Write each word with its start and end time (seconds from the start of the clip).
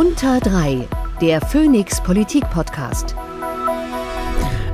Unter 0.00 0.40
3, 0.40 0.88
der 1.20 1.42
Phoenix 1.42 2.00
Politik 2.00 2.48
Podcast. 2.48 3.14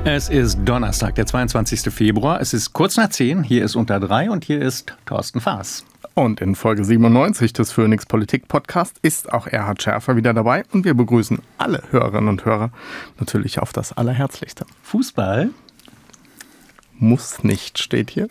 Es 0.05 0.29
ist 0.29 0.57
Donnerstag, 0.63 1.15
der 1.15 1.25
22. 1.25 1.93
Februar. 1.93 2.39
Es 2.39 2.53
ist 2.53 2.71
kurz 2.71 2.95
nach 2.95 3.09
10. 3.09 3.43
Hier 3.43 3.65
ist 3.65 3.75
Unter 3.75 3.99
3 3.99 4.31
und 4.31 4.45
hier 4.45 4.61
ist 4.61 4.95
Thorsten 5.05 5.41
Faas. 5.41 5.83
Und 6.13 6.39
in 6.39 6.55
Folge 6.55 6.85
97 6.85 7.51
des 7.51 7.73
Phoenix 7.73 8.05
Politik 8.05 8.47
Podcast 8.47 8.95
ist 9.01 9.29
auch 9.33 9.47
Erhard 9.47 9.83
Schärfer 9.83 10.15
wieder 10.15 10.33
dabei 10.33 10.63
und 10.71 10.85
wir 10.85 10.93
begrüßen 10.93 11.39
alle 11.57 11.83
Hörerinnen 11.91 12.29
und 12.29 12.45
Hörer 12.45 12.71
natürlich 13.19 13.59
auf 13.59 13.73
das 13.73 13.91
Allerherzlichste. 13.97 14.65
Fußball 14.81 15.49
muss 16.99 17.43
nicht, 17.43 17.79
steht 17.79 18.09
hier. 18.09 18.27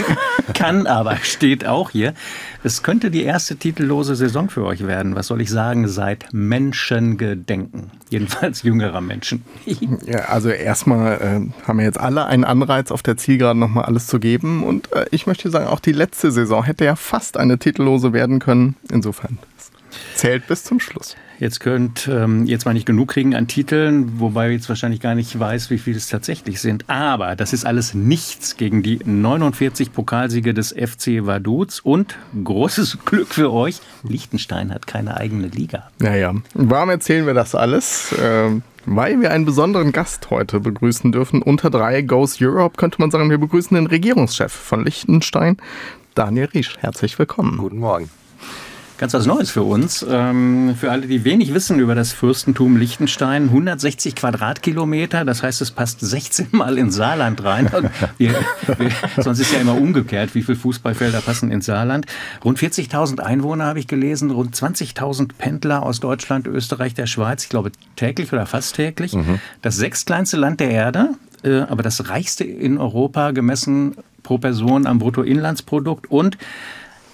Kann 0.54 0.86
aber, 0.86 1.16
steht 1.16 1.66
auch 1.66 1.90
hier. 1.90 2.14
Es 2.62 2.82
könnte 2.82 3.10
die 3.10 3.22
erste 3.22 3.56
titellose 3.56 4.14
Saison 4.16 4.50
für 4.50 4.64
euch 4.64 4.86
werden. 4.86 5.14
Was 5.14 5.28
soll 5.28 5.40
ich 5.40 5.50
sagen? 5.50 5.88
Seit 5.88 6.28
Menschengedenken. 6.32 7.90
Jedenfalls 8.10 8.62
jüngerer 8.62 9.00
Menschen. 9.00 9.44
ja, 10.06 10.26
also 10.26 10.50
erstmal 10.50 11.14
äh, 11.14 11.66
haben 11.66 11.78
wir 11.78 11.84
jetzt 11.84 12.00
alle 12.00 12.26
einen 12.26 12.44
Anreiz, 12.44 12.90
auf 12.90 13.02
der 13.02 13.16
Zielgerade 13.16 13.58
nochmal 13.58 13.84
alles 13.84 14.06
zu 14.06 14.20
geben. 14.20 14.64
Und 14.64 14.92
äh, 14.92 15.06
ich 15.10 15.26
möchte 15.26 15.50
sagen, 15.50 15.66
auch 15.66 15.80
die 15.80 15.92
letzte 15.92 16.30
Saison 16.30 16.64
hätte 16.64 16.84
ja 16.84 16.96
fast 16.96 17.36
eine 17.36 17.58
titellose 17.58 18.12
werden 18.12 18.38
können. 18.38 18.76
Insofern 18.90 19.38
zählt 20.14 20.46
bis 20.46 20.64
zum 20.64 20.80
Schluss. 20.80 21.16
Jetzt 21.40 21.60
könnt 21.60 22.06
ähm, 22.06 22.44
jetzt 22.44 22.66
mal 22.66 22.74
nicht 22.74 22.84
genug 22.84 23.08
kriegen 23.08 23.34
an 23.34 23.48
Titeln, 23.48 24.20
wobei 24.20 24.50
ich 24.50 24.56
jetzt 24.56 24.68
wahrscheinlich 24.68 25.00
gar 25.00 25.14
nicht 25.14 25.40
weiß, 25.40 25.70
wie 25.70 25.78
viele 25.78 25.96
es 25.96 26.06
tatsächlich 26.06 26.60
sind. 26.60 26.84
Aber 26.88 27.34
das 27.34 27.54
ist 27.54 27.64
alles 27.64 27.94
nichts 27.94 28.58
gegen 28.58 28.82
die 28.82 29.00
49 29.02 29.90
Pokalsiege 29.90 30.52
des 30.52 30.72
FC 30.72 31.24
Vaduz 31.24 31.80
und 31.82 32.18
großes 32.44 32.98
Glück 33.06 33.28
für 33.28 33.50
euch, 33.54 33.80
Liechtenstein 34.02 34.70
hat 34.70 34.86
keine 34.86 35.16
eigene 35.16 35.48
Liga. 35.48 35.88
Naja, 35.98 36.34
warum 36.52 36.90
erzählen 36.90 37.26
wir 37.26 37.34
das 37.34 37.54
alles? 37.54 38.14
Ähm 38.22 38.62
weil 38.86 39.20
wir 39.20 39.30
einen 39.30 39.44
besonderen 39.44 39.92
Gast 39.92 40.30
heute 40.30 40.58
begrüßen 40.58 41.12
dürfen. 41.12 41.42
Unter 41.42 41.68
drei 41.68 42.00
Goes 42.00 42.40
Europe 42.40 42.78
könnte 42.78 42.96
man 42.98 43.10
sagen, 43.10 43.28
wir 43.28 43.36
begrüßen 43.36 43.74
den 43.74 43.86
Regierungschef 43.86 44.50
von 44.50 44.86
Liechtenstein, 44.86 45.58
Daniel 46.14 46.46
Riesch. 46.46 46.78
Herzlich 46.78 47.18
willkommen. 47.18 47.58
Guten 47.58 47.78
Morgen 47.78 48.08
ganz 49.00 49.14
was 49.14 49.24
Neues 49.24 49.50
für 49.50 49.62
uns. 49.62 50.04
Ähm, 50.06 50.76
für 50.78 50.90
alle, 50.90 51.06
die 51.06 51.24
wenig 51.24 51.54
wissen 51.54 51.80
über 51.80 51.94
das 51.94 52.12
Fürstentum 52.12 52.76
Liechtenstein, 52.76 53.44
160 53.44 54.14
Quadratkilometer, 54.14 55.24
das 55.24 55.42
heißt, 55.42 55.62
es 55.62 55.70
passt 55.70 56.00
16 56.00 56.48
Mal 56.52 56.76
ins 56.76 56.96
Saarland 56.96 57.42
rein. 57.42 57.70
Wir, 58.18 58.34
wir, 58.76 58.90
sonst 59.16 59.40
ist 59.40 59.52
ja 59.52 59.60
immer 59.60 59.74
umgekehrt, 59.74 60.34
wie 60.34 60.42
viele 60.42 60.58
Fußballfelder 60.58 61.22
passen 61.22 61.50
ins 61.50 61.66
Saarland. 61.66 62.04
Rund 62.44 62.58
40.000 62.58 63.20
Einwohner 63.20 63.64
habe 63.64 63.78
ich 63.78 63.86
gelesen, 63.86 64.30
rund 64.30 64.54
20.000 64.54 65.30
Pendler 65.38 65.82
aus 65.82 66.00
Deutschland, 66.00 66.46
Österreich, 66.46 66.92
der 66.92 67.06
Schweiz, 67.06 67.44
ich 67.44 67.48
glaube 67.48 67.72
täglich 67.96 68.32
oder 68.32 68.44
fast 68.44 68.76
täglich. 68.76 69.14
Mhm. 69.14 69.40
Das 69.62 69.76
sechstkleinste 69.76 70.36
Land 70.36 70.60
der 70.60 70.70
Erde, 70.70 71.10
äh, 71.42 71.60
aber 71.60 71.82
das 71.82 72.10
reichste 72.10 72.44
in 72.44 72.76
Europa 72.76 73.30
gemessen 73.30 73.96
pro 74.22 74.36
Person 74.36 74.86
am 74.86 74.98
Bruttoinlandsprodukt 74.98 76.10
und 76.10 76.36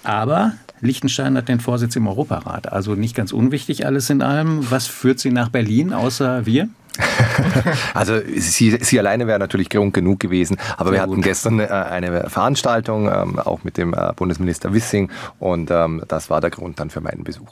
aber 0.02 0.54
Liechtenstein 0.80 1.36
hat 1.36 1.48
den 1.48 1.60
Vorsitz 1.60 1.96
im 1.96 2.06
Europarat. 2.06 2.72
Also 2.72 2.94
nicht 2.94 3.14
ganz 3.14 3.32
unwichtig 3.32 3.86
alles 3.86 4.10
in 4.10 4.22
allem. 4.22 4.70
Was 4.70 4.86
führt 4.86 5.18
Sie 5.18 5.30
nach 5.30 5.48
Berlin, 5.48 5.92
außer 5.92 6.46
wir? 6.46 6.68
also 7.94 8.18
sie, 8.36 8.78
sie 8.80 8.98
alleine 8.98 9.26
wäre 9.26 9.38
natürlich 9.38 9.68
Grund 9.68 9.92
genug 9.92 10.20
gewesen, 10.20 10.56
aber 10.76 10.90
Sehr 10.90 10.92
wir 10.92 11.02
hatten 11.02 11.14
gut. 11.16 11.24
gestern 11.24 11.60
äh, 11.60 11.66
eine 11.66 12.30
Veranstaltung, 12.30 13.06
ähm, 13.12 13.38
auch 13.38 13.64
mit 13.64 13.76
dem 13.76 13.92
äh, 13.92 14.12
Bundesminister 14.16 14.72
Wissing 14.72 15.10
und 15.38 15.70
ähm, 15.70 16.02
das 16.08 16.30
war 16.30 16.40
der 16.40 16.50
Grund 16.50 16.80
dann 16.80 16.90
für 16.90 17.02
meinen 17.02 17.24
Besuch. 17.24 17.50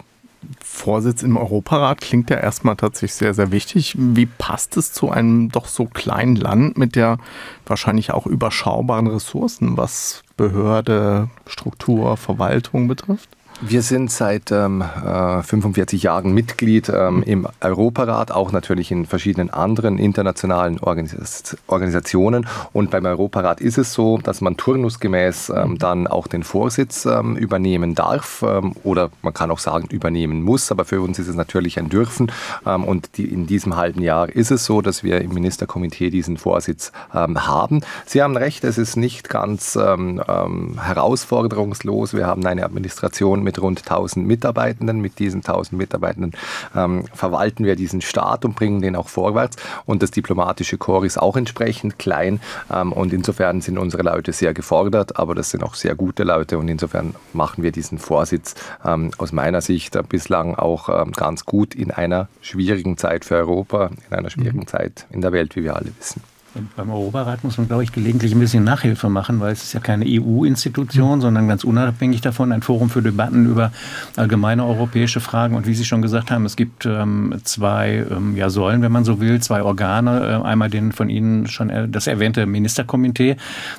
Vorsitz 0.62 1.22
im 1.22 1.36
Europarat 1.36 2.00
klingt 2.00 2.30
ja 2.30 2.36
erstmal 2.36 2.77
tatsächlich 2.77 3.14
sehr, 3.14 3.34
sehr 3.34 3.50
wichtig. 3.50 3.95
Wie 3.98 4.27
passt 4.27 4.77
es 4.77 4.92
zu 4.92 5.11
einem 5.11 5.51
doch 5.51 5.67
so 5.67 5.86
kleinen 5.86 6.36
Land 6.36 6.77
mit 6.77 6.96
der 6.96 7.18
wahrscheinlich 7.67 8.12
auch 8.12 8.27
überschaubaren 8.27 9.06
Ressourcen, 9.06 9.77
was 9.77 10.23
Behörde, 10.36 11.28
Struktur, 11.46 12.17
Verwaltung 12.17 12.89
betrifft? 12.89 13.28
Wir 13.61 13.83
sind 13.83 14.11
seit 14.11 14.51
ähm, 14.51 14.83
45 14.83 16.03
äh, 16.03 16.07
Jahren 16.07 16.35
Mitglied 16.35 16.89
ähm, 16.89 17.23
im 17.23 17.47
Europarat, 17.61 18.33
auch 18.33 18.51
natürlich 18.51 18.91
in 18.91 19.07
verschiedenen 19.07 19.51
anderen 19.51 19.97
internationalen 19.98 20.81
Organis 20.81 21.57
Organisationen. 21.69 22.48
Und 22.73 22.91
beim 22.91 23.07
Europarat 23.07 23.61
ist 23.61 23.79
es 23.79 23.92
so, 23.92 24.19
dass 24.19 24.41
man 24.41 24.57
turnusgemäß 24.57 25.53
ähm, 25.55 25.79
dann 25.79 26.09
auch 26.09 26.27
den 26.27 26.42
Vorsitz 26.42 27.07
ähm, 27.07 27.37
übernehmen 27.37 27.95
darf 27.95 28.45
ähm, 28.47 28.75
oder 28.83 29.11
man 29.23 29.33
kann 29.33 29.53
auch 29.53 29.61
sagen 29.61 29.86
übernehmen 29.89 30.42
muss. 30.42 30.73
Aber 30.73 30.85
für 30.85 31.01
uns 31.01 31.21
ist 31.21 31.29
es 31.29 31.36
natürlich 31.36 31.79
ein 31.79 31.89
Dürfen. 31.89 32.33
Ähm, 32.67 32.83
und 32.83 33.19
die, 33.19 33.27
in 33.27 33.47
diesem 33.47 33.77
halben 33.77 34.03
Jahr 34.03 34.31
ist 34.31 34.51
es 34.51 34.65
so, 34.65 34.81
dass 34.81 35.05
wir 35.05 35.21
im 35.21 35.33
Ministerkomitee 35.33 36.11
diesen 36.11 36.39
Vorsitz 36.39 36.91
haben. 37.13 37.83
Sie 38.05 38.21
haben 38.21 38.36
recht, 38.36 38.65
es 38.65 38.79
ist 38.79 38.97
nicht 38.97 39.29
ganz 39.29 39.79
herausforderungslos. 39.79 42.15
Wir 42.15 42.27
haben 42.27 42.45
eine 42.45 42.65
Administration 42.65 43.43
mit 43.44 43.60
rund 43.60 43.80
1000 43.80 44.27
Mitarbeitenden. 44.27 45.00
Mit 45.00 45.18
diesen 45.18 45.40
1000 45.40 45.78
Mitarbeitenden 45.78 46.32
ähm, 46.74 47.05
verwalten 47.12 47.64
wir 47.64 47.77
diesen 47.77 48.00
Staat 48.00 48.44
und 48.44 48.56
bringen 48.56 48.80
den 48.80 48.96
auch 48.96 49.08
vorwärts. 49.08 49.56
Und 49.86 50.02
das 50.02 50.10
diplomatische 50.10 50.78
Korps 50.78 51.06
ist 51.06 51.18
auch 51.18 51.36
entsprechend 51.36 51.98
klein. 51.98 52.40
Ähm, 52.72 52.92
und 52.92 53.12
insofern 53.12 53.60
sind 53.60 53.78
unsere 53.78 54.02
Leute 54.02 54.32
sehr 54.32 54.55
gefordert, 54.55 55.18
aber 55.18 55.34
das 55.34 55.50
sind 55.50 55.62
auch 55.62 55.74
sehr 55.74 55.94
gute 55.94 56.24
Leute. 56.24 56.58
Und 56.58 56.68
insofern 56.68 57.14
machen 57.32 57.62
wir 57.62 57.70
diesen 57.70 57.98
Vorsitz 57.98 58.55
ähm, 58.84 59.10
aus 59.18 59.32
meiner 59.32 59.61
Sicht 59.61 59.96
bislang 60.08 60.55
auch 60.55 60.88
ähm, 60.88 61.12
ganz 61.12 61.44
gut 61.44 61.74
in 61.74 61.90
einer 61.90 62.28
schwierigen 62.40 62.96
Zeit 62.96 63.24
für 63.24 63.36
Europa, 63.36 63.90
in 64.08 64.16
einer 64.16 64.30
schwierigen 64.30 64.61
mhm. 64.61 64.66
Zeit 64.66 65.06
in 65.11 65.20
der 65.20 65.32
Welt, 65.32 65.56
wie 65.56 65.64
wir 65.64 65.76
alle 65.76 65.92
wissen. 65.98 66.33
Beim 66.77 66.91
Europarat 66.91 67.42
muss 67.42 67.59
man, 67.59 67.67
glaube 67.67 67.83
ich, 67.83 67.91
gelegentlich 67.91 68.33
ein 68.33 68.39
bisschen 68.39 68.63
Nachhilfe 68.63 69.09
machen, 69.09 69.41
weil 69.41 69.53
es 69.53 69.65
ist 69.65 69.73
ja 69.73 69.81
keine 69.81 70.05
EU-Institution, 70.07 71.20
sondern 71.20 71.48
ganz 71.48 71.65
unabhängig 71.65 72.20
davon 72.20 72.53
ein 72.53 72.63
Forum 72.63 72.91
für 72.91 73.03
Debatten 73.03 73.47
über 73.47 73.73
allgemeine 74.17 74.65
europäische 74.65 75.20
Fragen. 75.20 75.57
Und 75.57 75.67
wie 75.67 75.75
Sie 75.75 75.85
schon 75.85 76.01
gesagt 76.01 76.31
haben, 76.31 76.45
es 76.45 76.55
gibt 76.55 76.87
ähm, 76.87 77.35
zwei 77.42 78.07
ähm, 78.09 78.37
ja, 78.37 78.51
Säulen, 78.51 78.83
wenn 78.83 78.92
man 78.92 79.05
so 79.05 79.20
will, 79.20 79.41
zwei 79.41 79.63
Organe. 79.63 80.41
Äh, 80.42 80.47
einmal 80.47 80.70
den 80.70 80.92
von 80.92 81.11
Ihnen 81.11 81.48
schon 81.48 81.70
äh, 81.70 81.89
das 81.89 82.07
erwähnte 82.07 82.47
Ministerkomitee 82.47 83.36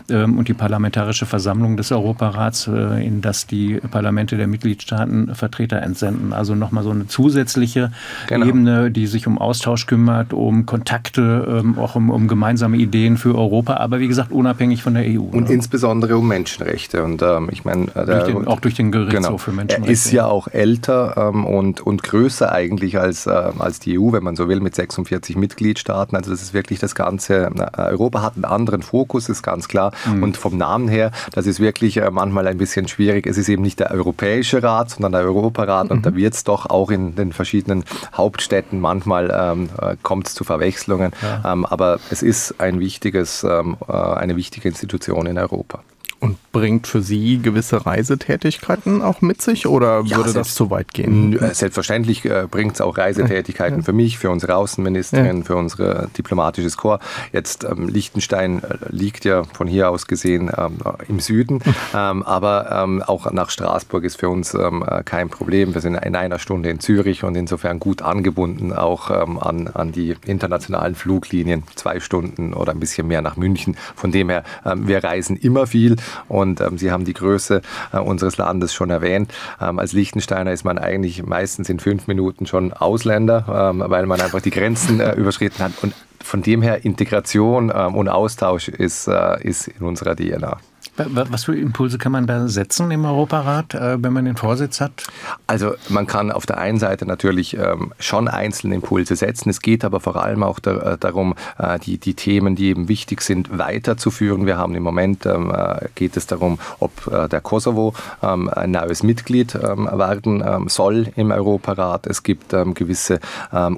ähm, 0.09 0.37
und 0.37 0.49
die 0.49 0.53
Parlamentarische 0.53 1.25
Versammlung 1.25 1.77
des 1.77 1.93
Europarats, 1.93 2.67
äh, 2.67 3.05
in 3.05 3.21
das 3.21 3.47
die 3.47 3.79
Parlamente 3.89 4.35
der 4.35 4.47
Mitgliedstaaten 4.47 5.33
Vertreter 5.33 5.81
entsenden. 5.81 6.33
Also 6.33 6.55
nochmal 6.55 6.83
so 6.83 6.91
eine 6.91 7.07
zusätzliche 7.07 7.93
genau. 8.27 8.45
Ebene, 8.47 8.91
die 8.91 9.07
sich 9.07 9.27
um 9.27 9.37
Austausch 9.37 9.87
kümmert, 9.87 10.33
um 10.33 10.65
Kontakte, 10.65 11.61
ähm, 11.63 11.79
auch 11.79 11.95
um, 11.95 12.09
um 12.09 12.27
gemeinsame 12.27 12.64
gemeinsame 12.65 12.77
Ideen 12.77 13.17
für 13.17 13.35
Europa, 13.35 13.77
aber 13.77 13.99
wie 13.99 14.07
gesagt 14.07 14.31
unabhängig 14.31 14.83
von 14.83 14.95
der 14.95 15.03
EU. 15.03 15.21
Und 15.21 15.49
ne? 15.49 15.53
insbesondere 15.53 16.17
um 16.17 16.27
Menschenrechte. 16.27 17.03
Und 17.03 17.21
ähm, 17.21 17.49
ich 17.51 17.65
meine, 17.65 17.87
äh, 17.95 18.33
auch 18.45 18.59
durch 18.59 18.75
den 18.75 18.91
Gerichtshof 18.91 19.23
genau, 19.23 19.37
für 19.37 19.51
Menschenrechte. 19.51 19.87
Er 19.87 19.93
ist 19.93 20.11
ja 20.11 20.25
auch 20.25 20.47
älter 20.47 21.31
ähm, 21.33 21.45
und, 21.45 21.81
und 21.81 22.03
größer 22.03 22.51
eigentlich 22.51 22.99
als, 22.99 23.27
äh, 23.27 23.31
als 23.59 23.79
die 23.79 23.99
EU, 23.99 24.11
wenn 24.11 24.23
man 24.23 24.35
so 24.35 24.47
will, 24.49 24.59
mit 24.59 24.75
46 24.75 25.35
Mitgliedstaaten. 25.35 26.15
Also 26.15 26.31
das 26.31 26.41
ist 26.41 26.53
wirklich 26.53 26.79
das 26.79 26.95
Ganze. 26.95 27.51
Äh, 27.55 27.81
Europa 27.81 28.21
hat 28.21 28.35
einen 28.35 28.45
anderen 28.45 28.81
Fokus, 28.81 29.29
ist 29.29 29.43
ganz 29.43 29.67
klar. 29.67 29.91
Mhm. 30.05 30.23
Und 30.23 30.37
vom 30.37 30.57
Namen 30.57 30.87
her, 30.87 31.11
das 31.33 31.45
ist 31.45 31.59
wirklich 31.59 31.97
äh, 31.97 32.09
manchmal 32.11 32.47
ein 32.47 32.57
bisschen 32.57 32.87
schwierig. 32.87 33.27
Es 33.27 33.37
ist 33.37 33.49
eben 33.49 33.61
nicht 33.61 33.79
der 33.79 33.91
Europäische 33.91 34.63
Rat, 34.63 34.91
sondern 34.91 35.11
der 35.11 35.21
Europarat. 35.21 35.85
Mhm. 35.85 35.91
Und 35.91 36.05
da 36.05 36.15
wird 36.15 36.33
es 36.33 36.43
doch 36.43 36.69
auch 36.69 36.91
in 36.91 37.15
den 37.15 37.33
verschiedenen 37.33 37.83
Hauptstädten 38.15 38.79
manchmal 38.79 39.31
ähm, 39.35 39.69
äh, 39.81 39.95
kommt 40.01 40.27
es 40.27 40.33
zu 40.33 40.43
Verwechslungen. 40.43 41.11
Ja. 41.21 41.53
Ähm, 41.53 41.65
aber 41.65 41.99
es 42.09 42.23
ist 42.23 42.54
ein 42.57 42.79
wichtiges, 42.79 43.43
ähm, 43.43 43.77
äh, 43.87 43.91
eine 43.91 44.35
wichtige 44.35 44.67
Institution 44.67 45.25
in 45.25 45.37
Europa. 45.37 45.83
Und 46.21 46.37
bringt 46.51 46.87
für 46.87 47.01
Sie 47.01 47.39
gewisse 47.39 47.85
Reisetätigkeiten 47.85 49.01
auch 49.01 49.21
mit 49.21 49.41
sich 49.41 49.67
oder 49.67 50.01
ja, 50.05 50.17
würde 50.17 50.31
das 50.31 50.55
zu 50.55 50.69
weit 50.69 50.93
gehen? 50.93 51.37
Äh, 51.37 51.53
selbstverständlich 51.53 52.23
äh, 52.23 52.47
bringt 52.49 52.75
es 52.75 52.81
auch 52.81 52.97
Reisetätigkeiten 52.97 53.79
ja. 53.79 53.83
für 53.83 53.91
mich, 53.91 54.17
für 54.17 54.29
unsere 54.29 54.55
Außenministerin, 54.55 55.39
ja. 55.39 55.43
für 55.43 55.57
unser 55.57 56.07
diplomatisches 56.17 56.77
Korps. 56.77 57.05
Jetzt 57.33 57.65
ähm, 57.65 57.89
Liechtenstein 57.89 58.63
äh, 58.63 58.77
liegt 58.87 59.25
ja 59.25 59.43
von 59.43 59.67
hier 59.67 59.89
aus 59.89 60.07
gesehen 60.07 60.49
ähm, 60.57 60.77
im 61.09 61.19
Süden, 61.19 61.59
ähm, 61.93 62.23
aber 62.23 62.71
ähm, 62.71 63.03
auch 63.03 63.29
nach 63.33 63.49
Straßburg 63.49 64.05
ist 64.05 64.17
für 64.17 64.29
uns 64.29 64.53
ähm, 64.53 64.85
kein 65.03 65.29
Problem. 65.29 65.73
Wir 65.73 65.81
sind 65.81 65.95
in 65.95 66.15
einer 66.15 66.39
Stunde 66.39 66.69
in 66.69 66.79
Zürich 66.79 67.25
und 67.25 67.35
insofern 67.35 67.79
gut 67.79 68.01
angebunden 68.01 68.71
auch 68.71 69.11
ähm, 69.11 69.37
an, 69.39 69.67
an 69.67 69.91
die 69.91 70.15
internationalen 70.25 70.95
Fluglinien, 70.95 71.63
zwei 71.75 71.99
Stunden 71.99 72.53
oder 72.53 72.71
ein 72.71 72.79
bisschen 72.79 73.07
mehr 73.07 73.21
nach 73.21 73.35
München. 73.35 73.75
Von 73.95 74.13
dem 74.13 74.29
her, 74.29 74.43
wir 74.63 75.03
reisen 75.03 75.35
immer 75.35 75.67
viel 75.67 75.97
und 76.27 76.61
ähm, 76.61 76.77
Sie 76.77 76.91
haben 76.91 77.05
die 77.05 77.13
Größe 77.13 77.61
äh, 77.93 77.97
unseres 77.97 78.37
Landes 78.37 78.73
schon 78.73 78.89
erwähnt. 78.89 79.33
Ähm, 79.61 79.79
als 79.79 79.93
Liechtensteiner 79.93 80.51
ist 80.51 80.63
man 80.63 80.77
eigentlich 80.77 81.23
meistens 81.23 81.69
in 81.69 81.79
fünf 81.79 82.07
Minuten 82.07 82.45
schon 82.45 82.73
Ausländer, 82.73 83.71
ähm, 83.73 83.83
weil 83.85 84.05
man 84.05 84.21
einfach 84.21 84.41
die 84.41 84.51
Grenzen 84.51 84.99
äh, 84.99 85.13
überschritten 85.13 85.63
hat. 85.63 85.71
Und 85.81 85.93
von 86.21 86.41
dem 86.41 86.61
her 86.61 86.85
Integration 86.85 87.71
ähm, 87.75 87.95
und 87.95 88.09
Austausch 88.09 88.67
ist, 88.67 89.07
äh, 89.07 89.41
ist 89.47 89.67
in 89.67 89.85
unserer 89.85 90.15
DNA. 90.15 90.57
Was 90.97 91.43
für 91.43 91.57
Impulse 91.57 91.97
kann 91.97 92.13
man 92.13 92.25
da 92.25 92.47
setzen 92.47 92.89
im 92.89 93.03
Europarat, 93.03 93.73
äh, 93.73 94.01
wenn 94.01 94.13
man 94.13 94.23
den 94.23 94.37
Vorsitz 94.37 94.79
hat? 94.79 95.07
Also 95.45 95.73
man 95.89 96.07
kann 96.07 96.31
auf 96.31 96.45
der 96.45 96.57
einen 96.57 96.79
Seite 96.79 97.05
natürlich 97.05 97.57
ähm, 97.57 97.93
schon 97.99 98.29
einzelne 98.29 98.75
Impulse 98.75 99.17
setzen. 99.17 99.49
Es 99.49 99.61
geht 99.61 99.83
aber 99.83 99.99
vor 99.99 100.15
allem 100.15 100.41
auch 100.41 100.59
äh, 100.59 100.97
darum, 100.97 101.35
äh, 101.57 101.79
die, 101.79 101.97
die 101.97 102.13
Themen, 102.13 102.55
die 102.55 102.67
eben 102.69 102.87
wichtig 102.87 103.21
sind, 103.21 103.57
weiterzuführen. 103.57 104.45
Wir 104.45 104.57
haben 104.57 104.73
im 104.75 104.83
Moment, 104.83 105.25
ähm, 105.25 105.51
geht 105.95 106.15
es 106.15 106.27
darum, 106.27 106.59
ob 106.79 106.91
der 107.29 107.41
Kosovo 107.41 107.93
ähm, 108.23 108.49
ein 108.49 108.71
neues 108.71 109.03
Mitglied 109.03 109.53
werden 109.55 110.69
soll 110.69 111.07
im 111.15 111.31
Europarat. 111.31 112.07
Es 112.07 112.23
gibt 112.23 112.55
gewisse 112.73 113.19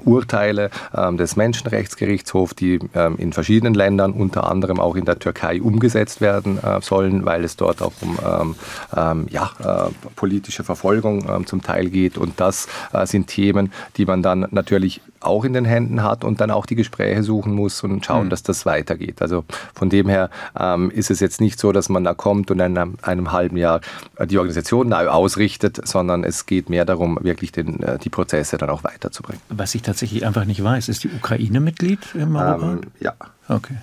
Urteile 0.04 0.70
des 1.12 1.36
Menschenrechtsgerichtshofs, 1.36 2.54
die 2.54 2.78
in 3.16 3.32
verschiedenen 3.32 3.74
Ländern, 3.74 4.12
unter 4.12 4.50
anderem 4.50 4.80
auch 4.80 4.96
in 4.96 5.04
der 5.04 5.18
Türkei, 5.18 5.60
umgesetzt 5.60 6.20
werden 6.20 6.58
sollen 6.80 7.07
wollen, 7.08 7.24
weil 7.24 7.44
es 7.44 7.56
dort 7.56 7.82
auch 7.82 7.92
um 8.00 8.18
ähm, 8.24 8.54
ähm, 8.96 9.26
ja, 9.30 9.50
äh, 9.58 9.90
politische 10.16 10.64
Verfolgung 10.64 11.28
ähm, 11.28 11.46
zum 11.46 11.62
Teil 11.62 11.90
geht. 11.90 12.18
Und 12.18 12.40
das 12.40 12.68
äh, 12.92 13.06
sind 13.06 13.28
Themen, 13.28 13.72
die 13.96 14.06
man 14.06 14.22
dann 14.22 14.46
natürlich 14.50 15.00
auch 15.20 15.44
in 15.44 15.52
den 15.52 15.64
Händen 15.64 16.02
hat 16.02 16.22
und 16.22 16.40
dann 16.40 16.50
auch 16.50 16.64
die 16.64 16.76
Gespräche 16.76 17.22
suchen 17.22 17.52
muss 17.52 17.82
und 17.82 18.04
schauen, 18.04 18.26
mhm. 18.26 18.30
dass 18.30 18.44
das 18.44 18.66
weitergeht. 18.66 19.20
Also 19.20 19.44
von 19.74 19.90
dem 19.90 20.08
her 20.08 20.30
ähm, 20.58 20.90
ist 20.90 21.10
es 21.10 21.18
jetzt 21.20 21.40
nicht 21.40 21.58
so, 21.58 21.72
dass 21.72 21.88
man 21.88 22.04
da 22.04 22.14
kommt 22.14 22.50
und 22.50 22.60
in 22.60 22.78
einem, 22.78 22.94
einem 23.02 23.32
halben 23.32 23.56
Jahr 23.56 23.80
äh, 24.16 24.26
die 24.26 24.38
Organisation 24.38 24.88
neu 24.88 25.08
ausrichtet, 25.08 25.80
sondern 25.86 26.22
es 26.22 26.46
geht 26.46 26.70
mehr 26.70 26.84
darum, 26.84 27.18
wirklich 27.22 27.50
den, 27.50 27.82
äh, 27.82 27.98
die 27.98 28.10
Prozesse 28.10 28.58
dann 28.58 28.70
auch 28.70 28.84
weiterzubringen. 28.84 29.40
Was 29.48 29.74
ich 29.74 29.82
tatsächlich 29.82 30.24
einfach 30.24 30.44
nicht 30.44 30.62
weiß, 30.62 30.88
ist 30.88 31.02
die 31.04 31.08
Ukraine 31.08 31.60
Mitglied 31.60 32.00
im 32.14 32.36
Europarat? 32.36 32.84
Ähm, 32.84 32.90
ja. 33.00 33.14
Okay. 33.48 33.74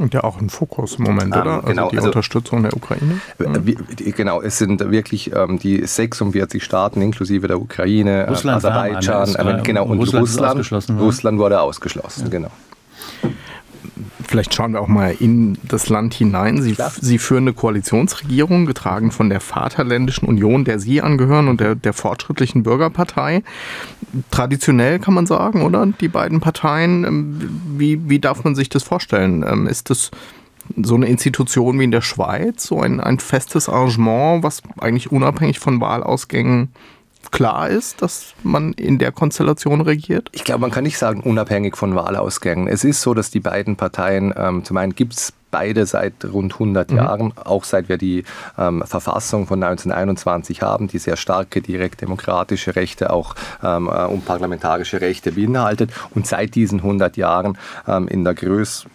Und 0.00 0.14
ja 0.14 0.24
auch 0.24 0.40
ein 0.40 0.48
Fokus 0.48 0.94
im 0.94 1.04
Moment, 1.04 1.34
ähm, 1.34 1.42
oder? 1.42 1.54
Also 1.56 1.66
genau, 1.66 1.90
die 1.90 1.96
also, 1.98 2.08
Unterstützung 2.08 2.62
der 2.62 2.74
Ukraine? 2.74 3.20
Wie, 3.36 3.74
genau, 4.12 4.40
es 4.40 4.56
sind 4.56 4.90
wirklich 4.90 5.30
ähm, 5.34 5.58
die 5.58 5.84
46 5.84 6.64
Staaten 6.64 7.02
inklusive 7.02 7.48
der 7.48 7.60
Ukraine, 7.60 8.26
Russland 8.26 8.64
Aserbaidschan, 8.64 9.34
äh, 9.34 9.62
genau, 9.62 9.84
und 9.84 9.98
Russland, 9.98 10.58
Russland, 10.58 11.00
Russland 11.00 11.38
wurde 11.38 11.60
ausgeschlossen, 11.60 12.24
ja. 12.24 12.28
genau. 12.30 12.50
Vielleicht 14.30 14.54
schauen 14.54 14.74
wir 14.74 14.80
auch 14.80 14.86
mal 14.86 15.16
in 15.18 15.58
das 15.64 15.88
Land 15.88 16.14
hinein. 16.14 16.62
Sie, 16.62 16.76
Sie 17.00 17.18
führen 17.18 17.42
eine 17.42 17.52
Koalitionsregierung, 17.52 18.64
getragen 18.64 19.10
von 19.10 19.28
der 19.28 19.40
Vaterländischen 19.40 20.28
Union, 20.28 20.64
der 20.64 20.78
Sie 20.78 21.02
angehören, 21.02 21.48
und 21.48 21.58
der, 21.58 21.74
der 21.74 21.92
Fortschrittlichen 21.92 22.62
Bürgerpartei. 22.62 23.42
Traditionell 24.30 25.00
kann 25.00 25.14
man 25.14 25.26
sagen, 25.26 25.62
oder? 25.62 25.84
Die 26.00 26.06
beiden 26.06 26.38
Parteien. 26.38 27.02
Ähm, 27.02 27.60
wie, 27.76 28.08
wie 28.08 28.20
darf 28.20 28.44
man 28.44 28.54
sich 28.54 28.68
das 28.68 28.84
vorstellen? 28.84 29.44
Ähm, 29.44 29.66
ist 29.66 29.90
das 29.90 30.12
so 30.80 30.94
eine 30.94 31.06
Institution 31.06 31.80
wie 31.80 31.84
in 31.84 31.90
der 31.90 32.00
Schweiz, 32.00 32.68
so 32.68 32.80
ein, 32.80 33.00
ein 33.00 33.18
festes 33.18 33.68
Arrangement, 33.68 34.44
was 34.44 34.62
eigentlich 34.78 35.10
unabhängig 35.10 35.58
von 35.58 35.80
Wahlausgängen 35.80 36.68
klar 37.30 37.68
ist, 37.68 38.02
dass 38.02 38.34
man 38.42 38.72
in 38.72 38.98
der 38.98 39.12
Konstellation 39.12 39.80
regiert? 39.80 40.28
Ich 40.32 40.44
glaube, 40.44 40.62
man 40.62 40.70
kann 40.70 40.84
nicht 40.84 40.98
sagen, 40.98 41.20
unabhängig 41.20 41.76
von 41.76 41.94
Wahlausgängen. 41.94 42.68
Es 42.68 42.84
ist 42.84 43.02
so, 43.02 43.14
dass 43.14 43.30
die 43.30 43.40
beiden 43.40 43.76
Parteien, 43.76 44.32
ähm, 44.36 44.64
zum 44.64 44.76
einen 44.76 44.94
gibt 44.94 45.14
es 45.14 45.32
beide 45.50 45.86
seit 45.86 46.24
rund 46.24 46.54
100 46.54 46.90
mhm. 46.90 46.96
Jahren, 46.96 47.32
auch 47.36 47.64
seit 47.64 47.88
wir 47.88 47.98
die 47.98 48.24
ähm, 48.58 48.82
Verfassung 48.86 49.46
von 49.46 49.62
1921 49.62 50.62
haben, 50.62 50.88
die 50.88 50.98
sehr 50.98 51.16
starke 51.16 51.60
direkt 51.60 52.00
demokratische 52.00 52.76
Rechte 52.76 53.10
auch 53.10 53.34
ähm, 53.62 53.88
äh, 53.88 54.04
und 54.06 54.24
parlamentarische 54.24 55.00
Rechte 55.00 55.32
beinhaltet. 55.32 55.90
Und 56.14 56.26
seit 56.26 56.54
diesen 56.54 56.80
100 56.80 57.16
Jahren 57.16 57.58
ähm, 57.86 58.08
in, 58.08 58.24
der 58.24 58.34
Größ, 58.34 58.86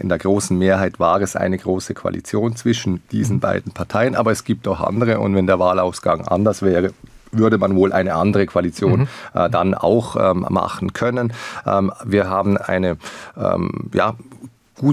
in 0.00 0.08
der 0.08 0.18
großen 0.18 0.56
Mehrheit 0.58 0.98
war 0.98 1.20
es 1.20 1.36
eine 1.36 1.58
große 1.58 1.94
Koalition 1.94 2.56
zwischen 2.56 3.02
diesen 3.12 3.36
mhm. 3.36 3.40
beiden 3.40 3.72
Parteien. 3.72 4.14
Aber 4.14 4.32
es 4.32 4.44
gibt 4.44 4.66
auch 4.68 4.80
andere 4.80 5.20
und 5.20 5.34
wenn 5.34 5.46
der 5.46 5.58
Wahlausgang 5.58 6.26
anders 6.26 6.62
wäre, 6.62 6.92
würde 7.32 7.58
man 7.58 7.76
wohl 7.76 7.92
eine 7.92 8.14
andere 8.14 8.46
Koalition 8.46 9.00
mhm. 9.00 9.08
äh, 9.34 9.50
dann 9.50 9.74
auch 9.74 10.16
ähm, 10.16 10.46
machen 10.48 10.92
können. 10.92 11.32
Ähm, 11.66 11.92
wir 12.04 12.28
haben 12.28 12.56
eine 12.56 12.96
ähm, 13.36 13.90
ja, 13.92 14.14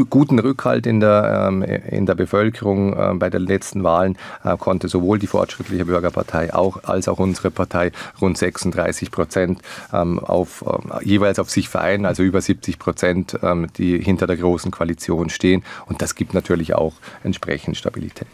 guten 0.10 0.40
Rückhalt 0.40 0.86
in 0.86 1.00
der, 1.00 1.48
ähm, 1.48 1.64
in 1.64 2.06
der 2.06 2.16
Bevölkerung. 2.16 2.94
Äh, 2.94 3.14
bei 3.16 3.30
den 3.30 3.44
letzten 3.44 3.84
Wahlen 3.84 4.18
äh, 4.44 4.58
konnte 4.58 4.88
sowohl 4.88 5.20
die 5.20 5.28
Fortschrittliche 5.28 5.86
Bürgerpartei 5.86 6.54
auch, 6.54 6.84
als 6.84 7.08
auch 7.08 7.20
unsere 7.20 7.52
Partei 7.52 7.92
rund 8.22 8.38
36 8.38 9.12
Prozent 9.12 9.62
ähm, 9.94 10.20
auf, 10.20 10.64
jeweils 11.02 11.40
auf 11.40 11.50
sich 11.50 11.70
vereinen, 11.70 12.06
also 12.06 12.24
über 12.24 12.42
70 12.42 12.80
Prozent, 12.80 13.40
ähm, 13.42 13.68
die 13.78 14.00
hinter 14.00 14.28
der 14.28 14.38
großen 14.38 14.72
Koalition 14.72 15.30
stehen. 15.30 15.64
Und 15.86 16.02
das 16.02 16.16
gibt 16.16 16.34
natürlich 16.34 16.76
auch 16.76 16.94
entsprechend 17.24 17.78
Stabilität. 17.78 18.28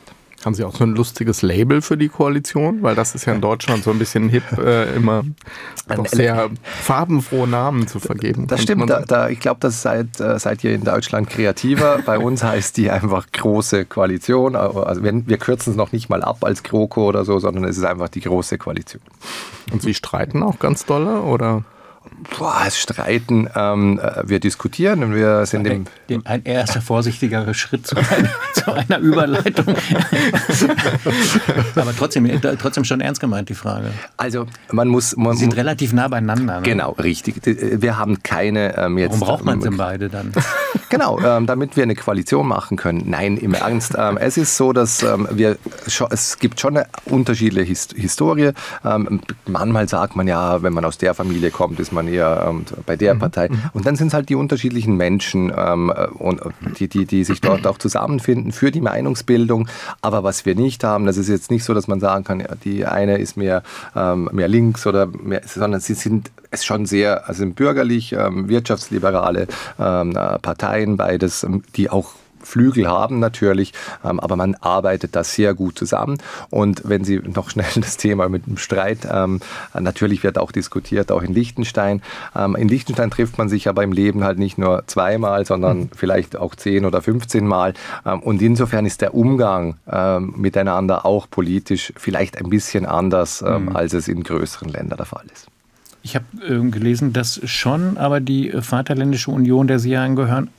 Haben 0.45 0.53
Sie 0.53 0.63
auch 0.63 0.75
so 0.75 0.83
ein 0.83 0.95
lustiges 0.95 1.41
Label 1.41 1.81
für 1.81 1.97
die 1.97 2.09
Koalition? 2.09 2.81
Weil 2.81 2.95
das 2.95 3.15
ist 3.15 3.25
ja 3.25 3.33
in 3.33 3.41
Deutschland 3.41 3.83
so 3.83 3.91
ein 3.91 3.99
bisschen 3.99 4.29
hip, 4.29 4.43
äh, 4.57 4.93
immer 4.95 5.23
doch 5.87 6.07
sehr 6.07 6.49
farbenfrohe 6.63 7.47
Namen 7.47 7.87
zu 7.87 7.99
vergeben. 7.99 8.47
Das 8.47 8.61
stimmt. 8.61 8.89
Da, 8.89 9.01
da, 9.01 9.29
ich 9.29 9.39
glaube, 9.39 9.59
das 9.61 9.81
seid, 9.81 10.19
äh, 10.19 10.37
seid 10.39 10.63
ihr 10.63 10.73
in 10.73 10.83
Deutschland 10.83 11.29
kreativer. 11.29 11.99
Bei 12.05 12.17
uns 12.17 12.43
heißt 12.43 12.77
die 12.77 12.89
einfach 12.89 13.27
große 13.31 13.85
Koalition. 13.85 14.55
Also 14.55 15.03
wir, 15.03 15.27
wir 15.27 15.37
kürzen 15.37 15.71
es 15.71 15.77
noch 15.77 15.91
nicht 15.91 16.09
mal 16.09 16.21
ab 16.21 16.43
als 16.43 16.63
GroKo 16.63 17.07
oder 17.07 17.25
so, 17.25 17.39
sondern 17.39 17.63
es 17.65 17.77
ist 17.77 17.85
einfach 17.85 18.09
die 18.09 18.21
große 18.21 18.57
Koalition. 18.57 19.01
Und 19.71 19.81
Sie 19.81 19.93
streiten 19.93 20.43
auch 20.43 20.59
ganz 20.59 20.85
dolle, 20.85 21.21
oder? 21.21 21.63
Boah, 22.37 22.69
streiten. 22.69 23.49
Ähm, 23.55 23.99
äh, 23.99 24.23
wir 24.25 24.39
diskutieren 24.39 25.03
und 25.03 25.15
wir 25.15 25.45
sind. 25.45 25.65
Den, 26.09 26.25
ein 26.25 26.43
erster 26.43 26.81
vorsichtigerer 26.81 27.53
Schritt 27.53 27.87
zu, 27.87 27.95
ein, 27.95 28.29
zu 28.53 28.71
einer 28.71 28.97
Überleitung. 28.99 29.67
Aber 31.75 31.95
trotzdem, 31.95 32.25
äh, 32.25 32.39
trotzdem 32.39 32.83
schon 32.83 33.01
ernst 33.01 33.21
gemeint, 33.21 33.49
die 33.49 33.55
Frage. 33.55 33.91
Also, 34.17 34.47
man 34.71 34.87
muss. 34.87 35.15
Man 35.15 35.33
Sie 35.33 35.41
sind 35.41 35.55
relativ 35.55 35.93
nah 35.93 36.07
beieinander. 36.07 36.59
Ne? 36.59 36.63
Genau, 36.63 36.91
richtig. 36.91 37.45
Äh, 37.47 37.81
wir 37.81 37.97
haben 37.97 38.21
keine 38.23 38.77
ähm, 38.77 38.97
jetzt. 38.97 39.19
Warum 39.19 39.27
braucht 39.27 39.45
man 39.45 39.59
denn 39.59 39.77
beide 39.77 40.09
dann? 40.09 40.31
genau, 40.93 41.19
ähm, 41.19 41.45
damit 41.45 41.75
wir 41.75 41.83
eine 41.83 41.95
Koalition 41.95 42.47
machen 42.47 42.77
können. 42.77 43.03
Nein, 43.05 43.37
im 43.37 43.53
Ernst. 43.53 43.95
Ähm, 43.97 44.17
es 44.17 44.37
ist 44.37 44.57
so, 44.57 44.73
dass 44.73 45.03
ähm, 45.03 45.27
wir. 45.31 45.57
Es 46.09 46.39
gibt 46.39 46.59
schon 46.59 46.77
eine 46.77 46.87
unterschiedliche 47.05 47.67
Hist 47.67 47.93
Historie. 47.93 48.51
Ähm, 48.85 49.21
manchmal 49.45 49.87
sagt 49.87 50.15
man 50.15 50.27
ja, 50.27 50.61
wenn 50.61 50.73
man 50.73 50.85
aus 50.85 50.97
der 50.97 51.13
Familie 51.13 51.51
kommt, 51.51 51.79
ist 51.79 51.91
man 51.91 52.07
eher 52.07 52.45
ähm, 52.47 52.65
bei 52.85 52.95
der 52.95 53.15
mhm. 53.15 53.19
Partei. 53.19 53.49
Mhm. 53.49 53.61
Und 53.73 53.85
dann 53.85 53.95
sind 53.95 54.07
es 54.07 54.13
halt 54.13 54.29
die 54.29 54.35
unterschiedlichen 54.35 54.95
Menschen, 54.95 55.51
ähm, 55.55 55.91
und, 56.19 56.41
die, 56.79 56.87
die, 56.87 57.05
die 57.05 57.23
sich 57.23 57.41
dort 57.41 57.67
auch 57.67 57.77
zusammenfinden 57.77 58.51
für 58.51 58.71
die 58.71 58.81
Meinungsbildung. 58.81 59.67
Aber 60.01 60.23
was 60.23 60.45
wir 60.45 60.55
nicht 60.55 60.83
haben, 60.83 61.05
das 61.05 61.17
ist 61.17 61.29
jetzt 61.29 61.51
nicht 61.51 61.63
so, 61.63 61.73
dass 61.73 61.87
man 61.87 61.99
sagen 61.99 62.23
kann, 62.23 62.39
ja, 62.39 62.55
die 62.63 62.85
eine 62.85 63.17
ist 63.17 63.37
mehr, 63.37 63.63
mehr 63.95 64.47
links 64.47 64.85
oder 64.87 65.07
mehr, 65.07 65.41
sondern 65.45 65.79
sie 65.79 65.93
sind 65.93 66.31
es 66.53 66.65
schon 66.65 66.85
sehr, 66.85 67.27
also 67.27 67.45
bürgerlich, 67.45 68.13
ähm, 68.13 68.47
wirtschaftsliberale 68.47 69.47
ähm, 69.79 70.13
Parteien, 70.13 70.97
beides, 70.97 71.43
ähm, 71.43 71.63
die 71.75 71.89
auch 71.89 72.13
Flügel 72.45 72.89
haben 72.89 73.19
natürlich, 73.19 73.71
ähm, 74.03 74.19
aber 74.19 74.35
man 74.35 74.55
arbeitet 74.55 75.15
da 75.15 75.23
sehr 75.23 75.53
gut 75.53 75.79
zusammen. 75.79 76.17
Und 76.49 76.81
wenn 76.83 77.05
Sie 77.05 77.19
noch 77.19 77.49
schnell 77.49 77.65
das 77.75 77.95
Thema 77.95 78.27
mit 78.27 78.47
dem 78.47 78.57
Streit, 78.57 79.07
ähm, 79.09 79.39
natürlich 79.79 80.23
wird 80.23 80.37
auch 80.37 80.51
diskutiert, 80.51 81.09
auch 81.09 81.21
in 81.23 81.33
Liechtenstein. 81.33 82.01
In 82.57 82.67
Liechtenstein 82.67 83.11
trifft 83.11 83.37
man 83.37 83.47
sich 83.47 83.69
aber 83.69 83.81
im 83.83 83.93
Leben 83.93 84.25
halt 84.25 84.39
nicht 84.39 84.57
nur 84.57 84.83
zweimal, 84.87 85.45
sondern 85.45 85.77
mhm. 85.77 85.89
vielleicht 85.95 86.35
auch 86.35 86.53
zehn 86.55 86.85
oder 86.85 87.01
15 87.01 87.47
Mal. 87.47 87.73
Und 88.03 88.41
insofern 88.41 88.85
ist 88.85 88.99
der 88.99 89.13
Umgang 89.13 89.75
miteinander 90.19 91.05
auch 91.05 91.29
politisch 91.29 91.93
vielleicht 91.95 92.37
ein 92.37 92.49
bisschen 92.49 92.85
anders, 92.85 93.41
mhm. 93.41 93.73
als 93.73 93.93
es 93.93 94.09
in 94.09 94.23
größeren 94.23 94.69
Ländern 94.69 94.97
der 94.97 95.05
Fall 95.05 95.25
ist. 95.31 95.47
Ich 96.03 96.15
habe 96.15 96.25
äh, 96.45 96.69
gelesen, 96.69 97.13
dass 97.13 97.39
schon 97.49 97.97
aber 97.97 98.19
die 98.19 98.51
Vaterländische 98.51 99.31
Union, 99.31 99.67
der 99.67 99.79
Sie 99.79 99.95
angehören, 99.95 100.49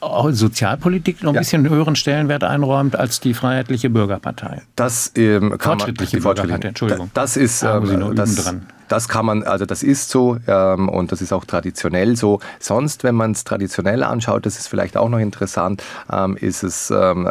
Sozialpolitik 0.00 1.22
noch 1.22 1.32
ein 1.32 1.36
ja. 1.36 1.40
bisschen 1.40 1.68
höheren 1.68 1.96
Stellenwert 1.96 2.44
einräumt 2.44 2.94
als 2.94 3.20
die 3.20 3.34
Freiheitliche 3.34 3.90
Bürgerpartei. 3.90 4.62
Das 4.76 5.12
ähm, 5.16 5.56
Fortschrittliche 5.58 6.18
man, 6.20 6.34
Bürgerpartei, 6.34 6.68
Entschuldigung. 6.68 7.10
Das 7.14 7.36
ist, 7.36 7.62
ähm, 7.62 8.14
das, 8.14 8.34
dran. 8.36 8.66
Das 8.88 9.08
kann 9.08 9.26
man, 9.26 9.42
also 9.42 9.66
das 9.66 9.82
ist 9.82 10.10
so 10.10 10.38
ähm, 10.46 10.88
und 10.88 11.12
das 11.12 11.20
ist 11.20 11.32
auch 11.32 11.44
traditionell 11.44 12.16
so. 12.16 12.40
Sonst, 12.58 13.04
wenn 13.04 13.14
man 13.14 13.32
es 13.32 13.44
traditionell 13.44 14.02
anschaut, 14.02 14.46
das 14.46 14.58
ist 14.58 14.68
vielleicht 14.68 14.96
auch 14.96 15.08
noch 15.08 15.18
interessant, 15.18 15.82
ähm, 16.10 16.36
ist 16.36 16.62
es, 16.62 16.90
ähm, 16.90 17.30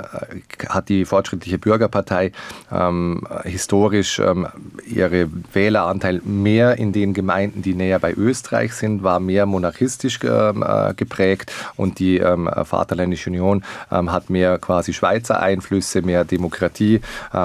hat 0.69 0.89
die 0.89 1.05
Fortschrittliche 1.05 1.57
Bürgerpartei 1.57 2.31
ähm, 2.71 3.27
historisch 3.43 4.19
ähm, 4.19 4.47
ihre 4.85 5.29
Wähleranteil 5.53 6.21
mehr 6.23 6.77
in 6.77 6.93
den 6.93 7.13
Gemeinden, 7.13 7.61
die 7.61 7.73
näher 7.73 7.99
bei 7.99 8.13
Österreich 8.13 8.73
sind, 8.73 9.03
war 9.03 9.19
mehr 9.19 9.45
monarchistisch 9.45 10.19
ähm, 10.23 10.63
äh, 10.63 10.93
geprägt 10.93 11.51
und 11.75 11.99
die 11.99 12.17
Vaterländische 12.17 13.29
Union 13.29 13.63
hat 13.89 14.29
mehr 14.29 14.57
quasi 14.57 14.93
Schweizer 14.93 15.39
Einflüsse, 15.39 16.01
mehr 16.01 16.25
Demokratie. 16.25 17.01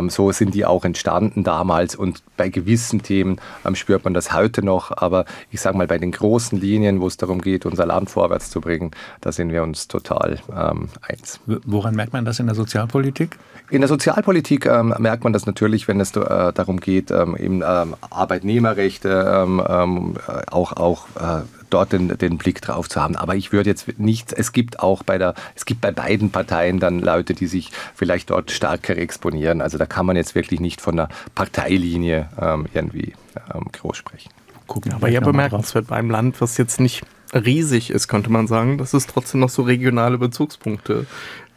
so 0.08 0.32
sind 0.32 0.54
die 0.54 0.64
auch 0.64 0.84
entstanden 0.84 1.44
damals 1.44 1.94
und 1.94 2.22
bei 2.36 2.48
gewissen 2.48 3.02
Themen 3.02 3.40
spürt 3.74 4.01
hört 4.02 4.04
man 4.04 4.14
das 4.14 4.32
heute 4.32 4.64
noch, 4.64 4.90
aber 4.96 5.24
ich 5.52 5.60
sage 5.60 5.78
mal, 5.78 5.86
bei 5.86 5.98
den 5.98 6.10
großen 6.10 6.58
Linien, 6.58 7.00
wo 7.00 7.06
es 7.06 7.16
darum 7.16 7.40
geht, 7.40 7.66
unser 7.66 7.86
Land 7.86 8.10
vorwärts 8.10 8.50
zu 8.50 8.60
bringen, 8.60 8.90
da 9.20 9.30
sind 9.30 9.52
wir 9.52 9.62
uns 9.62 9.86
total 9.86 10.40
ähm, 10.50 10.88
eins. 11.02 11.38
Woran 11.46 11.94
merkt 11.94 12.12
man 12.12 12.24
das 12.24 12.40
in 12.40 12.46
der 12.46 12.56
Sozialpolitik? 12.56 13.38
In 13.70 13.80
der 13.80 13.88
Sozialpolitik 13.88 14.66
ähm, 14.66 14.92
merkt 14.98 15.22
man 15.22 15.32
das 15.32 15.46
natürlich, 15.46 15.86
wenn 15.86 16.00
es 16.00 16.16
äh, 16.16 16.52
darum 16.52 16.80
geht, 16.80 17.12
ähm, 17.12 17.36
eben 17.36 17.62
ähm, 17.64 17.94
Arbeitnehmerrechte, 18.10 19.44
ähm, 19.44 19.62
ähm, 19.68 20.14
auch, 20.50 20.72
auch 20.72 21.06
äh, 21.16 21.42
dort 21.72 21.92
den, 21.92 22.16
den 22.18 22.38
Blick 22.38 22.60
drauf 22.60 22.88
zu 22.88 23.00
haben. 23.00 23.16
Aber 23.16 23.34
ich 23.34 23.52
würde 23.52 23.70
jetzt 23.70 23.98
nicht, 23.98 24.32
es 24.32 24.52
gibt 24.52 24.80
auch 24.80 25.02
bei 25.02 25.18
der, 25.18 25.34
es 25.54 25.64
gibt 25.64 25.80
bei 25.80 25.92
beiden 25.92 26.30
Parteien 26.30 26.78
dann 26.78 27.00
Leute, 27.00 27.34
die 27.34 27.46
sich 27.46 27.70
vielleicht 27.94 28.30
dort 28.30 28.50
stärker 28.50 28.96
exponieren. 28.96 29.60
Also 29.60 29.78
da 29.78 29.86
kann 29.86 30.06
man 30.06 30.16
jetzt 30.16 30.34
wirklich 30.34 30.60
nicht 30.60 30.80
von 30.80 30.96
der 30.96 31.08
Parteilinie 31.34 32.28
ähm, 32.40 32.66
irgendwie 32.74 33.14
ähm, 33.54 33.66
groß 33.72 33.96
sprechen. 33.96 34.30
Gucken 34.66 34.92
aber 34.92 35.08
ja 35.08 35.20
bemerkenswert 35.20 35.88
bei 35.88 35.96
einem 35.96 36.10
Land, 36.10 36.40
was 36.40 36.56
jetzt 36.56 36.80
nicht 36.80 37.02
riesig 37.34 37.90
ist, 37.90 38.08
könnte 38.08 38.30
man 38.30 38.46
sagen, 38.46 38.78
dass 38.78 38.92
es 38.94 39.06
trotzdem 39.06 39.40
noch 39.40 39.48
so 39.48 39.62
regionale 39.62 40.18
Bezugspunkte 40.18 41.06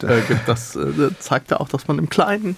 äh, 0.01 0.21
gibt. 0.27 0.47
Das 0.47 0.75
äh, 0.75 1.09
zeigt 1.19 1.51
ja 1.51 1.59
auch, 1.59 1.69
dass 1.69 1.87
man 1.87 1.99
im 1.99 2.09
Kleinen 2.09 2.57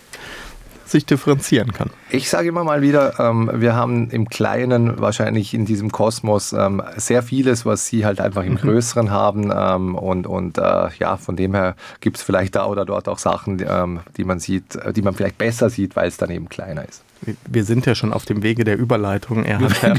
sich 0.89 1.05
differenzieren 1.05 1.73
kann. 1.73 1.89
Ich 2.09 2.29
sage 2.29 2.49
immer 2.49 2.63
mal 2.63 2.81
wieder, 2.81 3.19
ähm, 3.19 3.49
wir 3.53 3.75
haben 3.75 4.09
im 4.09 4.29
Kleinen 4.29 4.99
wahrscheinlich 4.99 5.53
in 5.53 5.65
diesem 5.65 5.91
Kosmos 5.91 6.53
ähm, 6.53 6.81
sehr 6.95 7.23
vieles, 7.23 7.65
was 7.65 7.87
Sie 7.87 8.05
halt 8.05 8.21
einfach 8.21 8.43
im 8.43 8.53
mhm. 8.53 8.57
Größeren 8.57 9.11
haben. 9.11 9.51
Ähm, 9.55 9.95
und 9.95 10.27
und 10.27 10.57
äh, 10.57 10.89
ja, 10.99 11.17
von 11.17 11.35
dem 11.35 11.53
her 11.53 11.75
gibt 11.99 12.17
es 12.17 12.23
vielleicht 12.23 12.55
da 12.55 12.65
oder 12.65 12.85
dort 12.85 13.07
auch 13.09 13.19
Sachen, 13.19 13.63
ähm, 13.67 13.99
die 14.15 14.23
man 14.23 14.39
sieht, 14.39 14.75
äh, 14.75 14.93
die 14.93 15.01
man 15.01 15.13
vielleicht 15.13 15.37
besser 15.37 15.69
sieht, 15.69 15.95
weil 15.95 16.07
es 16.07 16.17
dann 16.17 16.29
eben 16.29 16.49
kleiner 16.49 16.87
ist. 16.87 17.03
Wir 17.49 17.63
sind 17.63 17.85
ja 17.85 17.95
schon 17.95 18.13
auf 18.13 18.25
dem 18.25 18.43
Wege 18.43 18.63
der 18.63 18.77
Überleitung. 18.77 19.43
Er 19.43 19.59
hat 19.59 19.81
ja, 19.81 19.93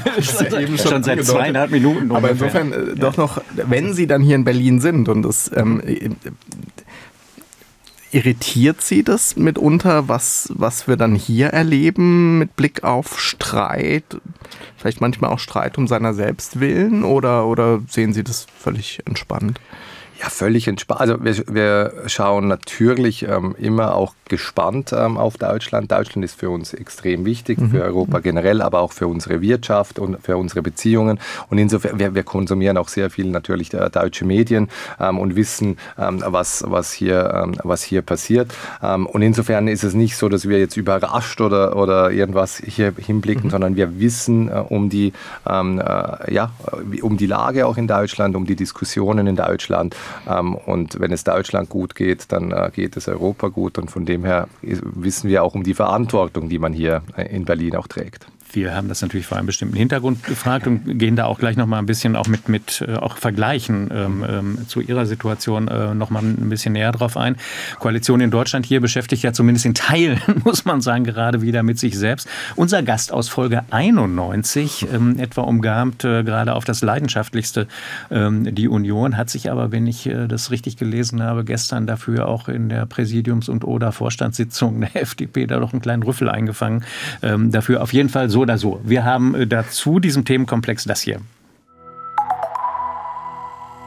ja 0.50 0.61
eben 0.61 0.78
schon, 0.78 0.92
schon 0.92 1.02
seit 1.02 1.25
zweieinhalb 1.25 1.71
Minuten. 1.71 2.12
Aber 2.12 2.30
insofern 2.30 2.73
äh, 2.73 2.95
doch 2.95 3.16
noch, 3.16 3.40
wenn 3.54 3.92
Sie 3.92 4.07
dann 4.07 4.23
hier 4.23 4.37
in 4.37 4.45
Berlin 4.45 4.80
sind 4.80 5.09
und 5.09 5.23
das 5.23 5.50
ähm, 5.54 5.83
irritiert 8.12 8.80
Sie 8.80 9.02
das 9.02 9.36
mitunter, 9.36 10.08
was, 10.08 10.50
was 10.54 10.88
wir 10.88 10.96
dann 10.96 11.14
hier 11.14 11.48
erleben 11.48 12.38
mit 12.38 12.56
Blick 12.56 12.84
auf 12.84 13.20
Streit? 13.20 14.04
Vielleicht 14.76 15.00
manchmal 15.00 15.30
auch 15.30 15.38
Streit 15.38 15.78
um 15.78 15.86
seiner 15.86 16.14
selbst 16.14 16.60
willen 16.60 17.04
oder, 17.04 17.46
oder 17.46 17.80
sehen 17.88 18.12
Sie 18.12 18.24
das 18.24 18.46
völlig 18.58 19.00
entspannt? 19.06 19.60
Ja, 20.20 20.30
völlig 20.30 20.66
entspannt. 20.66 21.00
Also 21.00 21.22
wir, 21.22 21.37
wir 21.46 21.92
schauen 22.06 22.48
natürlich 22.48 23.22
ähm, 23.22 23.54
immer 23.56 23.94
auch 23.94 24.14
gespannt 24.28 24.92
ähm, 24.92 25.16
auf 25.16 25.37
Deutschland. 25.37 25.92
Deutschland 25.92 26.25
ist 26.25 26.34
für 26.38 26.50
uns 26.50 26.75
extrem 26.75 27.25
wichtig, 27.25 27.60
mhm. 27.60 27.70
für 27.70 27.82
Europa 27.82 28.18
generell, 28.18 28.60
aber 28.60 28.80
auch 28.80 28.92
für 28.92 29.06
unsere 29.06 29.40
Wirtschaft 29.40 30.00
und 30.00 30.20
für 30.20 30.37
unsere 30.37 30.60
Beziehungen. 30.60 31.20
Und 31.50 31.58
insofern, 31.58 32.00
wir, 32.00 32.16
wir 32.16 32.25
konsumieren 32.25 32.78
auch 32.78 32.88
sehr 32.88 33.10
viel 33.10 33.26
natürlich 33.26 33.72
äh, 33.72 33.90
deutsche 33.90 34.25
Medien 34.25 34.68
ähm, 34.98 35.20
und 35.20 35.37
wissen, 35.37 35.78
ähm, 35.96 36.20
was, 36.26 36.64
was, 36.66 36.92
hier, 36.92 37.32
ähm, 37.34 37.54
was 37.62 37.84
hier 37.84 38.02
passiert. 38.02 38.52
Ähm, 38.82 39.06
und 39.06 39.22
insofern 39.22 39.68
ist 39.68 39.84
es 39.84 39.94
nicht 39.94 40.16
so, 40.16 40.28
dass 40.28 40.48
wir 40.48 40.58
jetzt 40.58 40.76
überrascht 40.76 41.40
oder, 41.40 41.76
oder 41.76 42.10
irgendwas 42.10 42.56
hier 42.56 42.92
hinblicken, 42.96 43.44
mhm. 43.44 43.50
sondern 43.50 43.76
wir 43.76 44.00
wissen 44.00 44.48
äh, 44.48 44.64
um, 44.68 44.90
die, 44.90 45.12
äh, 45.48 46.34
ja, 46.34 46.50
um 47.02 47.16
die 47.16 47.26
Lage 47.26 47.66
auch 47.66 47.76
in 47.76 47.87
Deutschland, 47.87 48.34
um 48.34 48.46
die 48.46 48.56
Diskussionen 48.56 49.28
in 49.28 49.37
Deutschland. 49.37 49.94
Ähm, 50.28 50.54
und 50.54 51.00
wenn 51.00 51.12
es 51.12 51.24
Deutschland 51.24 51.68
gut 51.68 51.94
geht, 51.94 52.30
dann 52.32 52.52
äh, 52.52 52.70
geht 52.74 52.96
es 52.96 53.08
Europa 53.08 53.48
gut. 53.48 53.78
Und 53.78 53.90
von 53.90 54.04
dem 54.04 54.24
her 54.24 54.48
wissen 54.62 55.28
wir 55.28 55.42
auch 55.42 55.54
um 55.54 55.62
die 55.62 55.74
Verantwortung, 55.74 56.48
die 56.48 56.58
man 56.58 56.72
hier 56.72 57.02
äh, 57.16 57.34
in 57.34 57.44
Berlin 57.44 57.76
auch 57.76 57.86
trägt. 57.86 58.26
Wir 58.52 58.75
haben 58.75 58.88
das 58.88 59.02
natürlich 59.02 59.26
vor 59.26 59.37
einem 59.37 59.47
bestimmten 59.47 59.76
Hintergrund 59.76 60.25
gefragt 60.25 60.67
und 60.67 60.99
gehen 60.99 61.17
da 61.17 61.26
auch 61.26 61.38
gleich 61.38 61.57
noch 61.57 61.67
mal 61.67 61.78
ein 61.78 61.87
bisschen 61.87 62.17
auch 62.17 62.28
mit, 62.28 62.49
mit 62.49 62.85
äh, 62.87 62.95
auch 62.95 63.17
Vergleichen 63.17 63.90
ähm, 63.93 64.25
ähm, 64.28 64.59
zu 64.69 64.81
Ihrer 64.81 65.07
Situation 65.07 65.69
äh, 65.69 65.95
noch 65.95 66.11
mal 66.11 66.23
ein 66.23 66.49
bisschen 66.49 66.73
näher 66.73 66.93
drauf 66.93 67.17
ein. 67.17 67.37
Koalition 67.78 68.21
in 68.21 68.31
Deutschland 68.31 68.64
hier 68.64 68.81
beschäftigt 68.81 69.23
ja 69.23 69.33
zumindest 69.33 69.67
in 69.67 69.75
Teilen, 69.75 70.21
muss 70.45 70.64
man 70.64 70.81
sagen, 70.81 71.05
gerade 71.05 71.43
wieder 71.43 71.62
mit 71.62 71.78
sich 71.78 71.99
selbst. 71.99 72.28
Unser 72.57 72.83
Gast 72.83 73.12
aus 73.12 73.28
Folge 73.28 73.62
91, 73.71 74.87
ähm, 74.93 75.19
etwa 75.19 75.43
umgarnt 75.43 76.05
äh, 76.05 76.23
gerade 76.25 76.55
auf 76.55 76.64
das 76.64 76.81
Leidenschaftlichste 76.81 77.69
ähm, 78.11 78.55
die 78.55 78.69
Union, 78.69 79.17
hat 79.17 79.31
sich 79.31 79.50
aber, 79.50 79.73
wenn 79.73 79.87
ich 79.87 80.07
äh, 80.07 80.26
das 80.26 80.50
richtig 80.50 80.76
gelesen 80.76 81.23
habe, 81.23 81.45
gestern 81.45 81.87
dafür 81.87 82.28
auch 82.28 82.49
in 82.49 82.69
der 82.69 82.87
Präsidiums- 82.87 83.49
und 83.49 83.64
oder 83.64 83.93
Vorstandssitzung 83.93 84.81
der 84.81 84.97
FDP 85.02 85.47
da 85.47 85.59
doch 85.59 85.73
einen 85.73 85.83
kleinen 85.83 86.02
Rüffel 86.02 86.28
eingefangen. 86.31 86.85
Ähm, 87.23 87.52
dafür 87.52 87.83
auf 87.83 87.93
jeden 87.93 88.09
Fall 88.09 88.31
so 88.31 88.38
so 88.38 88.42
oder 88.42 88.59
so. 88.59 88.80
Wir 88.85 89.04
haben 89.04 89.35
äh, 89.35 89.47
dazu 89.47 89.99
diesem 89.99 90.25
Themenkomplex 90.25 90.85
das 90.85 91.02
hier. 91.02 91.21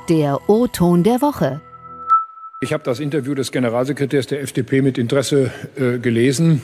Der 0.10 0.40
O-Ton 0.50 1.04
der 1.04 1.22
Woche. 1.22 1.62
Ich 2.62 2.74
habe 2.74 2.84
das 2.84 3.00
Interview 3.00 3.34
des 3.34 3.52
Generalsekretärs 3.52 4.28
der 4.28 4.42
FDP 4.42 4.82
mit 4.82 4.98
Interesse 4.98 5.52
äh, 5.76 6.00
gelesen. 6.00 6.62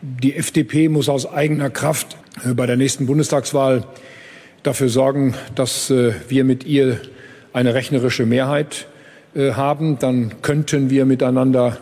Die 0.00 0.36
FDP 0.36 0.88
muss 0.88 1.08
aus 1.08 1.26
eigener 1.26 1.68
Kraft 1.68 2.16
äh, 2.44 2.54
bei 2.54 2.66
der 2.66 2.76
nächsten 2.76 3.06
Bundestagswahl 3.06 3.84
dafür 4.62 4.88
sorgen, 4.88 5.34
dass 5.54 5.90
äh, 5.90 6.12
wir 6.28 6.44
mit 6.44 6.64
ihr 6.64 7.00
eine 7.52 7.74
rechnerische 7.74 8.24
Mehrheit 8.24 8.86
äh, 9.34 9.52
haben. 9.52 9.98
Dann 9.98 10.42
könnten 10.42 10.90
wir 10.90 11.06
miteinander 11.06 11.78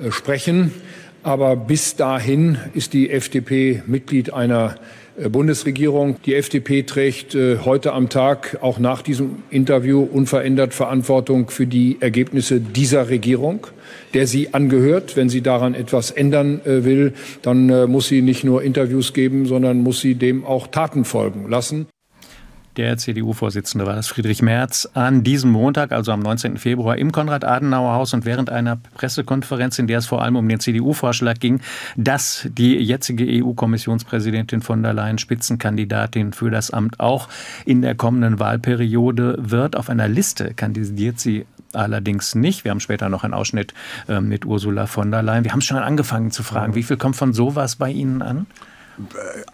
äh, 0.00 0.10
sprechen. 0.10 0.72
Aber 1.22 1.54
bis 1.54 1.94
dahin 1.94 2.58
ist 2.74 2.94
die 2.94 3.10
FDP 3.10 3.82
Mitglied 3.86 4.32
einer 4.32 4.74
äh, 5.16 5.28
Bundesregierung. 5.28 6.16
Die 6.26 6.34
FDP 6.34 6.82
trägt 6.82 7.34
äh, 7.34 7.58
heute 7.58 7.92
am 7.92 8.08
Tag, 8.08 8.58
auch 8.60 8.80
nach 8.80 9.02
diesem 9.02 9.42
Interview, 9.50 10.02
unverändert 10.02 10.74
Verantwortung 10.74 11.48
für 11.50 11.66
die 11.66 11.98
Ergebnisse 12.00 12.60
dieser 12.60 13.08
Regierung, 13.08 13.68
der 14.14 14.26
sie 14.26 14.52
angehört. 14.52 15.16
Wenn 15.16 15.28
sie 15.28 15.42
daran 15.42 15.74
etwas 15.74 16.10
ändern 16.10 16.60
äh, 16.64 16.84
will, 16.84 17.12
dann 17.42 17.90
muss 17.90 18.08
sie 18.08 18.20
nicht 18.20 18.42
nur 18.42 18.62
Interviews 18.62 19.12
geben, 19.12 19.46
sondern 19.46 19.78
muss 19.82 20.00
sie 20.00 20.16
dem 20.16 20.44
auch 20.44 20.66
Taten 20.66 21.04
folgen 21.04 21.48
lassen. 21.48 21.86
Der 22.78 22.96
CDU-Vorsitzende 22.96 23.84
war 23.84 23.94
das 23.94 24.08
Friedrich 24.08 24.40
Merz 24.40 24.88
an 24.94 25.22
diesem 25.22 25.50
Montag, 25.50 25.92
also 25.92 26.10
am 26.10 26.20
19. 26.20 26.56
Februar, 26.56 26.96
im 26.96 27.12
Konrad-Adenauer-Haus 27.12 28.14
und 28.14 28.24
während 28.24 28.48
einer 28.48 28.76
Pressekonferenz, 28.94 29.78
in 29.78 29.86
der 29.86 29.98
es 29.98 30.06
vor 30.06 30.22
allem 30.22 30.36
um 30.36 30.48
den 30.48 30.58
CDU-Vorschlag 30.58 31.38
ging, 31.38 31.60
dass 31.96 32.48
die 32.50 32.76
jetzige 32.76 33.26
EU-Kommissionspräsidentin 33.44 34.62
von 34.62 34.82
der 34.82 34.94
Leyen 34.94 35.18
Spitzenkandidatin 35.18 36.32
für 36.32 36.50
das 36.50 36.70
Amt 36.70 36.98
auch 36.98 37.28
in 37.66 37.82
der 37.82 37.94
kommenden 37.94 38.38
Wahlperiode 38.38 39.36
wird. 39.38 39.76
Auf 39.76 39.90
einer 39.90 40.08
Liste 40.08 40.54
kandidiert 40.54 41.20
sie 41.20 41.44
allerdings 41.74 42.34
nicht. 42.34 42.64
Wir 42.64 42.70
haben 42.70 42.80
später 42.80 43.10
noch 43.10 43.22
einen 43.22 43.34
Ausschnitt 43.34 43.74
äh, 44.08 44.20
mit 44.20 44.46
Ursula 44.46 44.86
von 44.86 45.10
der 45.10 45.22
Leyen. 45.22 45.44
Wir 45.44 45.52
haben 45.52 45.60
schon 45.60 45.76
angefangen 45.76 46.30
zu 46.30 46.42
fragen, 46.42 46.74
wie 46.74 46.82
viel 46.82 46.96
kommt 46.96 47.16
von 47.16 47.34
sowas 47.34 47.76
bei 47.76 47.90
Ihnen 47.90 48.22
an? 48.22 48.46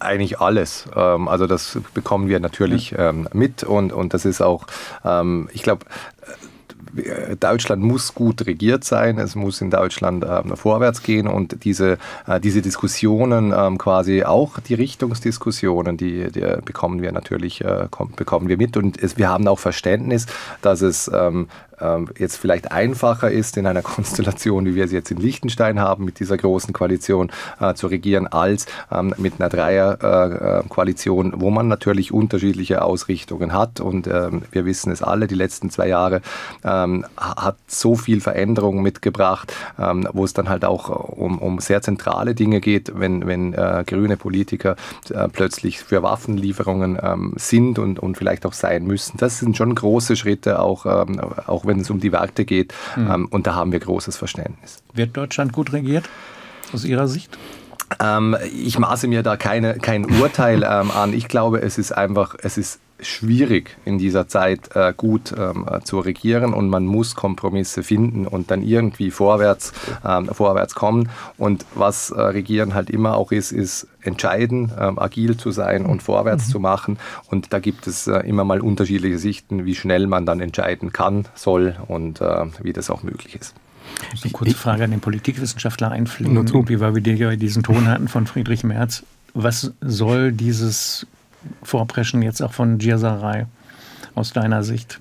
Eigentlich 0.01 0.41
alles. 0.41 0.87
Ähm, 0.95 1.29
also 1.29 1.47
das 1.47 1.79
bekommen 1.95 2.29
wir 2.29 2.41
natürlich 2.41 2.95
ähm, 2.97 3.29
mit 3.33 3.63
und, 3.63 3.93
und 3.93 4.15
das 4.15 4.25
ist 4.25 4.41
auch, 4.41 4.67
ähm, 5.05 5.49
ich 5.53 5.63
glaube, 5.63 5.87
äh, 6.97 7.37
Deutschland 7.37 7.83
muss 7.83 8.15
gut 8.15 8.47
regiert 8.47 8.85
sein, 8.85 9.19
es 9.19 9.35
muss 9.35 9.61
in 9.61 9.71
Deutschland 9.71 10.25
ähm, 10.29 10.57
vorwärts 10.57 11.03
gehen 11.03 11.29
und 11.29 11.65
diese, 11.65 11.99
äh, 12.27 12.41
diese 12.41 12.63
Diskussionen, 12.63 13.53
ähm, 13.57 13.79
quasi 13.79 14.25
auch 14.25 14.59
die 14.61 14.75
Richtungsdiskussionen, 14.75 15.97
die, 15.97 16.31
die 16.31 16.45
bekommen 16.65 17.03
wir 17.03 17.13
natürlich 17.13 17.63
äh, 17.63 17.87
bekommen 18.17 18.49
wir 18.49 18.57
mit. 18.57 18.77
Und 18.77 19.01
es, 19.01 19.17
wir 19.17 19.29
haben 19.29 19.47
auch 19.49 19.59
Verständnis, 19.59 20.27
dass 20.63 20.83
es 20.83 21.11
ähm, 21.13 21.49
jetzt 22.19 22.37
vielleicht 22.37 22.73
einfacher 22.73 23.31
ist, 23.31 23.57
in 23.57 23.67
einer 23.67 23.83
Konstellation, 23.89 24.65
wie 24.65 24.75
wir 24.75 24.89
sie 24.89 24.97
jetzt 24.97 25.11
in 25.11 25.19
Liechtenstein 25.19 25.81
haben, 25.81 26.05
mit 26.05 26.21
dieser 26.21 26.37
großen 26.37 26.73
Koalition 26.73 27.31
äh, 27.61 27.75
zu 27.75 27.87
regieren, 27.87 28.27
als 28.27 28.67
ähm, 28.91 29.15
mit 29.19 29.35
einer 29.39 29.49
Dreierkoalition, 29.49 31.33
äh, 31.33 31.41
wo 31.41 31.51
man 31.51 31.69
natürlich 31.69 32.13
unterschiedliche 32.13 32.83
Ausrichtungen 32.83 33.53
hat. 33.53 33.81
Und 33.81 34.07
ähm, 34.07 34.43
wir 34.53 34.65
wissen 34.65 34.93
es 34.93 35.03
alle, 35.03 35.27
die 35.27 35.35
letzten 35.35 35.71
zwei 35.71 35.89
Jahre 35.89 36.21
ähm, 36.65 37.05
hat 37.17 37.57
so 37.67 37.95
viel 37.95 38.21
Veränderung 38.21 38.83
mitgebracht, 38.83 39.53
ähm, 39.79 40.09
wo 40.13 40.25
es 40.25 40.33
dann 40.33 40.49
halt 40.49 40.65
auch 40.65 40.89
um, 40.89 41.39
um 41.39 41.59
sehr 41.59 41.83
zentrale 41.83 42.35
Dinge 42.35 42.61
geht, 42.61 42.93
wenn, 42.95 43.27
wenn 43.27 43.55
äh, 43.55 43.85
grüne 43.87 44.17
Politiker 44.17 44.77
äh, 45.11 45.29
plötzlich 45.29 45.81
für 45.81 46.03
Waffenlieferungen 46.03 46.99
ähm, 47.03 47.33
sind 47.37 47.79
und, 47.79 47.99
und 47.99 48.17
vielleicht 48.17 48.47
auch 48.47 48.53
sein 48.53 48.87
müssen. 48.87 49.19
Das 49.19 49.39
sind 49.39 49.57
schon 49.57 49.75
große 49.75 50.17
Schritte, 50.17 50.61
auch, 50.61 50.87
auch 50.87 51.65
wenn 51.69 51.79
es 51.79 51.91
um 51.91 52.01
die 52.01 52.11
Werte 52.11 52.45
geht. 52.45 52.75
Mhm. 52.97 53.11
Ähm, 53.11 53.29
und 53.31 53.47
da 53.47 53.55
haben 53.55 53.71
wir 53.71 53.79
großes 53.79 54.17
Verständnis. 54.17 54.83
Wird 54.93 55.17
Deutschland 55.17 55.53
gut 55.53 55.73
regiert 55.73 56.09
aus 56.73 56.85
Ihrer 56.85 57.07
Sicht? 57.07 57.39
Ähm, 58.01 58.37
ich 58.53 58.79
maße 58.79 59.07
mir 59.07 59.23
da 59.23 59.37
keine, 59.37 59.79
kein 59.79 60.05
Urteil 60.21 60.63
ähm, 60.63 60.91
an. 60.91 61.13
Ich 61.13 61.29
glaube, 61.29 61.63
es 61.63 61.79
ist 61.79 61.93
einfach, 61.93 62.35
es 62.43 62.59
ist 62.59 62.81
schwierig 63.01 63.77
in 63.85 63.99
dieser 63.99 64.29
Zeit 64.29 64.75
äh, 64.75 64.93
gut 64.97 65.33
ähm, 65.37 65.67
äh, 65.71 65.81
zu 65.81 66.01
regieren 66.01 66.53
und 66.53 66.69
man 66.69 66.85
muss 66.85 67.15
Kompromisse 67.15 67.83
finden 67.83 68.27
und 68.27 68.51
dann 68.51 68.63
irgendwie 68.63 69.11
vorwärts, 69.11 69.73
ähm, 70.05 70.27
vorwärts 70.27 70.75
kommen. 70.75 71.09
Und 71.37 71.65
was 71.75 72.11
äh, 72.11 72.21
Regieren 72.21 72.75
halt 72.75 72.91
immer 72.91 73.17
auch 73.17 73.33
ist, 73.33 73.53
ist 73.53 73.87
entscheiden, 74.03 74.73
ähm, 74.79 74.99
agil 74.99 75.37
zu 75.37 75.51
sein 75.51 75.87
und 75.87 76.03
vorwärts 76.03 76.49
mhm. 76.49 76.53
zu 76.53 76.61
machen. 76.61 76.99
Und 77.31 77.53
da 77.53 77.59
gibt 77.59 77.87
es 77.87 78.07
äh, 78.07 78.19
immer 78.21 78.45
mal 78.45 78.61
unterschiedliche 78.61 79.19
Sichten, 79.19 79.65
wie 79.65 79.75
schnell 79.75 80.07
man 80.07 80.27
dann 80.27 80.41
entscheiden 80.41 80.93
kann, 80.93 81.27
soll 81.35 81.77
und 81.87 82.21
äh, 82.21 82.47
wie 82.63 82.73
das 82.73 82.91
auch 82.91 83.03
möglich 83.03 83.37
ist. 83.37 83.55
Eine 84.23 84.33
kurze 84.33 84.55
Frage 84.55 84.85
an 84.85 84.91
den 84.91 85.01
Politikwissenschaftler 85.01 85.91
einfliegen, 85.91 86.35
wie 86.69 86.81
wir 86.81 87.37
diesen 87.37 87.63
Ton 87.63 87.89
hatten 87.89 88.09
von 88.09 88.27
Friedrich 88.27 88.65
Merz. 88.65 89.03
Was 89.35 89.73
soll 89.81 90.33
dieses 90.33 91.07
Vorpreschen 91.63 92.23
jetzt 92.23 92.43
auch 92.43 92.53
von 92.53 92.79
Gierserei 92.79 93.47
aus 94.15 94.33
deiner 94.33 94.63
Sicht? 94.63 95.01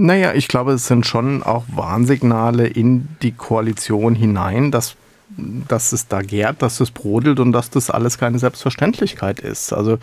Naja, 0.00 0.32
ich 0.32 0.46
glaube, 0.46 0.72
es 0.72 0.86
sind 0.86 1.06
schon 1.06 1.42
auch 1.42 1.64
Warnsignale 1.74 2.68
in 2.68 3.08
die 3.20 3.32
Koalition 3.32 4.14
hinein, 4.14 4.70
dass, 4.70 4.94
dass 5.36 5.92
es 5.92 6.06
da 6.06 6.22
gärt, 6.22 6.62
dass 6.62 6.78
es 6.78 6.92
brodelt 6.92 7.40
und 7.40 7.50
dass 7.50 7.68
das 7.70 7.90
alles 7.90 8.16
keine 8.16 8.38
Selbstverständlichkeit 8.38 9.40
ist. 9.40 9.72
Also 9.72 9.98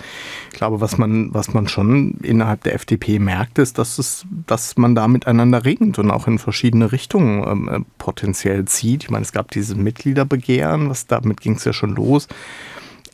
ich 0.52 0.58
glaube, 0.58 0.82
was 0.82 0.98
man, 0.98 1.34
was 1.34 1.54
man 1.54 1.70
schon 1.70 2.16
innerhalb 2.22 2.64
der 2.64 2.76
FDP 2.76 3.20
merkt, 3.20 3.58
ist, 3.58 3.78
dass, 3.78 3.98
es, 3.98 4.26
dass 4.48 4.76
man 4.76 4.96
da 4.96 5.08
miteinander 5.08 5.64
ringt 5.64 5.98
und 5.98 6.12
auch 6.12 6.28
in 6.28 6.40
verschiedene 6.40 6.92
Richtungen 6.92 7.48
ähm, 7.48 7.70
äh, 7.70 7.80
potenziell 7.98 8.66
zieht. 8.66 9.06
Ich 9.06 9.10
meine, 9.10 9.24
es 9.24 9.32
gab 9.32 9.52
dieses 9.52 9.78
Mitgliederbegehren, 9.78 10.90
was 10.90 11.08
damit 11.08 11.40
ging 11.40 11.56
es 11.56 11.64
ja 11.64 11.72
schon 11.72 11.96
los 11.96 12.28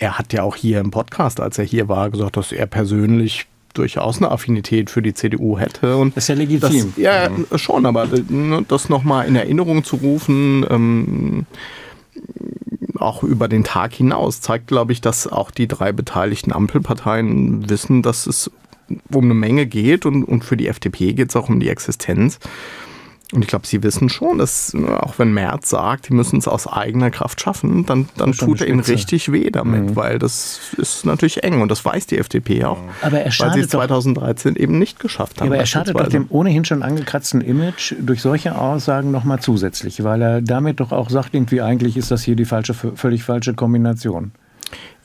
er 0.01 0.17
hat 0.17 0.33
ja 0.33 0.41
auch 0.41 0.55
hier 0.55 0.79
im 0.79 0.89
Podcast, 0.89 1.39
als 1.39 1.59
er 1.59 1.63
hier 1.63 1.87
war, 1.87 2.09
gesagt, 2.09 2.35
dass 2.35 2.51
er 2.51 2.65
persönlich 2.65 3.45
durchaus 3.75 4.17
eine 4.17 4.31
Affinität 4.31 4.89
für 4.89 5.03
die 5.03 5.13
CDU 5.13 5.59
hätte. 5.59 5.95
Und 5.95 6.17
das 6.17 6.23
ist 6.23 6.27
ja 6.29 6.35
legitim. 6.35 6.93
Das, 6.95 6.97
ja, 6.97 7.29
mhm. 7.29 7.57
schon, 7.57 7.85
aber 7.85 8.07
ne, 8.07 8.65
das 8.67 8.89
nochmal 8.89 9.27
in 9.27 9.35
Erinnerung 9.35 9.83
zu 9.83 9.97
rufen, 9.97 10.65
ähm, 10.69 11.45
auch 12.97 13.21
über 13.21 13.47
den 13.47 13.63
Tag 13.63 13.93
hinaus, 13.93 14.41
zeigt, 14.41 14.67
glaube 14.67 14.91
ich, 14.91 15.01
dass 15.01 15.27
auch 15.27 15.51
die 15.51 15.67
drei 15.67 15.91
beteiligten 15.91 16.51
Ampelparteien 16.51 17.69
wissen, 17.69 18.01
dass 18.01 18.25
es 18.25 18.49
um 19.13 19.25
eine 19.25 19.35
Menge 19.35 19.67
geht 19.67 20.07
und, 20.07 20.23
und 20.23 20.43
für 20.43 20.57
die 20.57 20.67
FDP 20.67 21.13
geht 21.13 21.29
es 21.29 21.35
auch 21.35 21.47
um 21.47 21.59
die 21.59 21.69
Existenz. 21.69 22.39
Und 23.31 23.43
ich 23.43 23.47
glaube, 23.47 23.65
sie 23.65 23.81
wissen 23.81 24.09
schon, 24.09 24.37
dass 24.37 24.75
auch 24.75 25.17
wenn 25.17 25.33
Merz 25.33 25.69
sagt, 25.69 26.09
die 26.09 26.13
müssen 26.13 26.37
es 26.37 26.47
aus 26.47 26.67
eigener 26.67 27.11
Kraft 27.11 27.39
schaffen, 27.39 27.85
dann, 27.85 28.09
dann 28.17 28.33
tut 28.33 28.61
er 28.61 28.67
ihnen 28.67 28.81
richtig 28.81 29.31
weh 29.31 29.49
damit, 29.49 29.91
mhm. 29.91 29.95
weil 29.95 30.19
das 30.19 30.59
ist 30.77 31.05
natürlich 31.05 31.43
eng 31.43 31.61
und 31.61 31.71
das 31.71 31.85
weiß 31.85 32.07
die 32.07 32.17
FDP 32.17 32.65
auch. 32.65 32.79
Aber 33.01 33.19
er 33.19 33.31
weil 33.39 33.53
sie 33.53 33.61
es 33.61 33.69
2013 33.69 34.55
eben 34.55 34.77
nicht 34.77 34.99
geschafft 34.99 35.39
haben. 35.39 35.47
aber 35.47 35.57
er 35.57 35.65
schadet 35.65 35.97
doch 35.97 36.07
dem 36.07 36.25
ohnehin 36.29 36.65
schon 36.65 36.83
angekratzten 36.83 37.41
Image 37.41 37.95
durch 37.99 38.21
solche 38.21 38.57
Aussagen 38.57 39.11
nochmal 39.11 39.39
zusätzlich, 39.39 40.03
weil 40.03 40.21
er 40.21 40.41
damit 40.41 40.79
doch 40.79 40.91
auch 40.91 41.09
sagt, 41.09 41.33
irgendwie 41.33 41.61
eigentlich 41.61 41.95
ist 41.97 42.11
das 42.11 42.23
hier 42.23 42.35
die 42.35 42.45
falsche, 42.45 42.73
völlig 42.73 43.23
falsche 43.23 43.53
Kombination. 43.53 44.31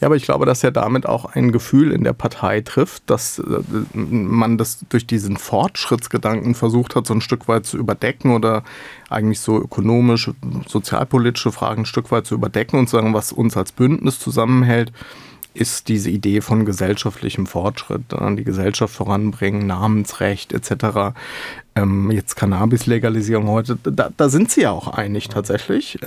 Ja, 0.00 0.08
aber 0.08 0.16
ich 0.16 0.24
glaube, 0.24 0.44
dass 0.44 0.62
er 0.62 0.72
damit 0.72 1.06
auch 1.06 1.24
ein 1.24 1.52
Gefühl 1.52 1.90
in 1.90 2.04
der 2.04 2.12
Partei 2.12 2.60
trifft, 2.60 3.08
dass 3.08 3.38
äh, 3.38 3.60
man 3.94 4.58
das 4.58 4.84
durch 4.90 5.06
diesen 5.06 5.38
Fortschrittsgedanken 5.38 6.54
versucht 6.54 6.96
hat, 6.96 7.06
so 7.06 7.14
ein 7.14 7.22
Stück 7.22 7.48
weit 7.48 7.64
zu 7.64 7.78
überdecken 7.78 8.32
oder 8.32 8.62
eigentlich 9.08 9.40
so 9.40 9.56
ökonomisch, 9.56 10.30
sozialpolitische 10.66 11.50
Fragen 11.50 11.82
ein 11.82 11.86
Stück 11.86 12.10
weit 12.10 12.26
zu 12.26 12.34
überdecken 12.34 12.78
und 12.78 12.88
zu 12.88 12.96
sagen, 12.96 13.14
was 13.14 13.32
uns 13.32 13.56
als 13.56 13.72
Bündnis 13.72 14.18
zusammenhält, 14.18 14.92
ist 15.56 15.88
diese 15.88 16.10
Idee 16.10 16.42
von 16.42 16.66
gesellschaftlichem 16.66 17.46
Fortschritt, 17.46 18.02
die 18.12 18.44
Gesellschaft 18.44 18.94
voranbringen, 18.94 19.66
Namensrecht 19.66 20.52
etc. 20.52 21.16
Ähm, 21.74 22.10
jetzt 22.10 22.36
Cannabis-Legalisierung 22.36 23.48
heute, 23.48 23.78
da, 23.82 24.10
da, 24.14 24.28
sind 24.28 24.50
sie 24.50 24.62
ja 24.62 24.70
auch 24.70 24.88
einig 24.88 25.28
tatsächlich. 25.28 25.98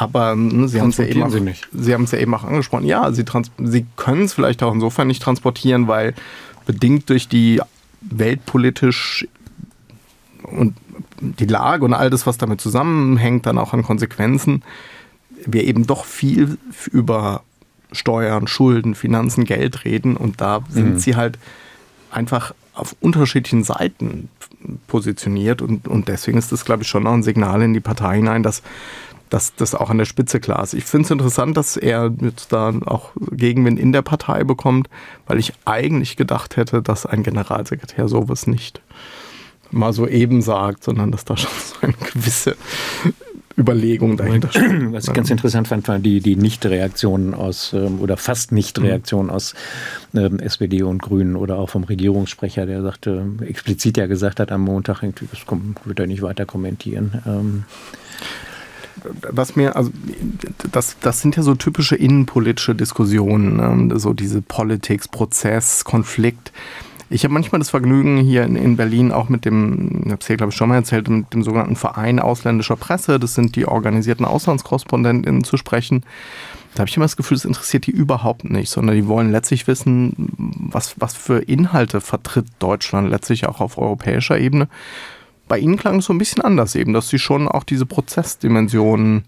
Aber 0.00 0.34
ne, 0.34 0.66
Sie 0.66 0.80
haben 0.80 0.88
es 0.88 0.96
ja 0.96 1.04
eben 1.04 1.22
auch, 1.22 1.28
Sie, 1.28 1.52
Sie 1.74 1.92
haben 1.92 2.04
es 2.04 2.12
ja 2.12 2.18
eben 2.18 2.32
auch 2.34 2.42
angesprochen. 2.42 2.86
Ja, 2.86 3.12
Sie, 3.12 3.22
Sie 3.58 3.84
können 3.96 4.22
es 4.22 4.32
vielleicht 4.32 4.62
auch 4.62 4.72
insofern 4.72 5.08
nicht 5.08 5.22
transportieren, 5.22 5.88
weil 5.88 6.14
bedingt 6.64 7.10
durch 7.10 7.28
die 7.28 7.60
weltpolitisch 8.00 9.28
und 10.42 10.74
die 11.20 11.44
Lage 11.44 11.84
und 11.84 11.92
all 11.92 12.08
das, 12.08 12.26
was 12.26 12.38
damit 12.38 12.62
zusammenhängt, 12.62 13.44
dann 13.44 13.58
auch 13.58 13.74
an 13.74 13.82
Konsequenzen, 13.82 14.62
wir 15.44 15.64
eben 15.64 15.86
doch 15.86 16.06
viel 16.06 16.56
über 16.90 17.42
Steuern, 17.92 18.46
Schulden, 18.46 18.94
Finanzen, 18.94 19.44
Geld 19.44 19.84
reden 19.84 20.16
und 20.16 20.40
da 20.40 20.60
sind 20.70 20.94
mhm. 20.94 20.98
sie 20.98 21.14
halt 21.14 21.38
einfach 22.10 22.54
auf 22.72 22.96
unterschiedlichen 23.02 23.64
Seiten 23.64 24.30
positioniert 24.86 25.60
und, 25.60 25.86
und 25.86 26.08
deswegen 26.08 26.38
ist 26.38 26.52
das, 26.52 26.64
glaube 26.64 26.84
ich, 26.84 26.88
schon 26.88 27.02
noch 27.02 27.12
ein 27.12 27.22
Signal 27.22 27.60
in 27.60 27.74
die 27.74 27.80
Partei 27.80 28.16
hinein, 28.16 28.42
dass 28.42 28.62
dass 29.30 29.54
das 29.54 29.74
auch 29.74 29.90
an 29.90 29.98
der 29.98 30.04
Spitze 30.04 30.40
klar 30.40 30.62
ist. 30.62 30.74
Ich 30.74 30.84
finde 30.84 31.06
es 31.06 31.10
interessant, 31.10 31.56
dass 31.56 31.76
er 31.76 32.12
jetzt 32.20 32.52
da 32.52 32.74
auch 32.84 33.10
Gegenwind 33.30 33.78
in 33.78 33.92
der 33.92 34.02
Partei 34.02 34.44
bekommt, 34.44 34.88
weil 35.26 35.38
ich 35.38 35.54
eigentlich 35.64 36.16
gedacht 36.16 36.56
hätte, 36.56 36.82
dass 36.82 37.06
ein 37.06 37.22
Generalsekretär 37.22 38.08
sowas 38.08 38.46
nicht 38.46 38.82
mal 39.70 39.92
so 39.92 40.06
eben 40.06 40.42
sagt, 40.42 40.84
sondern 40.84 41.12
dass 41.12 41.24
da 41.24 41.36
schon 41.36 41.50
so 41.58 41.86
eine 41.86 41.94
gewisse 42.12 42.56
Überlegung 43.56 44.16
dahinter 44.16 44.50
steht. 44.50 44.92
Was 44.92 45.06
ich 45.06 45.12
ganz 45.12 45.30
interessant 45.30 45.68
fand, 45.68 45.86
war 45.86 45.98
die, 45.98 46.20
die 46.20 46.34
Nichtreaktionen 46.34 47.34
aus 47.34 47.72
ähm, 47.72 48.00
oder 48.00 48.16
fast 48.16 48.52
Nichtreaktionen 48.52 49.26
mhm. 49.26 49.32
aus 49.32 49.54
ähm, 50.14 50.38
SPD 50.40 50.82
und 50.82 51.02
Grünen 51.02 51.36
oder 51.36 51.58
auch 51.58 51.68
vom 51.68 51.84
Regierungssprecher, 51.84 52.66
der 52.66 52.82
sagte, 52.82 53.26
explizit 53.46 53.96
ja 53.96 54.06
gesagt 54.06 54.40
hat 54.40 54.50
am 54.50 54.62
Montag, 54.62 55.02
das 55.02 55.46
wird 55.84 56.00
er 56.00 56.06
nicht 56.06 56.22
weiter 56.22 56.46
kommentieren. 56.46 57.22
Ähm, 57.26 57.64
was 59.30 59.56
mir, 59.56 59.76
also 59.76 59.90
das, 60.72 60.96
das 61.00 61.20
sind 61.20 61.36
ja 61.36 61.42
so 61.42 61.54
typische 61.54 61.96
innenpolitische 61.96 62.74
Diskussionen, 62.74 63.88
ne? 63.88 63.98
so 63.98 64.12
diese 64.12 64.42
Politics, 64.42 65.08
Prozess, 65.08 65.84
Konflikt. 65.84 66.52
Ich 67.12 67.24
habe 67.24 67.34
manchmal 67.34 67.58
das 67.58 67.70
Vergnügen, 67.70 68.18
hier 68.18 68.44
in, 68.44 68.54
in 68.54 68.76
Berlin 68.76 69.10
auch 69.10 69.28
mit 69.28 69.44
dem, 69.44 70.02
ich 70.04 70.12
habe 70.12 70.20
es 70.20 70.26
hier 70.26 70.36
glaube 70.36 70.50
ich 70.50 70.56
schon 70.56 70.68
mal 70.68 70.76
erzählt, 70.76 71.08
mit 71.08 71.32
dem 71.34 71.42
sogenannten 71.42 71.76
Verein 71.76 72.20
ausländischer 72.20 72.76
Presse, 72.76 73.18
das 73.18 73.34
sind 73.34 73.56
die 73.56 73.66
organisierten 73.66 74.24
Auslandskorrespondentinnen 74.24 75.42
zu 75.42 75.56
sprechen. 75.56 76.04
Da 76.74 76.80
habe 76.80 76.88
ich 76.88 76.96
immer 76.96 77.04
das 77.04 77.16
Gefühl, 77.16 77.36
das 77.36 77.44
interessiert 77.44 77.86
die 77.86 77.90
überhaupt 77.90 78.48
nicht, 78.48 78.70
sondern 78.70 78.94
die 78.94 79.08
wollen 79.08 79.32
letztlich 79.32 79.66
wissen, 79.66 80.14
was, 80.70 80.94
was 81.00 81.14
für 81.14 81.40
Inhalte 81.40 82.00
vertritt 82.00 82.46
Deutschland 82.60 83.10
letztlich 83.10 83.46
auch 83.46 83.60
auf 83.60 83.76
europäischer 83.76 84.38
Ebene 84.38 84.68
bei 85.50 85.58
Ihnen 85.58 85.76
klang 85.76 85.98
es 85.98 86.04
so 86.04 86.14
ein 86.14 86.18
bisschen 86.18 86.42
anders 86.42 86.76
eben, 86.76 86.92
dass 86.92 87.08
Sie 87.08 87.18
schon 87.18 87.48
auch 87.48 87.64
diese 87.64 87.84
Prozessdimensionen 87.84 89.24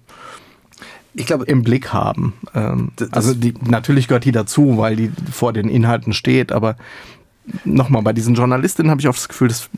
ich 1.14 1.26
glaube, 1.26 1.44
im 1.44 1.62
Blick 1.62 1.92
haben. 1.92 2.32
Ähm, 2.54 2.92
also 3.10 3.34
die, 3.34 3.52
natürlich 3.68 4.08
gehört 4.08 4.24
die 4.24 4.32
dazu, 4.32 4.78
weil 4.78 4.96
die 4.96 5.12
vor 5.30 5.52
den 5.52 5.68
Inhalten 5.68 6.14
steht, 6.14 6.52
aber 6.52 6.76
nochmal, 7.64 8.02
bei 8.02 8.14
diesen 8.14 8.34
Journalistinnen 8.34 8.90
habe 8.90 9.02
ich 9.02 9.08
oft 9.08 9.18
das 9.18 9.28
Gefühl, 9.28 9.48
dass 9.48 9.68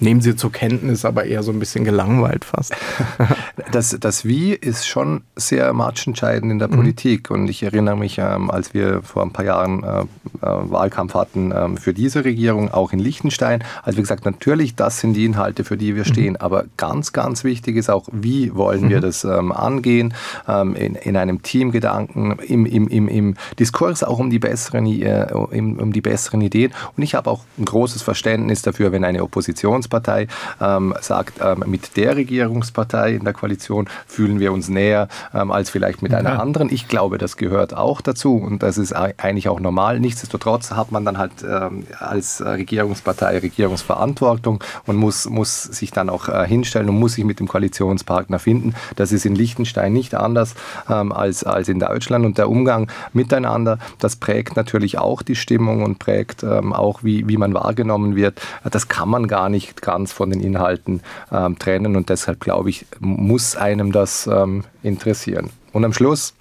nehmen 0.00 0.20
sie 0.20 0.36
zur 0.36 0.52
Kenntnis, 0.52 1.04
aber 1.04 1.24
eher 1.24 1.42
so 1.42 1.52
ein 1.52 1.58
bisschen 1.58 1.84
gelangweilt 1.84 2.44
fast. 2.44 2.74
das, 3.72 3.96
das 4.00 4.24
Wie 4.24 4.52
ist 4.52 4.86
schon 4.86 5.22
sehr 5.36 5.72
matchentscheidend 5.72 6.52
in 6.52 6.58
der 6.58 6.68
mhm. 6.68 6.76
Politik. 6.76 7.30
Und 7.30 7.48
ich 7.48 7.62
erinnere 7.62 7.96
mich, 7.96 8.18
ähm, 8.18 8.50
als 8.50 8.74
wir 8.74 9.02
vor 9.02 9.22
ein 9.22 9.32
paar 9.32 9.44
Jahren 9.44 9.82
äh, 9.82 10.00
äh, 10.00 10.06
Wahlkampf 10.42 11.14
hatten 11.14 11.52
ähm, 11.54 11.76
für 11.76 11.94
diese 11.94 12.24
Regierung, 12.24 12.70
auch 12.70 12.92
in 12.92 12.98
Liechtenstein, 12.98 13.64
als 13.82 13.96
wir 13.96 14.02
gesagt 14.02 14.24
natürlich, 14.24 14.74
das 14.74 15.00
sind 15.00 15.14
die 15.14 15.24
Inhalte, 15.24 15.64
für 15.64 15.76
die 15.76 15.94
wir 15.94 16.04
mhm. 16.04 16.12
stehen. 16.12 16.36
Aber 16.36 16.64
ganz, 16.76 17.12
ganz 17.12 17.44
wichtig 17.44 17.76
ist 17.76 17.90
auch, 17.90 18.08
wie 18.12 18.54
wollen 18.54 18.84
mhm. 18.84 18.90
wir 18.90 19.00
das 19.00 19.24
ähm, 19.24 19.52
angehen, 19.52 20.14
in, 20.46 20.94
in 20.94 21.16
einem 21.16 21.42
Teamgedanken, 21.42 22.38
im, 22.38 22.66
im, 22.66 22.88
im, 22.88 23.08
im 23.08 23.34
Diskurs 23.58 24.02
auch 24.02 24.18
um 24.18 24.30
die, 24.30 24.38
besseren, 24.38 24.86
äh, 24.86 25.26
um, 25.32 25.78
um 25.78 25.92
die 25.92 26.00
besseren 26.00 26.40
Ideen. 26.40 26.72
Und 26.96 27.02
ich 27.02 27.14
habe 27.14 27.30
auch 27.30 27.44
ein 27.58 27.64
großes 27.64 28.02
Verständnis 28.02 28.62
dafür, 28.62 28.92
wenn 28.92 29.04
eine 29.04 29.22
Opposition 29.22 29.82
Oppositionspartei 29.88 30.28
ähm, 30.60 30.94
sagt, 31.00 31.40
ähm, 31.42 31.64
mit 31.66 31.96
der 31.96 32.16
Regierungspartei 32.16 33.14
in 33.14 33.24
der 33.24 33.32
Koalition 33.32 33.88
fühlen 34.06 34.38
wir 34.40 34.52
uns 34.52 34.68
näher 34.68 35.08
ähm, 35.34 35.50
als 35.50 35.70
vielleicht 35.70 36.02
mit 36.02 36.14
einer 36.14 36.40
anderen. 36.40 36.72
Ich 36.72 36.88
glaube, 36.88 37.18
das 37.18 37.36
gehört 37.36 37.74
auch 37.74 38.00
dazu 38.00 38.36
und 38.36 38.62
das 38.62 38.78
ist 38.78 38.92
eigentlich 38.92 39.48
auch 39.48 39.60
normal. 39.60 40.00
Nichtsdestotrotz 40.00 40.72
hat 40.72 40.92
man 40.92 41.04
dann 41.04 41.18
halt 41.18 41.32
ähm, 41.42 41.84
als 41.98 42.44
Regierungspartei 42.44 43.38
Regierungsverantwortung 43.38 44.62
und 44.86 44.96
muss, 44.96 45.28
muss 45.28 45.62
sich 45.62 45.90
dann 45.90 46.10
auch 46.10 46.28
äh, 46.28 46.46
hinstellen 46.46 46.88
und 46.88 46.98
muss 46.98 47.14
sich 47.14 47.24
mit 47.24 47.40
dem 47.40 47.48
Koalitionspartner 47.48 48.38
finden. 48.38 48.74
Das 48.96 49.12
ist 49.12 49.24
in 49.24 49.34
Liechtenstein 49.34 49.92
nicht 49.92 50.14
anders 50.14 50.54
ähm, 50.88 51.12
als, 51.12 51.44
als 51.44 51.68
in 51.68 51.80
Deutschland 51.80 52.24
und 52.24 52.38
der 52.38 52.48
Umgang 52.48 52.90
miteinander, 53.12 53.78
das 53.98 54.16
prägt 54.16 54.56
natürlich 54.56 54.98
auch 54.98 55.22
die 55.22 55.36
Stimmung 55.36 55.82
und 55.82 55.98
prägt 55.98 56.42
ähm, 56.42 56.72
auch, 56.72 57.02
wie, 57.02 57.26
wie 57.28 57.36
man 57.36 57.54
wahrgenommen 57.54 58.16
wird. 58.16 58.40
Das 58.70 58.88
kann 58.88 59.08
man 59.08 59.28
gar 59.28 59.48
nicht 59.48 59.77
nicht 59.78 59.82
ganz 59.82 60.12
von 60.12 60.30
den 60.30 60.40
Inhalten 60.40 61.00
ähm, 61.32 61.58
trennen 61.58 61.96
und 61.96 62.08
deshalb 62.08 62.40
glaube 62.40 62.70
ich, 62.70 62.86
muss 62.98 63.56
einem 63.56 63.92
das 63.92 64.26
ähm, 64.26 64.64
interessieren. 64.82 65.50
Und 65.72 65.84
am 65.84 65.92
Schluss 65.92 66.34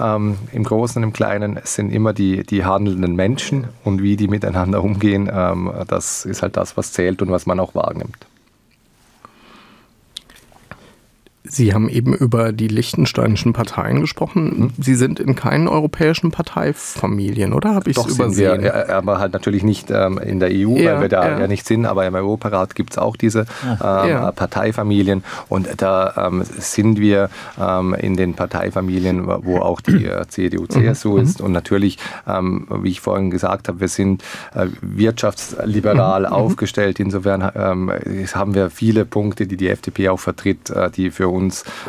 ähm, 0.00 0.36
im 0.52 0.64
Großen 0.64 1.02
und 1.02 1.08
im 1.08 1.12
Kleinen. 1.12 1.60
Sind 1.62 1.90
immer 1.90 2.12
die, 2.12 2.42
die 2.42 2.64
handelnden 2.64 3.14
Menschen 3.14 3.68
und 3.84 4.02
wie 4.02 4.16
die 4.16 4.28
miteinander 4.28 4.82
umgehen. 4.82 5.30
Ähm, 5.32 5.72
das 5.86 6.24
ist 6.24 6.42
halt 6.42 6.56
das, 6.56 6.76
was 6.76 6.92
zählt 6.92 7.22
und 7.22 7.30
was 7.30 7.46
man 7.46 7.60
auch 7.60 7.74
wahrnimmt. 7.74 8.26
Sie 11.54 11.72
haben 11.72 11.88
eben 11.88 12.14
über 12.14 12.52
die 12.52 12.66
liechtensteinischen 12.66 13.52
Parteien 13.52 14.00
gesprochen. 14.00 14.44
Mhm. 14.44 14.70
Sie 14.76 14.96
sind 14.96 15.20
in 15.20 15.36
keinen 15.36 15.68
europäischen 15.68 16.32
Parteifamilien, 16.32 17.52
oder 17.52 17.76
habe 17.76 17.90
ich 17.90 17.96
es 17.96 18.06
übersehen? 18.06 18.50
Sind 18.50 18.62
wir, 18.62 18.88
aber 18.90 19.20
halt 19.20 19.34
natürlich 19.34 19.62
nicht 19.62 19.88
ähm, 19.90 20.18
in 20.18 20.40
der 20.40 20.48
EU, 20.50 20.76
ja, 20.76 20.94
weil 20.94 21.02
wir 21.02 21.08
da 21.08 21.28
ja. 21.28 21.40
ja. 21.40 21.46
nicht 21.46 21.64
sind. 21.64 21.86
Aber 21.86 22.04
im 22.06 22.14
Europarat 22.16 22.74
gibt 22.74 22.90
es 22.90 22.98
auch 22.98 23.16
diese 23.16 23.46
ähm, 23.62 23.76
ja. 23.80 24.32
Parteifamilien. 24.32 25.22
Und 25.48 25.68
da 25.76 26.26
ähm, 26.26 26.42
sind 26.44 26.98
wir 26.98 27.30
ähm, 27.60 27.94
in 27.94 28.16
den 28.16 28.34
Parteifamilien, 28.34 29.24
wo 29.44 29.58
auch 29.58 29.80
die 29.80 30.06
äh, 30.06 30.26
CDU, 30.26 30.66
CSU 30.66 31.18
mhm. 31.18 31.22
ist. 31.22 31.40
Und 31.40 31.52
natürlich, 31.52 31.98
ähm, 32.26 32.66
wie 32.82 32.90
ich 32.90 33.00
vorhin 33.00 33.30
gesagt 33.30 33.68
habe, 33.68 33.78
wir 33.78 33.88
sind 33.88 34.24
äh, 34.54 34.66
wirtschaftsliberal 34.80 36.22
mhm. 36.22 36.32
aufgestellt. 36.32 36.98
Insofern 36.98 37.48
ähm, 37.54 37.92
haben 38.34 38.54
wir 38.54 38.70
viele 38.70 39.04
Punkte, 39.04 39.46
die 39.46 39.56
die 39.56 39.68
FDP 39.68 40.08
auch 40.08 40.20
vertritt, 40.20 40.70
äh, 40.70 40.90
die 40.90 41.12
für 41.12 41.28
uns 41.28 41.43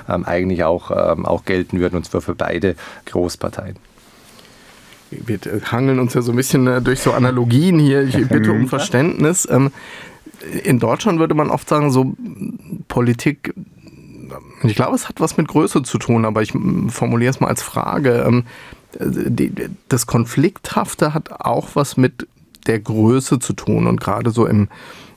ähm, 0.10 0.26
eigentlich 0.26 0.63
auch, 0.63 0.91
ähm, 0.91 1.26
auch 1.26 1.46
gelten 1.46 1.80
würden, 1.80 1.96
und 1.98 2.06
zwar 2.06 2.22
für 2.22 2.36
beide 2.36 2.76
Großparteien. 3.06 3.76
Wir 5.12 5.39
hangeln 5.72 6.00
uns 6.00 6.13
ja 6.13 6.22
so 6.22 6.32
ein 6.32 6.36
bisschen 6.36 6.68
äh, 6.68 6.82
durch 6.82 7.00
so 7.00 7.12
Analogien 7.12 7.80
hier. 7.80 8.04
Ich 8.04 8.15
bitte 8.30 8.52
um 8.52 8.68
Verständnis. 8.68 9.48
Ähm, 9.50 9.72
in 10.63 10.80
Deutschland 10.80 11.20
würde 11.20 11.36
man 11.36 11.50
oft 11.50 11.68
sagen, 11.68 11.91
so 11.91 12.13
Politik, 12.88 13.54
ich 14.63 14.76
glaube, 14.76 14.96
es 14.96 15.08
hat 15.08 15.20
was 15.20 15.38
mit 15.38 15.48
Größe 15.48 15.84
zu 15.84 15.98
tun, 15.98 16.26
aber 16.26 16.41
ich 16.41 16.54
formuliere 16.89 17.30
es 17.30 17.39
mal 17.39 17.48
als 17.48 17.62
Frage. 17.62 18.26
Ähm, 18.28 18.44
das 19.89 20.08
Konflikthafte 20.08 21.13
hat 21.13 21.32
auch 21.41 21.70
was 21.74 21.98
mit 21.98 22.28
der 22.68 22.80
Größe 22.80 23.39
zu 23.39 23.54
tun 23.54 23.88
und 23.88 24.00
gerade 24.00 24.32
so 24.32 24.46
im 24.46 24.70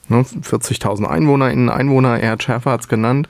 40.000 0.09 1.05
Einwohner, 1.05 1.51
in 1.51 1.69
Einwohner, 1.69 2.19
Erhard 2.19 2.43
Schäfer 2.43 2.71
hat 2.71 2.81
es 2.81 2.87
genannt, 2.87 3.29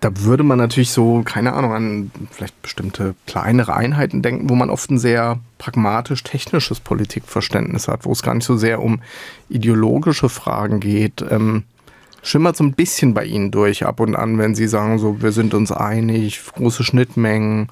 da 0.00 0.10
würde 0.22 0.44
man 0.44 0.58
natürlich 0.58 0.90
so, 0.90 1.22
keine 1.24 1.54
Ahnung, 1.54 1.72
an 1.72 2.10
vielleicht 2.30 2.62
bestimmte 2.62 3.16
kleinere 3.26 3.74
Einheiten 3.74 4.22
denken, 4.22 4.48
wo 4.48 4.54
man 4.54 4.70
oft 4.70 4.88
ein 4.90 4.98
sehr 4.98 5.40
pragmatisch 5.58 6.22
technisches 6.22 6.78
Politikverständnis 6.78 7.88
hat, 7.88 8.04
wo 8.04 8.12
es 8.12 8.22
gar 8.22 8.34
nicht 8.34 8.46
so 8.46 8.56
sehr 8.56 8.80
um 8.80 9.00
ideologische 9.48 10.28
Fragen 10.28 10.78
geht. 10.78 11.24
Ähm, 11.28 11.64
schimmert 12.22 12.56
so 12.56 12.62
ein 12.62 12.74
bisschen 12.74 13.12
bei 13.12 13.24
Ihnen 13.24 13.50
durch 13.50 13.86
ab 13.86 13.98
und 13.98 14.14
an, 14.14 14.38
wenn 14.38 14.54
Sie 14.54 14.68
sagen, 14.68 14.98
so, 14.98 15.20
wir 15.20 15.32
sind 15.32 15.52
uns 15.52 15.72
einig, 15.72 16.40
große 16.54 16.84
Schnittmengen, 16.84 17.70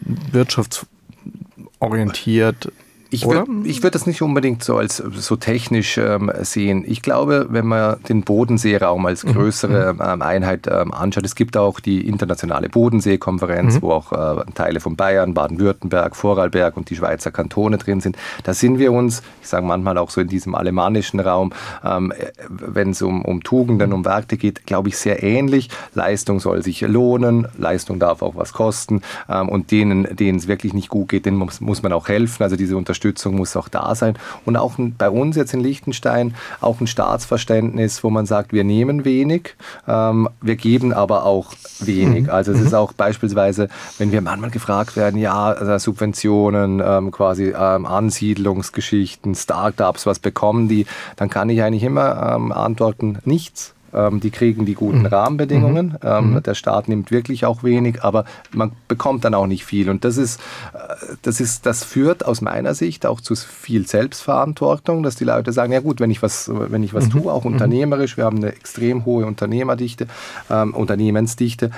wirtschaftsorientiert. 0.00 2.70
Ich 3.14 3.26
würde 3.26 3.94
würd 3.94 3.94
das 3.94 4.06
nicht 4.06 4.22
unbedingt 4.22 4.64
so 4.64 4.76
als 4.76 4.96
so 4.96 5.36
technisch 5.36 5.98
ähm, 5.98 6.32
sehen. 6.40 6.84
Ich 6.86 7.02
glaube, 7.02 7.46
wenn 7.50 7.66
man 7.66 7.96
den 8.08 8.22
Bodenseeraum 8.22 9.06
als 9.06 9.24
mhm. 9.24 9.34
größere 9.34 9.94
mhm. 9.94 10.00
ähm, 10.04 10.22
Einheit 10.22 10.66
ähm, 10.66 10.92
anschaut, 10.92 11.24
es 11.24 11.34
gibt 11.34 11.56
auch 11.56 11.80
die 11.80 12.06
internationale 12.08 12.68
Bodenseekonferenz, 12.68 13.76
mhm. 13.76 13.82
wo 13.82 13.92
auch 13.92 14.12
äh, 14.12 14.44
Teile 14.54 14.80
von 14.80 14.96
Bayern, 14.96 15.34
Baden-Württemberg, 15.34 16.16
Vorarlberg 16.16 16.76
und 16.76 16.90
die 16.90 16.96
Schweizer 16.96 17.30
Kantone 17.30 17.78
drin 17.78 18.00
sind. 18.00 18.16
Da 18.42 18.52
sind 18.52 18.78
wir 18.78 18.92
uns, 18.92 19.22
ich 19.40 19.48
sage 19.48 19.64
manchmal 19.64 19.96
auch 19.98 20.10
so 20.10 20.20
in 20.20 20.28
diesem 20.28 20.54
alemannischen 20.54 21.20
Raum, 21.20 21.52
ähm, 21.84 22.12
wenn 22.48 22.90
es 22.90 23.02
um, 23.02 23.24
um 23.24 23.42
Tugenden, 23.42 23.92
um 23.92 24.04
Werte 24.04 24.36
geht, 24.36 24.66
glaube 24.66 24.88
ich, 24.88 24.98
sehr 24.98 25.22
ähnlich. 25.22 25.68
Leistung 25.94 26.40
soll 26.40 26.62
sich 26.62 26.80
lohnen, 26.80 27.46
Leistung 27.56 27.98
darf 27.98 28.22
auch 28.22 28.34
was 28.34 28.52
kosten 28.52 29.02
ähm, 29.28 29.48
und 29.48 29.70
denen, 29.70 30.16
denen 30.16 30.38
es 30.38 30.48
wirklich 30.48 30.74
nicht 30.74 30.88
gut 30.88 31.10
geht, 31.10 31.26
denen 31.26 31.36
muss, 31.36 31.60
muss 31.60 31.82
man 31.82 31.92
auch 31.92 32.08
helfen. 32.08 32.42
Also 32.42 32.56
diese 32.56 32.76
Unterstützung 32.76 33.03
Unterstützung 33.04 33.36
muss 33.36 33.56
auch 33.56 33.68
da 33.68 33.94
sein. 33.94 34.16
Und 34.46 34.56
auch 34.56 34.74
bei 34.78 35.10
uns 35.10 35.36
jetzt 35.36 35.52
in 35.52 35.60
Liechtenstein 35.60 36.34
auch 36.60 36.80
ein 36.80 36.86
Staatsverständnis, 36.86 38.02
wo 38.02 38.10
man 38.10 38.24
sagt, 38.24 38.52
wir 38.52 38.64
nehmen 38.64 39.04
wenig, 39.04 39.56
ähm, 39.86 40.28
wir 40.40 40.56
geben 40.56 40.92
aber 40.92 41.24
auch 41.24 41.52
wenig. 41.80 42.24
Mhm. 42.24 42.30
Also 42.30 42.52
es 42.52 42.60
ist 42.60 42.72
mhm. 42.72 42.78
auch 42.78 42.92
beispielsweise, 42.92 43.68
wenn 43.98 44.10
wir 44.10 44.22
manchmal 44.22 44.50
gefragt 44.50 44.96
werden, 44.96 45.20
ja, 45.20 45.52
also 45.52 45.76
Subventionen, 45.78 46.82
ähm, 46.84 47.10
quasi 47.10 47.54
ähm, 47.56 47.84
Ansiedlungsgeschichten, 47.84 49.34
Startups, 49.34 50.06
was 50.06 50.18
bekommen 50.18 50.68
die, 50.68 50.86
dann 51.16 51.28
kann 51.28 51.50
ich 51.50 51.62
eigentlich 51.62 51.82
immer 51.82 52.34
ähm, 52.34 52.52
antworten, 52.52 53.18
nichts. 53.24 53.74
Ähm, 53.94 54.20
die 54.20 54.30
kriegen 54.30 54.64
die 54.66 54.74
guten 54.74 55.00
mhm. 55.00 55.06
Rahmenbedingungen. 55.06 55.86
Mhm. 55.86 55.98
Ähm, 56.02 56.30
mhm. 56.32 56.42
Der 56.42 56.54
Staat 56.54 56.88
nimmt 56.88 57.10
wirklich 57.10 57.44
auch 57.44 57.62
wenig, 57.62 58.02
aber 58.02 58.24
man 58.52 58.72
bekommt 58.88 59.24
dann 59.24 59.34
auch 59.34 59.46
nicht 59.46 59.64
viel. 59.64 59.88
Und 59.88 60.04
das 60.04 60.16
ist, 60.16 60.40
äh, 60.72 61.14
das 61.22 61.40
ist, 61.40 61.66
das 61.66 61.84
führt 61.84 62.24
aus 62.24 62.40
meiner 62.40 62.74
Sicht 62.74 63.06
auch 63.06 63.20
zu 63.20 63.34
viel 63.36 63.86
Selbstverantwortung, 63.86 65.02
dass 65.02 65.16
die 65.16 65.24
Leute 65.24 65.52
sagen, 65.52 65.72
ja 65.72 65.80
gut, 65.80 66.00
wenn 66.00 66.10
ich 66.10 66.22
was, 66.22 66.50
wenn 66.52 66.82
ich 66.82 66.94
was 66.94 67.06
mhm. 67.06 67.10
tue, 67.10 67.32
auch 67.32 67.44
mhm. 67.44 67.52
unternehmerisch, 67.52 68.16
wir 68.16 68.24
haben 68.24 68.38
eine 68.38 68.52
extrem 68.52 69.04
hohe 69.04 69.26
Unternehmerdichte, 69.26 70.06
ähm, 70.50 70.74
Unternehmensdichte, 70.74 71.70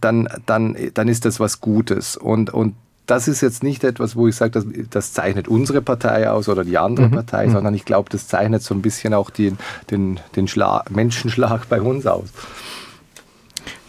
dann, 0.00 0.28
dann, 0.46 0.76
dann 0.94 1.08
ist 1.08 1.24
das 1.24 1.40
was 1.40 1.60
Gutes. 1.60 2.16
Und, 2.16 2.50
und 2.50 2.74
das 3.10 3.26
ist 3.26 3.40
jetzt 3.40 3.62
nicht 3.64 3.82
etwas, 3.82 4.14
wo 4.14 4.28
ich 4.28 4.36
sage, 4.36 4.52
das, 4.52 4.66
das 4.88 5.12
zeichnet 5.12 5.48
unsere 5.48 5.82
Partei 5.82 6.30
aus 6.30 6.48
oder 6.48 6.64
die 6.64 6.78
andere 6.78 7.08
mhm. 7.08 7.12
Partei, 7.12 7.46
mhm. 7.46 7.52
sondern 7.52 7.74
ich 7.74 7.84
glaube, 7.84 8.08
das 8.08 8.28
zeichnet 8.28 8.62
so 8.62 8.74
ein 8.74 8.82
bisschen 8.82 9.14
auch 9.14 9.30
den, 9.30 9.58
den, 9.90 10.20
den 10.36 10.46
Schlag, 10.46 10.90
Menschenschlag 10.90 11.68
bei 11.68 11.80
uns 11.80 12.06
aus. 12.06 12.28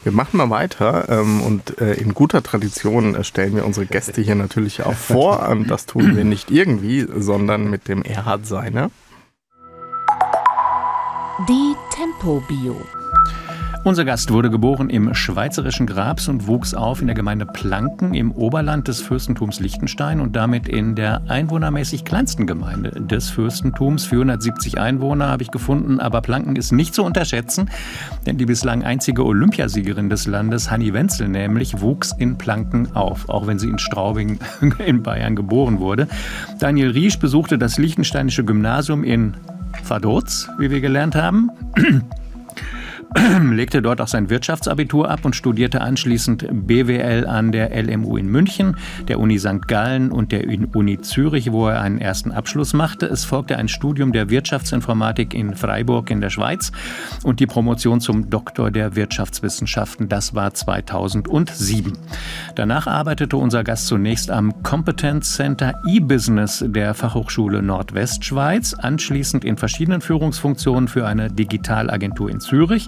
Wir 0.04 0.12
machen 0.12 0.38
mal 0.38 0.50
weiter 0.50 1.08
ähm, 1.10 1.42
und 1.42 1.80
äh, 1.80 1.94
in 1.94 2.16
guter 2.16 2.42
Tradition 2.42 3.14
äh, 3.14 3.24
stellen 3.24 3.56
wir 3.56 3.66
unsere 3.66 3.86
Gäste 3.86 4.22
hier 4.22 4.34
natürlich 4.34 4.84
auch 4.84 4.94
vor. 4.96 5.48
Ähm, 5.48 5.68
das 5.68 5.86
tun 5.86 6.16
wir 6.16 6.24
nicht 6.24 6.50
irgendwie, 6.50 7.06
sondern 7.16 7.70
mit 7.70 7.88
dem 7.88 8.02
Erhard 8.02 8.48
Seiner. 8.48 8.90
Die 11.48 11.76
Tempo-Bio. 11.92 12.76
Unser 13.84 14.06
Gast 14.06 14.32
wurde 14.32 14.52
geboren 14.52 14.92
im 14.92 15.16
schweizerischen 15.16 15.88
Grabs 15.88 16.28
und 16.28 16.46
wuchs 16.46 16.76
auf 16.76 17.02
in 17.02 17.08
der 17.08 17.16
Gemeinde 17.16 17.48
Planken 17.48 18.14
im 18.14 18.32
Oberland 18.32 18.88
des 18.88 19.02
Fürstentums 19.02 19.60
Liechtenstein 19.60 20.20
und 20.20 20.36
damit 20.36 20.68
in 20.68 20.94
der 20.94 21.24
einwohnermäßig 21.28 22.06
kleinsten 22.06 22.46
Gemeinde 22.46 22.92
des 22.92 23.32
Fürstentums. 23.32 24.06
470 24.06 24.80
Einwohner 24.80 25.30
habe 25.30 25.42
ich 25.42 25.50
gefunden, 25.50 26.00
aber 26.00 26.22
Planken 26.22 26.56
ist 26.58 26.72
nicht 26.72 26.94
zu 26.94 27.04
unterschätzen, 27.04 27.72
denn 28.28 28.38
die 28.38 28.46
bislang 28.46 28.84
einzige 28.84 29.26
Olympiasiegerin 29.26 30.12
des 30.12 30.28
Landes, 30.28 30.70
Hanni 30.70 30.94
Wenzel 30.94 31.28
nämlich, 31.28 31.82
wuchs 31.82 32.12
in 32.16 32.38
Planken 32.38 32.96
auf, 32.96 33.30
auch 33.30 33.48
wenn 33.48 33.58
sie 33.58 33.68
in 33.68 33.80
Straubing 33.80 34.38
in 34.86 35.02
Bayern 35.02 35.36
geboren 35.36 35.80
wurde. 35.80 36.08
Daniel 36.60 36.92
Riesch 36.92 37.18
besuchte 37.18 37.58
das 37.58 37.80
Liechtensteinische 37.80 38.46
Gymnasium 38.46 39.04
in 39.04 39.34
Vaduz, 39.88 40.50
wie 40.60 40.70
wir 40.70 40.82
gelernt 40.82 41.16
haben. 41.16 41.50
legte 43.52 43.82
dort 43.82 44.00
auch 44.00 44.08
sein 44.08 44.30
Wirtschaftsabitur 44.30 45.10
ab 45.10 45.26
und 45.26 45.36
studierte 45.36 45.82
anschließend 45.82 46.48
BWL 46.50 47.28
an 47.28 47.52
der 47.52 47.72
LMU 47.84 48.16
in 48.16 48.28
München, 48.28 48.78
der 49.10 49.20
Uni 49.20 49.38
St. 49.38 49.68
Gallen 49.68 50.12
und 50.12 50.32
der 50.32 50.46
Uni 50.74 51.02
Zürich, 51.02 51.52
wo 51.52 51.68
er 51.68 51.82
einen 51.82 51.98
ersten 51.98 52.32
Abschluss 52.32 52.74
machte. 52.74 53.08
Es 53.08 53.26
folgte 53.26 53.58
ein 53.58 53.68
Studium 53.68 54.14
der 54.14 54.30
Wirtschaftsinformatik 54.30 55.34
in 55.34 55.56
Freiburg 55.56 56.10
in 56.10 56.22
der 56.22 56.30
Schweiz 56.30 56.72
und 57.24 57.42
die 57.42 57.48
Promotion 57.48 58.00
zum 58.00 58.30
Doktor 58.30 58.72
der 58.72 58.96
Wirtschaftswissenschaften. 58.96 60.08
Das 60.08 60.34
war 60.34 60.54
2007. 60.54 61.98
Danach 62.56 62.88
arbeitete 62.88 63.36
unser 63.36 63.66
Gast 63.66 63.88
zunächst 63.88 64.32
am 64.32 64.64
Competence 64.64 65.36
Center 65.36 65.74
E-Business 65.86 66.64
der 66.66 66.94
Fachhochschule 66.94 67.62
Nordwestschweiz, 67.62 68.74
anschließend 68.74 69.44
in 69.44 69.58
verschiedenen 69.58 70.00
Führungsfunktionen 70.00 70.88
für 70.88 71.06
eine 71.06 71.30
Digitalagentur 71.30 72.30
in 72.30 72.40
Zürich 72.40 72.88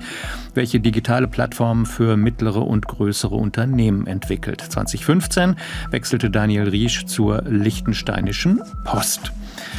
welche 0.53 0.79
digitale 0.79 1.27
Plattformen 1.27 1.85
für 1.85 2.17
mittlere 2.17 2.65
und 2.65 2.87
größere 2.87 3.35
Unternehmen 3.35 4.07
entwickelt. 4.07 4.61
2015 4.61 5.55
wechselte 5.91 6.29
Daniel 6.29 6.69
Riesch 6.69 7.05
zur 7.05 7.43
Liechtensteinischen 7.43 8.61
Post. 8.83 9.31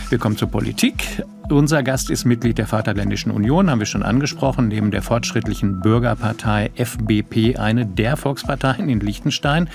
Wir 0.09 0.19
kommen 0.19 0.37
zur 0.37 0.49
Politik. 0.49 1.25
Unser 1.51 1.83
Gast 1.83 2.09
ist 2.09 2.25
Mitglied 2.25 2.57
der 2.57 2.67
Vaterländischen 2.67 3.31
Union, 3.31 3.69
haben 3.69 3.79
wir 3.79 3.87
schon 3.87 4.03
angesprochen, 4.03 4.69
neben 4.69 4.91
der 4.91 5.03
fortschrittlichen 5.03 5.81
Bürgerpartei 5.81 6.71
FBP 6.75 7.59
eine 7.59 7.85
der 7.85 8.17
Volksparteien 8.17 8.89
in 8.89 9.01
Liechtenstein. 9.01 9.69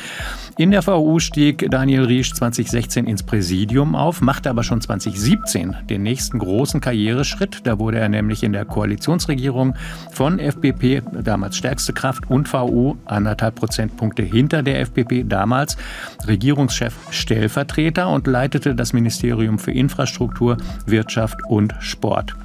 In 0.57 0.71
der 0.71 0.85
VU 0.85 1.19
stieg 1.19 1.69
Daniel 1.69 2.05
Riesch 2.05 2.33
2016 2.33 3.05
ins 3.05 3.21
Präsidium 3.21 3.95
auf, 3.95 4.19
machte 4.19 4.49
aber 4.49 4.63
schon 4.63 4.81
2017 4.81 5.75
den 5.87 6.01
nächsten 6.01 6.39
großen 6.39 6.81
Karriereschritt. 6.81 7.61
Da 7.65 7.77
wurde 7.77 7.99
er 7.99 8.09
nämlich 8.09 8.41
in 8.41 8.51
der 8.51 8.65
Koalitionsregierung 8.65 9.75
von 10.11 10.39
FBP, 10.39 11.03
damals 11.23 11.55
stärkste 11.55 11.93
Kraft, 11.93 12.31
und 12.31 12.51
VU 12.51 12.95
anderthalb 13.05 13.55
Prozentpunkte 13.55 14.23
hinter 14.23 14.63
der 14.63 14.81
FBP, 14.87 15.23
damals 15.27 15.77
Regierungschef 16.27 16.95
Stellvertreter 17.11 18.09
und 18.09 18.25
leitete 18.25 18.73
das 18.73 18.91
Ministerium 18.91 19.59
für 19.59 19.71
Infrastruktur, 19.71 20.57
Wirtschaft 20.87 21.37
und 21.47 21.58
und 21.59 21.75
Sport. 21.81 22.35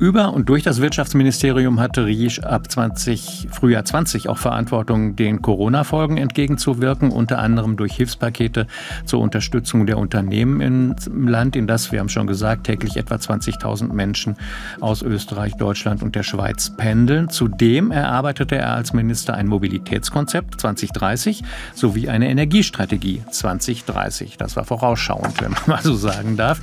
Über 0.00 0.32
und 0.32 0.48
durch 0.48 0.62
das 0.62 0.80
Wirtschaftsministerium 0.80 1.78
hatte 1.78 2.06
Riesch 2.06 2.38
ab 2.38 2.70
20, 2.70 3.48
Frühjahr 3.50 3.84
20 3.84 4.30
auch 4.30 4.38
Verantwortung, 4.38 5.14
den 5.14 5.42
Corona-Folgen 5.42 6.16
entgegenzuwirken, 6.16 7.10
unter 7.10 7.38
anderem 7.38 7.76
durch 7.76 7.96
Hilfspakete 7.96 8.66
zur 9.04 9.20
Unterstützung 9.20 9.84
der 9.84 9.98
Unternehmen 9.98 10.62
im 10.62 11.28
Land, 11.28 11.54
in 11.54 11.66
das, 11.66 11.92
wir 11.92 12.00
haben 12.00 12.08
schon 12.08 12.26
gesagt, 12.26 12.64
täglich 12.64 12.96
etwa 12.96 13.16
20.000 13.16 13.92
Menschen 13.92 14.36
aus 14.80 15.02
Österreich, 15.02 15.58
Deutschland 15.58 16.02
und 16.02 16.14
der 16.14 16.22
Schweiz 16.22 16.74
pendeln. 16.74 17.28
Zudem 17.28 17.90
erarbeitete 17.90 18.56
er 18.56 18.74
als 18.76 18.94
Minister 18.94 19.34
ein 19.34 19.48
Mobilitätskonzept 19.48 20.62
2030 20.62 21.44
sowie 21.74 22.08
eine 22.08 22.30
Energiestrategie 22.30 23.22
2030. 23.30 24.38
Das 24.38 24.56
war 24.56 24.64
vorausschauend, 24.64 25.42
wenn 25.42 25.50
man 25.50 25.62
mal 25.66 25.82
so 25.82 25.94
sagen 25.94 26.38
darf. 26.38 26.58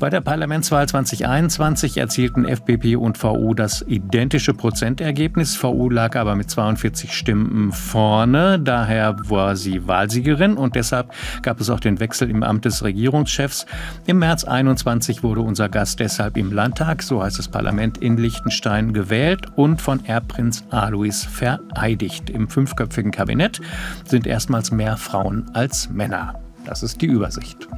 Bei 0.00 0.10
der 0.10 0.20
Parlamentswahl 0.20 0.88
2021 0.88 1.96
erzielten 1.96 2.44
FPP 2.44 2.71
FDP 2.72 2.96
und 2.96 3.22
VU 3.22 3.52
das 3.52 3.82
identische 3.82 4.54
Prozentergebnis. 4.54 5.62
VU 5.62 5.90
lag 5.90 6.16
aber 6.16 6.34
mit 6.36 6.48
42 6.48 7.12
Stimmen 7.12 7.70
vorne. 7.70 8.58
Daher 8.58 9.16
war 9.28 9.56
sie 9.56 9.86
Wahlsiegerin 9.86 10.56
und 10.56 10.74
deshalb 10.74 11.12
gab 11.42 11.60
es 11.60 11.68
auch 11.68 11.80
den 11.80 12.00
Wechsel 12.00 12.30
im 12.30 12.42
Amt 12.42 12.64
des 12.64 12.82
Regierungschefs. 12.82 13.66
Im 14.06 14.20
März 14.20 14.44
21 14.44 15.22
wurde 15.22 15.42
unser 15.42 15.68
Gast 15.68 16.00
deshalb 16.00 16.38
im 16.38 16.50
Landtag, 16.50 17.02
so 17.02 17.22
heißt 17.22 17.38
das 17.38 17.48
Parlament 17.48 17.98
in 17.98 18.16
Liechtenstein, 18.16 18.94
gewählt 18.94 19.46
und 19.56 19.82
von 19.82 20.02
Erbprinz 20.06 20.64
Alois 20.70 21.26
vereidigt. 21.30 22.30
Im 22.30 22.48
fünfköpfigen 22.48 23.10
Kabinett 23.10 23.60
sind 24.06 24.26
erstmals 24.26 24.70
mehr 24.70 24.96
Frauen 24.96 25.50
als 25.52 25.90
Männer. 25.90 26.40
Das 26.64 26.82
ist 26.82 27.02
die 27.02 27.06
Übersicht. 27.06 27.68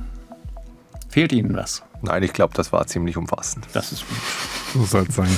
Fehlt 1.09 1.33
Ihnen 1.33 1.57
was? 1.57 1.83
Nein, 2.04 2.22
ich 2.22 2.32
glaube, 2.32 2.54
das 2.54 2.72
war 2.72 2.86
ziemlich 2.86 3.16
umfassend. 3.16 3.66
Das 3.72 3.92
ist 3.92 4.04
gut. 4.08 4.18
So 4.74 4.84
soll 4.84 5.06
es 5.08 5.14
sein. 5.16 5.28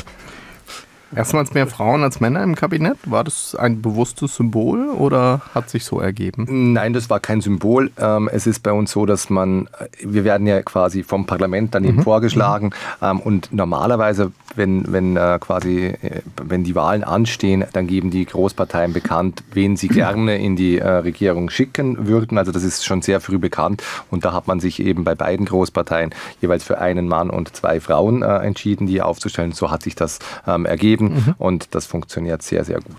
Erstmals 1.15 1.55
mehr 1.55 1.69
Frauen 1.69 2.03
als 2.03 2.21
Männer 2.21 2.43
im 2.43 2.57
Kabinett. 2.57 2.99
War 3.05 3.23
das 3.23 3.55
ein 3.55 3.81
bewusstes 3.81 4.35
Symbol 4.35 4.89
oder 4.91 5.41
hat 5.55 5.71
sich 5.71 5.85
so 5.85 6.01
ergeben? 6.01 6.73
Nein, 6.73 6.93
das 6.93 7.09
war 7.09 7.21
kein 7.21 7.41
Symbol. 7.41 7.93
Ähm, 7.97 8.29
es 8.33 8.47
ist 8.47 8.63
bei 8.65 8.73
uns 8.73 8.91
so, 8.91 9.07
dass 9.07 9.31
man, 9.31 9.69
äh, 9.79 9.87
wir 10.03 10.25
werden 10.25 10.49
ja 10.49 10.63
quasi 10.63 11.05
vom 11.05 11.25
Parlament 11.25 11.75
dann 11.75 11.85
eben 11.85 11.99
mhm. 11.99 12.03
vorgeschlagen 12.03 12.73
mhm. 13.01 13.21
und 13.21 13.53
normalerweise, 13.53 14.33
wenn, 14.57 14.93
wenn 14.93 15.17
äh, 15.17 15.39
quasi, 15.41 15.87
äh, 15.87 16.23
wenn 16.43 16.65
die 16.65 16.75
Wahlen 16.75 17.05
anstehen, 17.05 17.65
dann 17.73 17.87
geben 17.87 18.11
die 18.11 18.25
Großparteien 18.25 18.93
bekannt, 18.93 19.45
wen 19.53 19.77
sie 19.77 19.89
gerne 19.89 20.39
in 20.39 20.57
die 20.57 20.79
Regierung 20.79 21.51
schicken 21.51 22.07
würden. 22.07 22.39
Also 22.39 22.53
das 22.53 22.63
ist 22.63 22.85
schon 22.85 23.03
sehr 23.03 23.21
früh 23.21 23.39
bekannt 23.39 23.83
und 24.11 24.25
da 24.25 24.33
hat 24.33 24.47
man 24.47 24.61
sich 24.61 24.81
eben 24.81 25.05
bei 25.05 25.15
beiden 25.15 25.47
Großparteien 25.47 26.15
jeweils 26.41 26.65
für 26.65 26.79
einen 26.79 27.09
Mann 27.09 27.31
und 27.31 27.55
zwei 27.55 27.81
Frauen 27.81 28.23
entschieden, 28.23 28.87
die 28.87 29.03
aufzustellen. 29.03 29.53
So 29.53 29.71
hat 29.71 29.83
sich 29.83 29.95
das 29.95 30.19
ähm, 30.47 30.67
ergeben 30.67 30.87
geben 30.87 31.15
mhm. 31.15 31.35
und 31.39 31.75
das 31.75 31.87
funktioniert 31.87 32.43
sehr, 32.43 32.65
sehr 32.65 32.81
gut. 32.81 32.97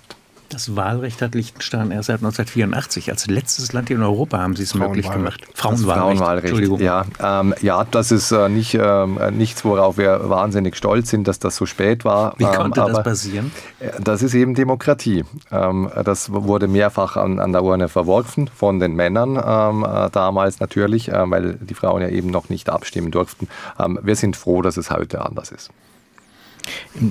Das 0.50 0.76
Wahlrecht 0.78 1.22
hat 1.22 1.36
Liechtenstein 1.36 1.92
erst 1.92 2.08
seit 2.08 2.18
1984. 2.18 3.10
Als 3.10 3.28
letztes 3.28 3.74
Land 3.74 3.90
in 3.90 4.02
Europa 4.02 4.40
haben 4.40 4.56
sie 4.56 4.64
es 4.64 4.76
möglich 4.76 5.10
gemacht. 5.10 5.46
Frauenwahlrecht. 5.54 6.00
Frauenwahlrecht. 6.00 6.46
Entschuldigung. 6.46 6.80
Ja, 6.80 7.06
ähm, 7.22 7.54
ja, 7.62 7.86
das 7.90 8.12
ist 8.12 8.32
äh, 8.32 8.48
nicht, 8.48 8.74
äh, 8.74 9.32
nichts, 9.32 9.66
worauf 9.66 9.98
wir 9.98 10.30
wahnsinnig 10.30 10.78
stolz 10.78 11.10
sind, 11.10 11.28
dass 11.28 11.40
das 11.40 11.58
so 11.58 11.66
spät 11.66 12.06
war. 12.06 12.34
Wie 12.38 12.46
konnte 12.46 12.80
ähm, 12.80 12.94
das 12.94 13.04
passieren? 13.04 13.52
Äh, 13.80 13.92
das 14.02 14.22
ist 14.22 14.34
eben 14.36 14.56
Demokratie. 14.56 15.26
Ähm, 15.52 15.90
das 16.06 16.32
wurde 16.32 16.68
mehrfach 16.68 17.18
an, 17.18 17.40
an, 17.40 17.52
der 17.52 17.64
Urne 17.64 17.90
verworfen 17.90 18.48
von 18.48 18.80
den 18.80 18.96
Männern 18.96 19.36
ähm, 19.36 19.84
äh, 19.84 20.10
damals 20.12 20.62
natürlich, 20.62 21.10
äh, 21.10 21.30
weil 21.30 21.56
die 21.56 21.74
Frauen 21.74 22.02
ja 22.02 22.10
eben 22.10 22.30
noch 22.30 22.50
nicht 22.50 22.70
abstimmen 22.70 23.12
durften. 23.12 23.50
Ähm, 23.78 24.00
wir 24.02 24.16
sind 24.16 24.38
froh, 24.38 24.62
dass 24.62 24.78
es 24.78 24.92
heute 24.92 25.26
anders 25.26 25.52
ist. 25.52 25.72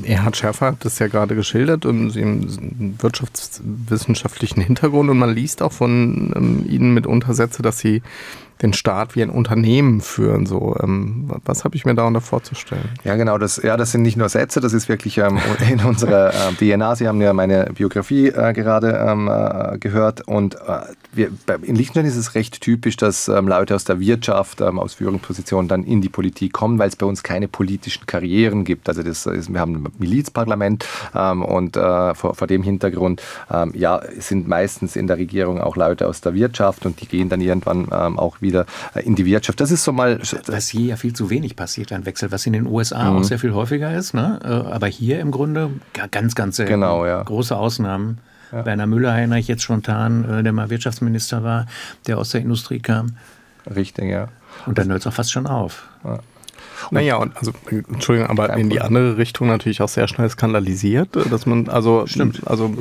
Erhard 0.05 0.37
Schärfer 0.37 0.67
hat 0.67 0.85
das 0.85 0.99
ja 0.99 1.09
gerade 1.09 1.35
geschildert 1.35 1.87
und 1.87 2.11
sie 2.11 2.23
einen 2.23 2.97
wirtschaftswissenschaftlichen 3.01 4.61
Hintergrund 4.63 5.11
und 5.11 5.19
man 5.19 5.35
liest 5.35 5.63
auch 5.63 5.73
von 5.73 6.33
ähm, 6.35 6.65
Ihnen 6.69 6.95
mitunter 6.95 7.35
Sätze, 7.35 7.63
dass 7.63 7.79
Sie 7.79 8.03
den 8.63 8.73
Staat 8.73 9.15
wie 9.17 9.23
ein 9.23 9.31
Unternehmen 9.31 10.01
führen. 10.01 10.47
So, 10.47 10.77
ähm, 10.83 11.31
was 11.45 11.65
habe 11.65 11.77
ich 11.77 11.85
mir 11.85 11.95
darunter 11.95 12.21
vorzustellen? 12.21 12.89
Ja, 13.05 13.17
genau. 13.17 13.37
Das, 13.39 13.61
ja, 13.63 13.77
das 13.77 13.93
sind 13.93 14.03
nicht 14.03 14.17
nur 14.17 14.29
Sätze, 14.29 14.61
das 14.61 14.73
ist 14.73 14.89
wirklich 14.89 15.19
ähm, 15.19 15.39
in 15.71 15.81
unserer 15.81 16.31
äh, 16.31 16.53
DNA. 16.59 16.97
Sie 16.97 17.07
haben 17.09 17.21
ja 17.21 17.33
meine 17.33 17.71
Biografie 17.75 18.29
äh, 18.29 18.53
gerade 18.55 18.93
ähm, 19.07 19.29
äh, 19.29 19.79
gehört 19.79 20.27
und 20.27 20.55
äh, 20.55 20.81
wir, 21.13 21.31
in 21.63 21.77
Liechtenstein 21.77 22.07
ist 22.07 22.17
es 22.17 22.35
recht 22.35 22.61
typisch, 22.61 22.97
dass 22.97 23.29
ähm, 23.29 23.49
Leute 23.49 23.75
aus 23.75 23.85
der 23.85 24.01
Wirtschaft, 24.01 24.61
ähm, 24.61 24.79
aus 24.79 24.95
Führungspositionen 24.95 25.69
dann 25.69 25.85
in 25.85 26.01
die 26.01 26.09
Politik 26.09 26.53
kommen, 26.53 26.79
weil 26.79 26.89
es 26.89 26.97
bei 26.97 27.07
uns 27.07 27.23
keine 27.23 27.49
politischen 27.49 28.07
Karrieren 28.07 28.65
gibt. 28.65 28.89
Also 28.89 29.03
das 29.03 29.27
ist, 29.27 29.53
wir 29.53 29.61
haben 29.61 29.75
ein 29.75 29.93
Milizparlament 29.99 30.87
ähm, 31.15 31.43
und 31.43 31.77
äh, 31.77 32.15
vor, 32.15 32.35
vor, 32.35 32.47
dem 32.47 32.63
Hintergrund 32.63 33.23
ja, 33.75 34.01
sind 34.19 34.47
meistens 34.47 34.95
in 34.95 35.09
der 35.09 35.19
Regierung 35.19 35.61
auch 35.61 35.77
Leute 35.77 36.07
aus 36.07 36.21
der 36.21 36.35
Wirtschaft 36.35 36.87
und 36.87 37.01
die 37.01 37.07
gehen 37.07 37.29
dann 37.29 37.41
irgendwann 37.41 37.91
auch 37.91 38.41
wieder 38.41 38.46
wieder 38.47 38.67
äh, 38.95 39.01
in 39.01 39.15
die 39.15 39.27
Wirtschaft. 39.27 39.61
Das 39.61 39.71
ist 39.71 39.85
so 39.85 39.93
mal. 39.93 40.21
Was 40.47 40.69
hier 40.69 40.87
ja 40.87 40.97
viel 40.97 41.13
zu 41.13 41.29
wenig 41.29 41.57
passiert, 41.57 41.93
ein 41.93 42.07
Wechsel, 42.07 42.33
was 42.33 42.47
in 42.47 42.53
den 42.53 42.67
USA 42.67 43.11
mhm. 43.11 43.19
auch 43.19 43.25
sehr 43.25 43.39
viel 43.39 43.53
häufiger 43.53 43.95
ist. 43.95 44.15
Ne? 44.15 44.41
Äh, 44.43 44.73
aber 44.73 44.87
hier 44.87 45.21
im 45.21 45.31
Grunde 45.31 45.71
ganz, 46.11 46.35
ganz 46.35 46.57
selten. 46.57 46.73
Genau, 46.73 47.05
ja. 47.05 47.23
Große 47.23 47.57
Ausnahmen. 47.57 48.19
Ja. 48.53 48.65
Werner 48.65 48.87
Müller 48.87 49.17
erinnere 49.17 49.41
ich 49.41 49.49
jetzt 49.49 49.63
spontan, 49.63 50.25
äh, 50.25 50.43
der 50.43 50.53
mal 50.53 50.71
Wirtschaftsminister 50.71 51.43
war, 51.43 51.67
der 52.07 52.19
aus 52.19 52.31
der 52.31 52.41
Industrie 52.41 52.79
kam. 52.79 53.17
Richtig, 53.75 54.09
ja. 54.11 54.29
Und 54.67 54.79
dann 54.79 54.89
hört 54.89 55.01
es 55.01 55.07
auch 55.07 55.13
fast 55.13 55.33
schon 55.33 55.47
auf. 55.47 55.89
Ja. 56.05 56.21
Naja, 56.91 57.17
und 57.17 57.37
also, 57.37 57.53
Entschuldigung, 57.71 58.31
aber 58.31 58.55
in 58.57 58.71
die 58.71 58.81
andere 58.81 59.17
Richtung 59.17 59.49
natürlich 59.49 59.83
auch 59.83 59.89
sehr 59.89 60.09
schnell 60.09 60.29
skandalisiert, 60.31 61.09
dass 61.31 61.47
man, 61.47 61.69
also, 61.69 62.07
stimmt. 62.07 62.41
also 62.47 62.73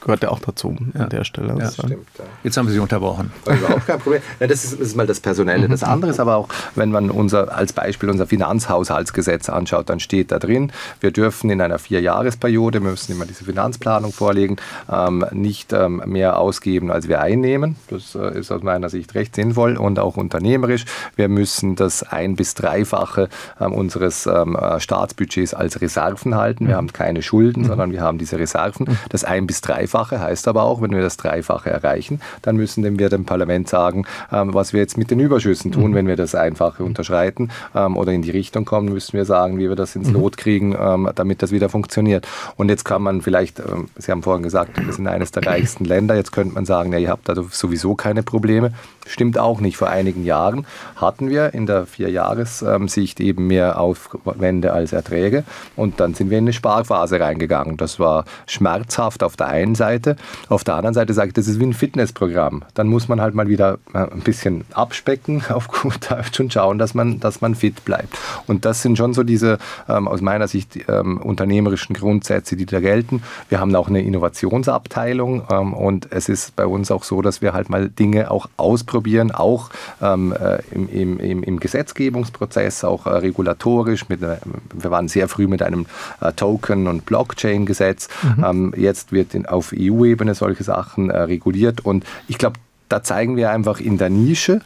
gehört 0.00 0.22
ja 0.22 0.30
auch 0.30 0.40
dazu 0.40 0.76
ja. 0.94 1.00
an 1.00 1.08
der 1.10 1.24
Stelle. 1.24 1.56
Ja, 1.58 1.70
stimmt. 1.70 2.06
Ja. 2.18 2.24
Jetzt 2.42 2.56
haben 2.56 2.66
wir 2.66 2.72
Sie 2.72 2.78
unterbrochen. 2.78 3.32
Überhaupt 3.46 3.86
kein 3.86 3.98
Problem. 4.00 4.22
Ja, 4.38 4.46
das, 4.46 4.64
ist, 4.64 4.74
das, 4.74 4.88
ist, 4.88 4.96
mal 4.96 5.06
das 5.06 5.20
Personelle. 5.20 5.68
Das 5.68 5.82
andere 5.82 6.10
ist 6.10 6.20
aber 6.20 6.36
auch, 6.36 6.48
wenn 6.74 6.90
man 6.90 7.10
unser, 7.10 7.54
als 7.54 7.72
Beispiel 7.72 8.08
unser 8.10 8.26
Finanzhaushaltsgesetz 8.26 9.48
anschaut, 9.48 9.88
dann 9.90 10.00
steht 10.00 10.32
da 10.32 10.38
drin, 10.38 10.72
wir 11.00 11.10
dürfen 11.10 11.50
in 11.50 11.60
einer 11.60 11.78
Vierjahresperiode, 11.78 12.82
wir 12.82 12.90
müssen 12.90 13.12
immer 13.12 13.26
diese 13.26 13.44
Finanzplanung 13.44 14.12
vorlegen, 14.12 14.56
ähm, 14.90 15.24
nicht 15.32 15.72
ähm, 15.72 16.02
mehr 16.06 16.38
ausgeben, 16.38 16.90
als 16.90 17.08
wir 17.08 17.20
einnehmen. 17.20 17.76
Das 17.88 18.14
äh, 18.14 18.38
ist 18.38 18.50
aus 18.50 18.62
meiner 18.62 18.88
Sicht 18.88 19.14
recht 19.14 19.34
sinnvoll 19.34 19.76
und 19.76 19.98
auch 19.98 20.16
unternehmerisch. 20.16 20.84
Wir 21.16 21.28
müssen 21.28 21.76
das 21.76 22.02
ein- 22.02 22.36
bis 22.36 22.54
dreifache 22.54 23.28
unseres 23.58 24.26
ähm, 24.26 24.56
äh, 24.56 24.80
Staatsbudgets 24.80 25.54
als 25.54 25.80
Reserven 25.80 26.34
halten. 26.34 26.66
Wir 26.66 26.74
mhm. 26.74 26.78
haben 26.78 26.92
keine 26.92 27.22
Schulden, 27.22 27.62
mhm. 27.62 27.66
sondern 27.66 27.92
wir 27.92 28.00
haben 28.02 28.18
diese 28.18 28.38
Reserven. 28.38 28.86
Mhm. 28.88 28.96
Das 29.08 29.24
ein- 29.24 29.46
bis 29.46 29.60
dreifache 29.60 30.20
heißt 30.20 30.48
aber 30.48 30.64
auch, 30.64 30.82
wenn 30.82 30.92
wir 30.92 31.02
das 31.02 31.16
Dreifache 31.16 31.70
erreichen, 31.70 32.20
dann 32.42 32.56
müssen 32.56 32.98
wir 32.98 33.08
dem 33.08 33.24
Parlament 33.24 33.68
sagen, 33.68 34.06
ähm, 34.32 34.54
was 34.54 34.72
wir 34.72 34.80
jetzt 34.80 34.96
mit 34.98 35.10
den 35.10 35.20
Überschüssen 35.20 35.72
tun, 35.72 35.94
wenn 35.94 36.06
wir 36.06 36.16
das 36.16 36.34
Einfache 36.34 36.84
unterschreiten 36.84 37.50
ähm, 37.74 37.96
oder 37.96 38.12
in 38.12 38.22
die 38.22 38.30
Richtung 38.30 38.64
kommen, 38.64 38.92
müssen 38.92 39.14
wir 39.14 39.24
sagen, 39.24 39.58
wie 39.58 39.68
wir 39.68 39.76
das 39.76 39.96
ins 39.96 40.10
Lot 40.10 40.36
kriegen, 40.36 40.76
ähm, 40.78 41.08
damit 41.14 41.42
das 41.42 41.52
wieder 41.52 41.68
funktioniert. 41.68 42.26
Und 42.56 42.68
jetzt 42.68 42.84
kann 42.84 43.02
man 43.02 43.22
vielleicht, 43.22 43.58
ähm, 43.60 43.88
Sie 43.96 44.10
haben 44.10 44.22
vorhin 44.22 44.42
gesagt, 44.42 44.84
wir 44.84 44.92
sind 44.92 45.06
eines 45.06 45.30
der 45.30 45.46
reichsten 45.46 45.84
Länder, 45.84 46.14
jetzt 46.14 46.32
könnte 46.32 46.54
man 46.54 46.64
sagen, 46.64 46.92
ja, 46.92 46.98
ihr 46.98 47.10
habt 47.10 47.28
da 47.28 47.34
sowieso 47.50 47.94
keine 47.94 48.22
Probleme. 48.22 48.72
Stimmt 49.10 49.38
auch 49.38 49.60
nicht. 49.60 49.76
Vor 49.76 49.88
einigen 49.88 50.24
Jahren 50.24 50.66
hatten 50.94 51.28
wir 51.28 51.52
in 51.52 51.66
der 51.66 51.84
Vierjahressicht 51.84 53.18
eben 53.18 53.48
mehr 53.48 53.80
Aufwände 53.80 54.72
als 54.72 54.92
Erträge 54.92 55.42
und 55.74 55.98
dann 55.98 56.14
sind 56.14 56.30
wir 56.30 56.38
in 56.38 56.44
eine 56.44 56.52
Sparphase 56.52 57.18
reingegangen. 57.18 57.76
Das 57.76 57.98
war 57.98 58.24
schmerzhaft 58.46 59.24
auf 59.24 59.36
der 59.36 59.48
einen 59.48 59.74
Seite. 59.74 60.14
Auf 60.48 60.62
der 60.62 60.76
anderen 60.76 60.94
Seite 60.94 61.12
sage 61.12 61.28
ich, 61.28 61.34
das 61.34 61.48
ist 61.48 61.58
wie 61.58 61.66
ein 61.66 61.72
Fitnessprogramm. 61.72 62.62
Dann 62.74 62.86
muss 62.86 63.08
man 63.08 63.20
halt 63.20 63.34
mal 63.34 63.48
wieder 63.48 63.78
äh, 63.92 63.98
ein 63.98 64.20
bisschen 64.20 64.64
abspecken 64.74 65.42
auf 65.48 65.66
gut 65.66 66.08
Deutsch 66.08 66.38
und 66.38 66.52
schauen, 66.52 66.78
dass 66.78 66.94
man, 66.94 67.18
dass 67.18 67.40
man 67.40 67.56
fit 67.56 67.84
bleibt. 67.84 68.16
Und 68.46 68.64
das 68.64 68.80
sind 68.80 68.96
schon 68.96 69.12
so 69.12 69.24
diese 69.24 69.58
ähm, 69.88 70.06
aus 70.06 70.20
meiner 70.20 70.46
Sicht 70.46 70.78
ähm, 70.88 71.20
unternehmerischen 71.20 71.96
Grundsätze, 71.96 72.54
die 72.54 72.66
da 72.66 72.78
gelten. 72.78 73.24
Wir 73.48 73.58
haben 73.58 73.74
auch 73.74 73.88
eine 73.88 74.02
Innovationsabteilung 74.02 75.42
ähm, 75.50 75.74
und 75.74 76.12
es 76.12 76.28
ist 76.28 76.54
bei 76.54 76.66
uns 76.66 76.92
auch 76.92 77.02
so, 77.02 77.22
dass 77.22 77.42
wir 77.42 77.52
halt 77.52 77.70
mal 77.70 77.88
Dinge 77.88 78.30
auch 78.30 78.48
ausprobieren, 78.56 78.99
auch 79.32 79.70
ähm, 80.00 80.32
äh, 80.32 80.58
im, 80.72 81.18
im, 81.18 81.42
im, 81.42 81.60
Gesetzgebungsprozess, 81.60 82.84
auch 82.84 83.06
äh, 83.06 83.10
regulatorisch. 83.10 84.08
Mit, 84.08 84.22
äh, 84.22 84.36
wir 84.74 84.90
waren 84.90 85.08
sehr 85.08 85.28
früh 85.28 85.46
mit 85.46 85.62
einem 85.62 85.86
äh, 86.20 86.32
Token- 86.32 86.86
und 86.86 87.06
Blockchain-Gesetz. 87.06 88.08
Mhm. 88.36 88.44
Ähm, 88.44 88.74
jetzt 88.76 89.12
wird 89.12 89.34
in, 89.34 89.46
auf 89.46 89.72
EU-Ebene 89.76 90.34
solche 90.34 90.64
Sachen 90.64 91.10
äh, 91.10 91.18
reguliert 91.18 91.80
und 91.80 92.04
ich 92.28 92.38
glaube, 92.38 92.58
da 92.88 93.02
zeigen 93.02 93.36
wir 93.36 93.50
einfach 93.50 93.80
in 93.80 93.98
der 93.98 94.10
Nische, 94.10 94.60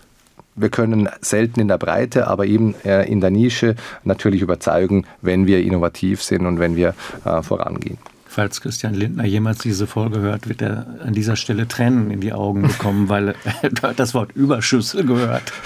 wir 0.56 0.68
können 0.68 1.08
selten 1.20 1.60
in 1.60 1.68
der 1.68 1.78
Breite, 1.78 2.28
aber 2.28 2.46
eben 2.46 2.74
äh, 2.84 3.10
in 3.10 3.20
der 3.20 3.30
Nische 3.30 3.74
natürlich 4.04 4.40
überzeugen, 4.40 5.04
wenn 5.20 5.46
wir 5.46 5.60
innovativ 5.62 6.22
sind 6.22 6.46
und 6.46 6.58
wenn 6.58 6.76
wir 6.76 6.94
vorangehen. 7.42 7.98
Falls 8.34 8.60
Christian 8.60 8.94
Lindner 8.94 9.24
jemals 9.24 9.58
diese 9.58 9.86
Folge 9.86 10.18
hört, 10.18 10.48
wird 10.48 10.60
er 10.60 10.86
an 11.04 11.12
dieser 11.12 11.36
Stelle 11.36 11.68
Tränen 11.68 12.10
in 12.10 12.20
die 12.20 12.32
Augen 12.32 12.62
bekommen, 12.62 13.08
weil 13.08 13.36
er 13.52 13.94
das 13.94 14.12
Wort 14.12 14.32
Überschüsse 14.34 15.04
gehört. 15.04 15.52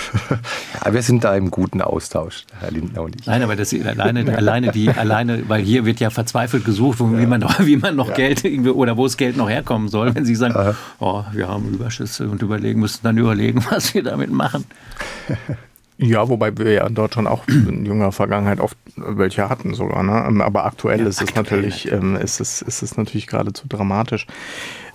Ja, 0.85 0.92
wir 0.92 1.02
sind 1.02 1.24
da 1.24 1.35
im 1.35 1.50
guten 1.50 1.83
Austausch, 1.83 2.44
Herr 2.61 2.70
Lindner 2.70 3.02
und 3.02 3.16
ich. 3.18 3.26
Nein, 3.26 3.42
aber 3.42 3.57
das 3.57 3.72
alleine, 3.72 4.37
alleine 4.37 4.70
die, 4.70 4.88
alleine, 4.90 5.48
weil 5.48 5.62
hier 5.62 5.85
wird 5.87 5.98
ja 5.98 6.11
verzweifelt 6.11 6.64
gesucht, 6.64 7.00
wie 7.00 7.26
man 7.26 7.40
noch, 7.40 7.59
wie 7.61 7.76
man 7.76 7.96
noch 7.96 8.11
ja. 8.11 8.14
Geld 8.14 8.44
oder 8.44 8.96
wo 8.96 9.04
das 9.04 9.16
Geld 9.16 9.37
noch 9.37 9.48
herkommen 9.48 9.88
soll, 9.88 10.14
wenn 10.14 10.24
Sie 10.24 10.35
sagen, 10.35 10.76
oh, 11.00 11.24
wir 11.33 11.48
haben 11.48 11.68
Überschüsse 11.72 12.28
und 12.28 12.42
überlegen, 12.42 12.81
müssen 12.81 13.00
dann 13.02 13.18
überlegen, 13.18 13.64
was 13.70 13.94
wir 13.94 14.02
damit 14.02 14.31
machen. 14.31 14.64
Ja, 16.00 16.28
wobei 16.28 16.56
wir 16.56 16.72
ja 16.72 16.87
in 16.87 16.94
Deutschland 16.94 17.26
auch 17.26 17.46
in 17.48 17.84
jüngerer 17.84 18.12
Vergangenheit 18.12 18.61
oft 18.61 18.78
welche 18.96 19.48
hatten 19.48 19.74
sogar. 19.74 20.04
Ne? 20.04 20.24
Ähm, 20.28 20.40
aber 20.40 20.64
aktuell 20.64 21.00
ja, 21.00 21.06
ist 21.06 21.20
aktuell. 21.20 21.30
es 21.30 21.50
natürlich, 21.50 21.92
ähm, 21.92 22.16
ist 22.16 22.40
es, 22.40 22.62
ist 22.62 22.82
es 22.82 22.96
natürlich 22.96 23.26
geradezu 23.26 23.66
dramatisch. 23.68 24.26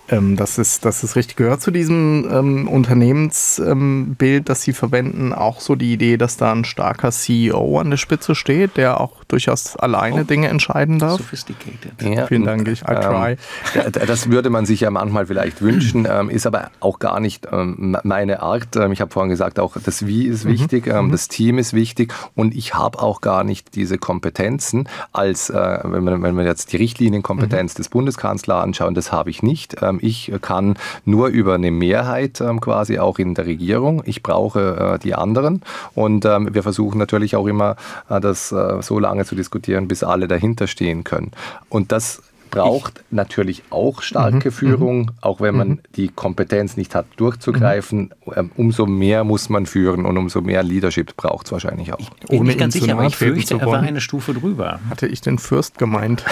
Ähm, 0.08 0.36
das, 0.36 0.58
ist, 0.58 0.84
das 0.84 1.02
ist 1.02 1.16
richtig. 1.16 1.36
Gehört 1.36 1.62
zu 1.62 1.70
diesem 1.70 2.28
ähm, 2.30 2.68
Unternehmensbild, 2.68 4.38
ähm, 4.38 4.44
das 4.44 4.62
Sie 4.62 4.72
verwenden, 4.72 5.32
auch 5.32 5.60
so 5.60 5.74
die 5.74 5.92
Idee, 5.92 6.16
dass 6.16 6.36
da 6.36 6.52
ein 6.52 6.64
starker 6.64 7.10
CEO 7.10 7.78
an 7.78 7.90
der 7.90 7.96
Spitze 7.96 8.34
steht, 8.34 8.76
der 8.76 9.00
auch 9.00 9.24
durchaus 9.24 9.76
alleine 9.76 10.22
oh, 10.22 10.24
Dinge 10.24 10.48
entscheiden 10.48 10.98
darf? 10.98 11.18
Sophisticated. 11.18 12.02
Ja, 12.02 12.26
Vielen 12.26 12.44
Dank, 12.44 12.68
ich 12.68 12.82
I 12.82 12.84
try. 12.84 13.36
Ähm, 13.74 13.92
das 14.06 14.30
würde 14.30 14.50
man 14.50 14.66
sich 14.66 14.80
ja 14.80 14.90
manchmal 14.90 15.26
vielleicht 15.26 15.62
wünschen, 15.62 16.06
ähm, 16.10 16.28
ist 16.28 16.46
aber 16.46 16.70
auch 16.80 16.98
gar 16.98 17.20
nicht 17.20 17.48
ähm, 17.50 17.96
meine 18.04 18.42
Art. 18.42 18.76
ich 18.76 19.00
habe 19.00 19.10
vorhin 19.10 19.30
gesagt, 19.30 19.58
auch 19.58 19.76
das 19.82 20.06
Wie 20.06 20.26
ist 20.26 20.44
mhm. 20.44 20.50
wichtig, 20.50 20.86
mhm. 20.86 21.10
das 21.10 21.28
Team 21.28 21.58
ist 21.58 21.72
wichtig 21.72 22.12
und 22.34 22.54
ich 22.54 22.74
habe 22.74 23.00
auch 23.00 23.22
gar 23.22 23.42
nicht 23.42 23.74
diese 23.74 23.96
Kompetenzen, 23.96 24.88
als 25.12 25.48
äh, 25.48 25.78
wenn, 25.82 26.04
man, 26.04 26.22
wenn 26.22 26.36
wir 26.36 26.44
jetzt 26.44 26.72
die 26.72 26.76
Richtlinienkompetenz 26.76 27.74
mhm. 27.74 27.76
des 27.78 27.88
Bundeskanzlers 27.88 28.62
anschauen, 28.62 28.94
das 28.94 29.10
habe 29.10 29.30
ich 29.30 29.42
nicht 29.42 29.76
ähm, 29.80 29.93
ich 30.02 30.32
kann 30.40 30.76
nur 31.04 31.28
über 31.28 31.54
eine 31.54 31.70
Mehrheit 31.70 32.40
ähm, 32.40 32.60
quasi 32.60 32.98
auch 32.98 33.18
in 33.18 33.34
der 33.34 33.46
Regierung. 33.46 34.02
Ich 34.06 34.22
brauche 34.22 34.94
äh, 34.94 34.98
die 34.98 35.14
anderen. 35.14 35.62
Und 35.94 36.24
ähm, 36.24 36.54
wir 36.54 36.62
versuchen 36.62 36.98
natürlich 36.98 37.36
auch 37.36 37.46
immer, 37.46 37.76
äh, 38.08 38.20
das 38.20 38.52
äh, 38.52 38.82
so 38.82 38.98
lange 38.98 39.24
zu 39.24 39.34
diskutieren, 39.34 39.88
bis 39.88 40.02
alle 40.02 40.28
dahinter 40.28 40.66
stehen 40.66 41.04
können. 41.04 41.32
Und 41.68 41.92
das 41.92 42.22
braucht 42.54 42.98
ich, 42.98 43.04
natürlich 43.12 43.62
auch 43.70 44.02
starke 44.02 44.48
mhm, 44.48 44.52
Führung, 44.52 44.98
mhm. 45.00 45.10
auch 45.20 45.40
wenn 45.40 45.56
man 45.56 45.68
mhm. 45.68 45.80
die 45.96 46.08
Kompetenz 46.08 46.76
nicht 46.76 46.94
hat, 46.94 47.06
durchzugreifen. 47.16 48.12
Mhm. 48.24 48.50
Umso 48.56 48.86
mehr 48.86 49.24
muss 49.24 49.48
man 49.48 49.66
führen 49.66 50.06
und 50.06 50.16
umso 50.16 50.40
mehr 50.40 50.62
Leadership 50.62 51.16
braucht 51.16 51.46
es 51.46 51.52
wahrscheinlich 51.52 51.92
auch. 51.92 51.98
Ich 51.98 52.28
bin 52.28 52.44
nicht 52.44 52.58
ganz 52.58 52.74
sicher, 52.74 52.92
aber 52.92 53.06
ich 53.06 53.16
fürchte, 53.16 53.58
er 53.58 53.66
war 53.66 53.80
eine 53.80 54.00
Stufe 54.00 54.34
drüber. 54.34 54.80
Hatte 54.90 55.06
ich 55.06 55.20
den 55.20 55.38
Fürst 55.38 55.78
gemeint. 55.78 56.24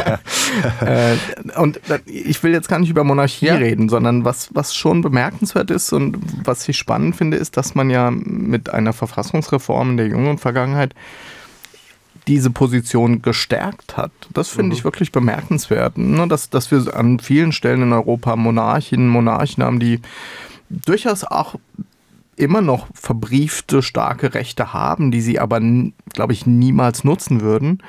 äh, 0.80 1.16
und 1.58 1.80
ich 2.06 2.42
will 2.42 2.52
jetzt 2.52 2.68
gar 2.68 2.78
nicht 2.78 2.90
über 2.90 3.04
Monarchie 3.04 3.46
ja. 3.46 3.56
reden, 3.56 3.88
sondern 3.88 4.24
was, 4.24 4.50
was 4.54 4.74
schon 4.74 5.02
bemerkenswert 5.02 5.70
ist 5.70 5.92
und 5.92 6.18
was 6.44 6.68
ich 6.68 6.76
spannend 6.76 7.16
finde, 7.16 7.36
ist, 7.36 7.56
dass 7.56 7.74
man 7.74 7.90
ja 7.90 8.10
mit 8.10 8.70
einer 8.70 8.92
Verfassungsreform 8.92 9.92
in 9.92 9.96
der 9.96 10.06
jüngeren 10.06 10.38
Vergangenheit 10.38 10.94
diese 12.30 12.50
Position 12.50 13.22
gestärkt 13.22 13.96
hat. 13.96 14.12
Das 14.32 14.48
finde 14.48 14.66
mhm. 14.66 14.72
ich 14.72 14.84
wirklich 14.84 15.10
bemerkenswert, 15.10 15.98
ne? 15.98 16.28
dass, 16.28 16.48
dass 16.48 16.70
wir 16.70 16.94
an 16.94 17.18
vielen 17.18 17.50
Stellen 17.50 17.82
in 17.82 17.92
Europa 17.92 18.36
Monarchinnen, 18.36 19.08
Monarchen 19.08 19.64
haben, 19.64 19.80
die 19.80 19.98
durchaus 20.68 21.24
auch 21.24 21.56
immer 22.36 22.60
noch 22.60 22.86
verbriefte 22.94 23.82
starke 23.82 24.32
Rechte 24.32 24.72
haben, 24.72 25.10
die 25.10 25.20
sie 25.20 25.40
aber, 25.40 25.60
glaube 26.12 26.32
ich, 26.32 26.46
niemals 26.46 27.02
nutzen 27.02 27.40
würden. 27.40 27.82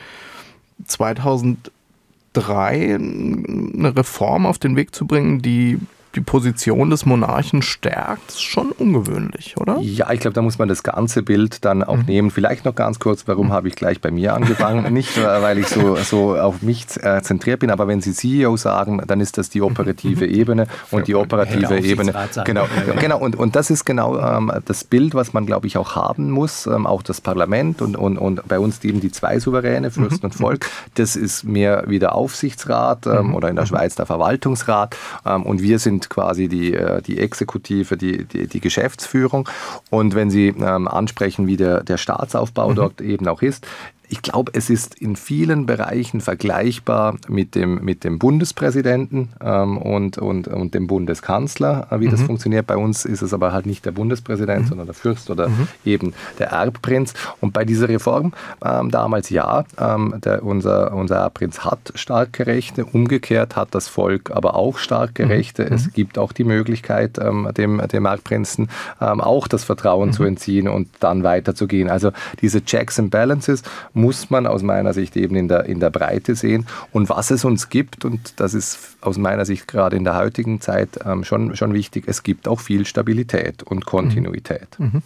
2003 0.87 2.95
eine 2.95 3.95
Reform 3.95 4.47
auf 4.47 4.57
den 4.57 4.75
Weg 4.75 4.95
zu 4.95 5.05
bringen, 5.05 5.43
die 5.43 5.77
die 6.15 6.21
Position 6.21 6.89
des 6.89 7.05
Monarchen 7.05 7.61
stärkt, 7.61 8.29
ist 8.29 8.41
schon 8.41 8.71
ungewöhnlich, 8.71 9.55
oder? 9.57 9.79
Ja, 9.79 10.11
ich 10.11 10.19
glaube, 10.19 10.33
da 10.33 10.41
muss 10.41 10.57
man 10.57 10.67
das 10.67 10.83
ganze 10.83 11.23
Bild 11.23 11.63
dann 11.63 11.83
auch 11.83 11.97
mhm. 11.97 12.05
nehmen. 12.05 12.31
Vielleicht 12.31 12.65
noch 12.65 12.75
ganz 12.75 12.99
kurz, 12.99 13.27
warum 13.27 13.47
mhm. 13.47 13.53
habe 13.53 13.67
ich 13.69 13.75
gleich 13.75 14.01
bei 14.01 14.11
mir 14.11 14.33
angefangen? 14.33 14.91
Nicht, 14.93 15.17
äh, 15.17 15.41
weil 15.41 15.57
ich 15.57 15.67
so, 15.67 15.95
so 15.95 16.35
auf 16.35 16.61
mich 16.61 16.85
äh, 17.01 17.21
zentriert 17.21 17.61
bin, 17.61 17.69
aber 17.69 17.87
wenn 17.87 18.01
Sie 18.01 18.13
CEO 18.13 18.57
sagen, 18.57 19.01
dann 19.07 19.21
ist 19.21 19.37
das 19.37 19.49
die 19.49 19.61
operative 19.61 20.25
mhm. 20.25 20.33
Ebene 20.35 20.67
und 20.91 21.07
die 21.07 21.15
operative 21.15 21.79
Ebene. 21.79 22.13
Genau, 22.43 22.67
genau 22.99 23.19
und, 23.19 23.37
und 23.37 23.55
das 23.55 23.69
ist 23.69 23.85
genau 23.85 24.19
ähm, 24.19 24.51
das 24.65 24.83
Bild, 24.83 25.15
was 25.15 25.31
man, 25.33 25.45
glaube 25.45 25.67
ich, 25.67 25.77
auch 25.77 25.95
haben 25.95 26.29
muss, 26.29 26.67
ähm, 26.67 26.85
auch 26.85 27.03
das 27.03 27.21
Parlament 27.21 27.81
und, 27.81 27.95
und, 27.95 28.17
und 28.17 28.47
bei 28.47 28.59
uns 28.59 28.83
eben 28.83 28.99
die 28.99 29.11
zwei 29.11 29.39
Souveräne, 29.39 29.91
Fürsten 29.91 30.25
mhm. 30.25 30.31
und 30.31 30.33
Volk. 30.33 30.65
Das 30.95 31.15
ist 31.15 31.45
mehr 31.45 31.85
wie 31.87 31.99
der 31.99 32.15
Aufsichtsrat 32.15 33.05
ähm, 33.07 33.27
mhm. 33.27 33.35
oder 33.35 33.49
in 33.49 33.55
der 33.55 33.65
Schweiz 33.65 33.95
der 33.95 34.05
Verwaltungsrat 34.05 34.95
ähm, 35.25 35.43
und 35.43 35.61
wir 35.61 35.79
sind 35.79 36.00
sind 36.01 36.09
quasi 36.09 36.47
die, 36.47 36.73
äh, 36.73 37.01
die 37.01 37.19
Exekutive, 37.19 37.97
die, 37.97 38.25
die, 38.25 38.47
die 38.47 38.59
Geschäftsführung. 38.59 39.47
Und 39.89 40.15
wenn 40.15 40.29
Sie 40.29 40.47
ähm, 40.47 40.87
ansprechen, 40.87 41.47
wie 41.47 41.57
der, 41.57 41.83
der 41.83 41.97
Staatsaufbau 41.97 42.69
mhm. 42.69 42.75
dort 42.75 43.01
eben 43.01 43.27
auch 43.27 43.41
ist, 43.41 43.67
ich 44.11 44.21
glaube, 44.21 44.51
es 44.53 44.69
ist 44.69 44.95
in 44.95 45.15
vielen 45.15 45.65
Bereichen 45.65 46.19
vergleichbar 46.19 47.15
mit 47.29 47.55
dem, 47.55 47.81
mit 47.81 48.03
dem 48.03 48.19
Bundespräsidenten 48.19 49.29
ähm, 49.41 49.77
und, 49.77 50.17
und, 50.17 50.49
und 50.49 50.73
dem 50.73 50.87
Bundeskanzler, 50.87 51.87
äh, 51.89 52.01
wie 52.01 52.07
mhm. 52.07 52.11
das 52.11 52.21
funktioniert. 52.21 52.67
Bei 52.67 52.75
uns 52.75 53.05
ist 53.05 53.21
es 53.21 53.33
aber 53.33 53.53
halt 53.53 53.65
nicht 53.65 53.85
der 53.85 53.91
Bundespräsident, 53.91 54.63
mhm. 54.63 54.67
sondern 54.67 54.87
der 54.87 54.95
Fürst 54.95 55.29
oder 55.29 55.47
mhm. 55.47 55.69
eben 55.85 56.13
der 56.39 56.49
Erbprinz. 56.49 57.13
Und 57.39 57.53
bei 57.53 57.63
dieser 57.63 57.87
Reform 57.87 58.33
ähm, 58.63 58.91
damals 58.91 59.29
ja, 59.29 59.63
ähm, 59.79 60.15
der, 60.21 60.43
unser, 60.43 60.93
unser 60.93 61.15
Erbprinz 61.15 61.59
hat 61.59 61.93
starke 61.95 62.45
Rechte, 62.45 62.83
umgekehrt 62.83 63.55
hat 63.55 63.69
das 63.71 63.87
Volk 63.87 64.29
aber 64.31 64.55
auch 64.55 64.77
starke 64.77 65.23
mhm. 65.23 65.31
Rechte. 65.31 65.63
Es 65.63 65.87
mhm. 65.87 65.93
gibt 65.93 66.17
auch 66.17 66.33
die 66.33 66.43
Möglichkeit, 66.43 67.17
ähm, 67.17 67.47
dem, 67.55 67.81
dem 67.87 68.05
Erbprinzen 68.05 68.67
ähm, 68.99 69.21
auch 69.21 69.47
das 69.47 69.63
Vertrauen 69.63 70.09
mhm. 70.09 70.13
zu 70.13 70.23
entziehen 70.25 70.67
und 70.67 70.89
dann 70.99 71.23
weiterzugehen. 71.23 71.89
Also 71.89 72.11
diese 72.41 72.65
Checks 72.65 72.99
and 72.99 73.09
Balances 73.09 73.63
muss 74.01 74.29
man 74.29 74.47
aus 74.47 74.63
meiner 74.63 74.93
Sicht 74.93 75.15
eben 75.15 75.35
in 75.35 75.47
der, 75.47 75.65
in 75.65 75.79
der 75.79 75.91
Breite 75.91 76.35
sehen. 76.35 76.65
Und 76.91 77.09
was 77.09 77.31
es 77.31 77.45
uns 77.45 77.69
gibt, 77.69 78.03
und 78.03 78.39
das 78.39 78.53
ist 78.53 78.97
aus 79.01 79.17
meiner 79.17 79.45
Sicht 79.45 79.67
gerade 79.67 79.95
in 79.95 80.03
der 80.03 80.17
heutigen 80.17 80.59
Zeit 80.59 80.99
ähm, 81.05 81.23
schon, 81.23 81.55
schon 81.55 81.73
wichtig, 81.73 82.05
es 82.07 82.23
gibt 82.23 82.47
auch 82.47 82.59
viel 82.59 82.85
Stabilität 82.85 83.63
und 83.63 83.85
Kontinuität. 83.85 84.67
Mhm. 84.79 84.85
mhm. 84.85 85.01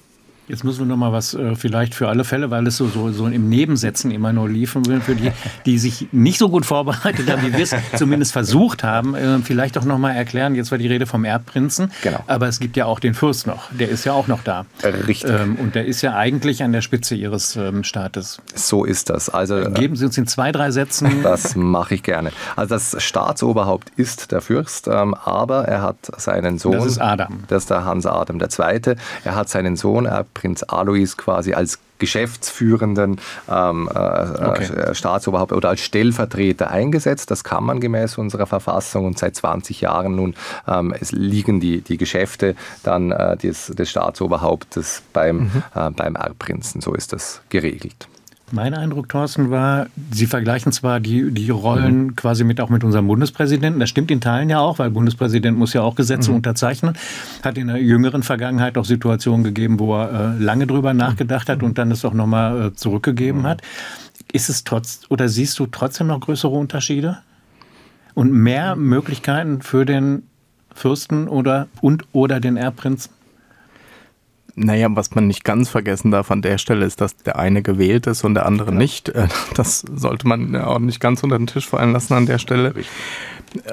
Jetzt 0.47 0.63
müssen 0.63 0.79
wir 0.79 0.86
noch 0.86 0.97
mal 0.97 1.12
was 1.12 1.34
äh, 1.34 1.55
vielleicht 1.55 1.95
für 1.95 2.08
alle 2.08 2.23
Fälle, 2.23 2.51
weil 2.51 2.67
es 2.67 2.77
so, 2.77 2.88
so, 2.88 3.12
so 3.12 3.25
im 3.25 3.49
Nebensätzen 3.49 4.12
immer 4.12 4.31
nur 4.31 4.47
liefen 4.47 4.86
will, 4.86 5.01
für 5.01 5.15
die, 5.15 5.31
die 5.65 5.79
sich 5.79 6.08
nicht 6.12 6.38
so 6.38 6.49
gut 6.49 6.67
vorbereitet 6.67 7.31
haben, 7.31 7.41
wie 7.41 7.53
wir 7.53 7.63
es 7.63 7.75
zumindest 7.95 8.31
versucht 8.31 8.84
haben, 8.84 9.15
äh, 9.15 9.39
vielleicht 9.39 9.75
auch 9.77 9.86
noch 9.86 9.97
mal 9.97 10.12
erklären. 10.12 10.53
Jetzt 10.53 10.69
war 10.69 10.77
die 10.77 10.88
Rede 10.88 11.08
vom 11.08 11.25
Erbprinzen, 11.25 11.91
genau. 12.03 12.23
aber 12.27 12.47
es 12.47 12.60
gibt 12.60 12.77
ja 12.77 12.86
auch 12.86 12.99
den 12.99 13.15
Fürst 13.15 13.47
noch. 13.47 13.71
Der 13.71 13.89
ist 13.89 14.05
ja 14.05 14.13
auch 14.13 14.27
noch 14.27 14.43
da. 14.43 14.65
Richtig. 14.84 15.31
Ähm, 15.31 15.55
und 15.55 15.73
der 15.73 15.86
ist 15.86 16.03
ja 16.03 16.15
eigentlich 16.15 16.62
an 16.62 16.71
der 16.73 16.81
Spitze 16.81 17.15
Ihres 17.15 17.55
ähm, 17.55 17.84
Staates. 17.84 18.39
So 18.53 18.86
ist 18.86 19.10
das. 19.10 19.29
Also 19.29 19.58
äh, 19.58 19.71
geben 19.71 19.95
Sie 19.95 20.05
uns 20.05 20.15
in 20.17 20.27
zwei, 20.27 20.51
drei 20.51 20.69
Sätzen. 20.69 21.23
Das 21.23 21.55
mache 21.55 21.95
ich 21.95 22.03
gerne. 22.03 22.31
Also 22.55 22.75
das 22.75 22.95
Staatsoberhaupt 23.03 23.89
ist 23.95 24.31
der 24.31 24.41
Fürst, 24.41 24.88
ähm, 24.88 25.15
aber 25.15 25.67
er 25.67 25.81
hat 25.81 25.97
seinen 26.17 26.60
Sohn. 26.60 26.73
Das 26.73 26.86
ist 26.86 26.99
Adam. 26.99 27.45
Das 27.47 27.63
ist 27.63 27.71
der 27.71 27.84
Hans 27.84 28.05
Adam 28.05 28.39
II. 28.39 28.95
Er 29.23 29.36
hat 29.36 29.49
seinen 29.49 29.75
Sohn 29.75 30.05
Erb 30.05 30.35
Prinz 30.36 30.62
Alois 30.62 31.17
quasi 31.17 31.54
als 31.54 31.80
geschäftsführenden 31.98 33.19
ähm, 33.50 33.89
äh, 33.91 33.98
okay. 33.98 34.65
Äh, 34.65 34.93
Staatsoberhaupt 34.93 35.54
oder 35.54 35.69
als 35.69 35.82
Stellvertreter 35.82 36.69
eingesetzt. 36.69 37.32
Das 37.32 37.43
kann 37.43 37.63
man 37.63 37.80
gemäß 37.80 38.17
unserer 38.19 38.45
Verfassung 38.45 39.06
und 39.06 39.17
seit 39.17 39.36
20 39.36 39.82
Jahren 39.82 40.15
nun 40.15 40.36
ähm, 40.67 40.93
es 41.00 41.12
liegen 41.12 41.60
die, 41.60 41.82
die 41.82 41.98
Geschäfte 41.98 42.56
dann 42.84 43.12
äh, 43.12 43.38
des, 43.38 43.67
des 43.67 43.89
Staatsoberhauptes 43.89 45.02
beim, 45.13 45.38
mhm. 45.38 45.63
äh, 45.74 45.89
beim 45.91 46.15
Erbprinzen. 46.15 46.82
So 46.82 46.93
ist 46.93 47.13
das 47.13 47.41
geregelt. 47.50 48.08
Mein 48.51 48.75
Eindruck, 48.75 49.10
Thorsten, 49.10 49.49
war, 49.49 49.88
Sie 50.12 50.27
vergleichen 50.27 50.71
zwar 50.71 50.99
die, 50.99 51.31
die 51.31 51.49
Rollen 51.49 52.03
mhm. 52.03 52.15
quasi 52.15 52.43
mit 52.43 52.62
auch 52.62 52.69
mit 52.69 52.84
unserem 52.84 53.08
Bundespräsidenten. 53.08 53.79
Das 53.79 53.89
stimmt 53.89 54.12
in 54.12 54.21
Teilen 54.21 54.51
ja 54.51 54.60
auch, 54.60 54.77
weil 54.77 54.91
Bundespräsident 54.91 55.58
muss 55.58 55.73
ja 55.73 55.81
auch 55.81 55.95
Gesetze 55.95 56.29
mhm. 56.29 56.38
unterzeichnen. 56.38 56.95
Hat 57.43 57.58
in 57.58 57.67
der 57.67 57.81
jüngeren 57.81 58.21
Vergangenheit 58.21 58.77
auch 58.77 58.86
Situationen 58.86 59.43
gegeben, 59.43 59.79
wo 59.79 59.95
er 59.95 60.36
äh, 60.36 60.43
lange 60.43 60.67
drüber 60.67 60.93
nachgedacht 60.93 61.49
hat 61.49 61.63
und 61.63 61.79
dann 61.79 61.89
es 61.89 62.05
auch 62.05 62.13
nochmal 62.13 62.67
äh, 62.67 62.73
zurückgegeben 62.73 63.41
mhm. 63.41 63.47
hat. 63.47 63.62
Ist 64.31 64.49
es 64.49 64.63
trotz 64.63 65.01
oder 65.10 65.27
siehst 65.27 65.58
du 65.58 65.65
trotzdem 65.65 66.08
noch 66.08 66.19
größere 66.19 66.53
Unterschiede 66.53 67.17
und 68.13 68.31
mehr 68.31 68.75
Möglichkeiten 68.75 69.63
für 69.63 69.86
den 69.86 70.23
Fürsten 70.73 71.27
oder 71.27 71.67
und 71.81 72.05
oder 72.12 72.39
den 72.39 72.58
Erbprinzen? 72.58 73.14
Naja, 74.58 74.88
was 74.91 75.13
man 75.13 75.28
nicht 75.28 75.44
ganz 75.44 75.70
vergessen 75.70 76.12
darf 76.12 76.32
an 76.32 76.41
der 76.41 76.58
Stelle 76.58 76.86
ist, 76.86 77.02
dass 77.02 77.18
der 77.18 77.38
eine 77.38 77.62
gewählt 77.62 78.08
ist 78.08 78.24
und 78.24 78.36
der 78.36 78.46
andere 78.46 78.72
ja. 78.72 78.78
nicht. 78.78 79.10
Äh, 79.10 79.28
das 79.54 79.82
sollte 79.94 80.28
man 80.28 80.56
auch 80.56 80.80
nicht 80.80 81.02
ganz 81.02 81.24
unter 81.24 81.38
den 81.38 81.48
Tisch 81.48 81.68
fallen 81.68 81.91
lassen 81.91 82.13
an 82.13 82.26
der 82.26 82.38
Stelle. 82.38 82.74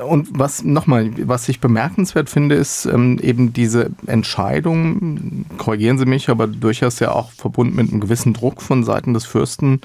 Und 0.07 0.29
was 0.33 0.65
nochmal, 0.65 1.11
was 1.29 1.49
ich 1.49 1.61
bemerkenswert 1.61 2.29
finde, 2.29 2.57
ist 2.57 2.87
ähm, 2.87 3.19
eben 3.21 3.53
diese 3.53 3.91
Entscheidung, 4.07 5.45
korrigieren 5.57 5.99
Sie 5.99 6.07
mich, 6.07 6.29
aber 6.29 6.47
durchaus 6.47 6.99
ja 6.99 7.13
auch 7.13 7.31
verbunden 7.31 7.77
mit 7.77 7.91
einem 7.91 8.01
gewissen 8.01 8.33
Druck 8.33 8.61
von 8.61 8.85
Seiten 8.85 9.15
des 9.15 9.25
Fürsten, 9.25 9.81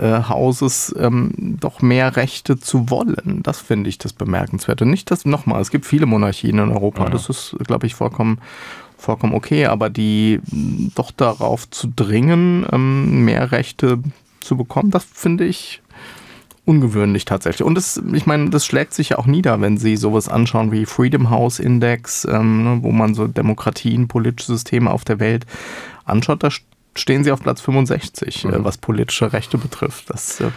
Hauses 0.00 0.94
ähm, 0.98 1.56
doch 1.60 1.82
mehr 1.82 2.16
Rechte 2.16 2.58
zu 2.58 2.88
wollen. 2.88 3.40
Das 3.42 3.60
finde 3.60 3.90
ich 3.90 3.98
das 3.98 4.14
Bemerkenswerte. 4.14 4.86
Nicht, 4.86 5.10
dass, 5.10 5.26
nochmal, 5.26 5.60
es 5.60 5.70
gibt 5.70 5.84
viele 5.84 6.06
Monarchien 6.06 6.58
in 6.58 6.70
Europa, 6.70 7.04
ja. 7.04 7.10
das 7.10 7.28
ist, 7.28 7.56
glaube 7.66 7.86
ich, 7.86 7.94
vollkommen 7.94 8.38
vollkommen 9.00 9.34
okay, 9.34 9.66
aber 9.66 9.90
die 9.90 10.40
doch 10.94 11.10
darauf 11.10 11.68
zu 11.70 11.88
dringen, 11.94 12.66
ähm, 12.70 13.24
mehr 13.24 13.52
Rechte 13.52 13.98
zu 14.40 14.56
bekommen, 14.56 14.90
das 14.90 15.04
finde 15.04 15.44
ich 15.44 15.82
ungewöhnlich 16.64 17.24
tatsächlich. 17.24 17.66
Und 17.66 17.74
das, 17.74 18.00
ich 18.12 18.26
meine, 18.26 18.50
das 18.50 18.64
schlägt 18.64 18.94
sich 18.94 19.10
ja 19.10 19.18
auch 19.18 19.26
nieder, 19.26 19.60
wenn 19.60 19.76
Sie 19.76 19.96
sowas 19.96 20.28
anschauen 20.28 20.70
wie 20.70 20.86
Freedom 20.86 21.30
House 21.30 21.58
Index, 21.58 22.24
ähm, 22.30 22.64
ne, 22.64 22.78
wo 22.82 22.92
man 22.92 23.14
so 23.14 23.26
Demokratien, 23.26 24.08
politische 24.08 24.52
Systeme 24.52 24.90
auf 24.90 25.04
der 25.04 25.18
Welt 25.18 25.46
anschaut. 26.04 26.42
Da 26.42 26.50
stehen 26.94 27.24
Sie 27.24 27.32
auf 27.32 27.42
Platz 27.42 27.60
65, 27.60 28.44
äh, 28.44 28.48
mhm. 28.48 28.54
äh, 28.54 28.64
was 28.64 28.78
politische 28.78 29.32
Rechte 29.32 29.58
betrifft. 29.58 30.10
Das 30.10 30.40
äh, 30.40 30.50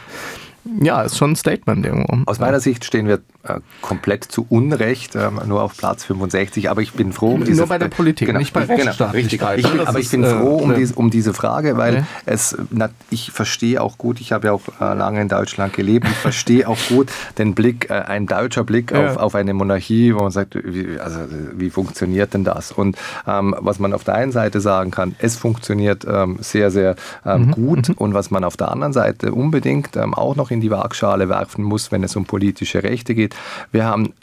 ja, 0.82 1.02
ist 1.02 1.18
schon 1.18 1.32
ein 1.32 1.36
Statement 1.36 1.86
irgendwo. 1.86 2.20
Aus 2.26 2.40
meiner 2.40 2.60
Sicht 2.60 2.86
stehen 2.86 3.08
wir 3.08 3.20
äh, 3.44 3.60
komplett 3.82 4.24
zu 4.24 4.46
Unrecht, 4.48 5.16
äh, 5.16 5.30
nur 5.46 5.62
auf 5.62 5.76
Platz 5.76 6.06
65, 6.06 6.70
aber 6.70 6.82
ich 6.82 6.94
bin 6.94 7.12
froh 7.12 7.34
um 7.34 7.44
diese... 7.44 7.58
Nur 7.58 7.68
bei 7.68 7.78
der 7.78 7.90
Politik, 7.90 8.28
genau, 8.28 8.40
nicht 8.40 8.54
bei 8.54 8.66
genau, 8.66 8.76
Rechtsstaatlichkeit. 8.84 9.60
Ich, 9.60 9.88
aber 9.88 10.00
ich 10.00 10.10
bin 10.10 10.24
froh 10.24 10.58
um, 10.58 10.72
äh, 10.72 10.76
diese, 10.76 10.96
um 10.96 11.10
diese 11.10 11.34
Frage, 11.34 11.78
weil 11.78 11.96
okay. 11.96 12.06
es, 12.26 12.58
na, 12.70 12.90
ich 13.10 13.32
verstehe 13.32 13.82
auch 13.82 13.98
gut, 13.98 14.22
ich 14.22 14.32
habe 14.32 14.48
ja 14.48 14.54
auch 14.54 14.62
äh, 14.80 14.94
lange 14.94 15.22
in 15.22 15.28
Deutschland 15.28 15.74
gelebt, 15.74 16.08
ich 16.08 16.16
verstehe 16.16 16.68
auch 16.68 16.80
gut 16.88 17.12
den 17.38 17.56
Blick, 17.56 17.90
äh, 17.90 17.94
ein 17.94 18.28
deutscher 18.28 18.64
Blick 18.64 18.92
ja. 18.92 19.08
auf, 19.08 19.18
auf 19.18 19.36
eine 19.36 19.54
Monarchie, 19.54 20.16
wo 20.16 20.20
man 20.22 20.32
sagt, 20.32 20.58
wie, 20.64 20.98
also, 21.00 21.20
wie 21.54 21.70
funktioniert 21.70 22.34
denn 22.34 22.46
das? 22.46 22.72
Und 22.72 22.98
ähm, 23.28 23.54
was 23.60 23.80
man 23.80 23.92
auf 23.94 24.06
der 24.06 24.16
einen 24.16 24.32
Seite 24.32 24.62
sagen 24.62 24.92
kann, 24.92 25.16
es 25.20 25.36
funktioniert 25.36 26.06
ähm, 26.08 26.38
sehr, 26.40 26.72
sehr 26.72 26.96
ähm, 27.26 27.48
mhm. 27.48 27.52
gut 27.52 27.90
mhm. 27.90 27.96
und 27.96 28.14
was 28.14 28.32
man 28.32 28.46
auf 28.46 28.56
der 28.56 28.72
anderen 28.72 28.94
Seite 28.94 29.34
unbedingt 29.34 29.98
ähm, 29.98 30.14
auch 30.14 30.38
noch 30.38 30.53
in 30.54 30.62
die 30.62 30.72
Waagschale 30.72 31.30
werfen 31.30 31.64
muss, 31.64 31.92
wenn 31.92 32.04
es 32.04 32.16
um 32.16 32.26
politische 32.26 32.84
Rechte 32.84 33.16
geht. 33.16 33.36
Wir 33.72 33.86
haben 33.86 34.14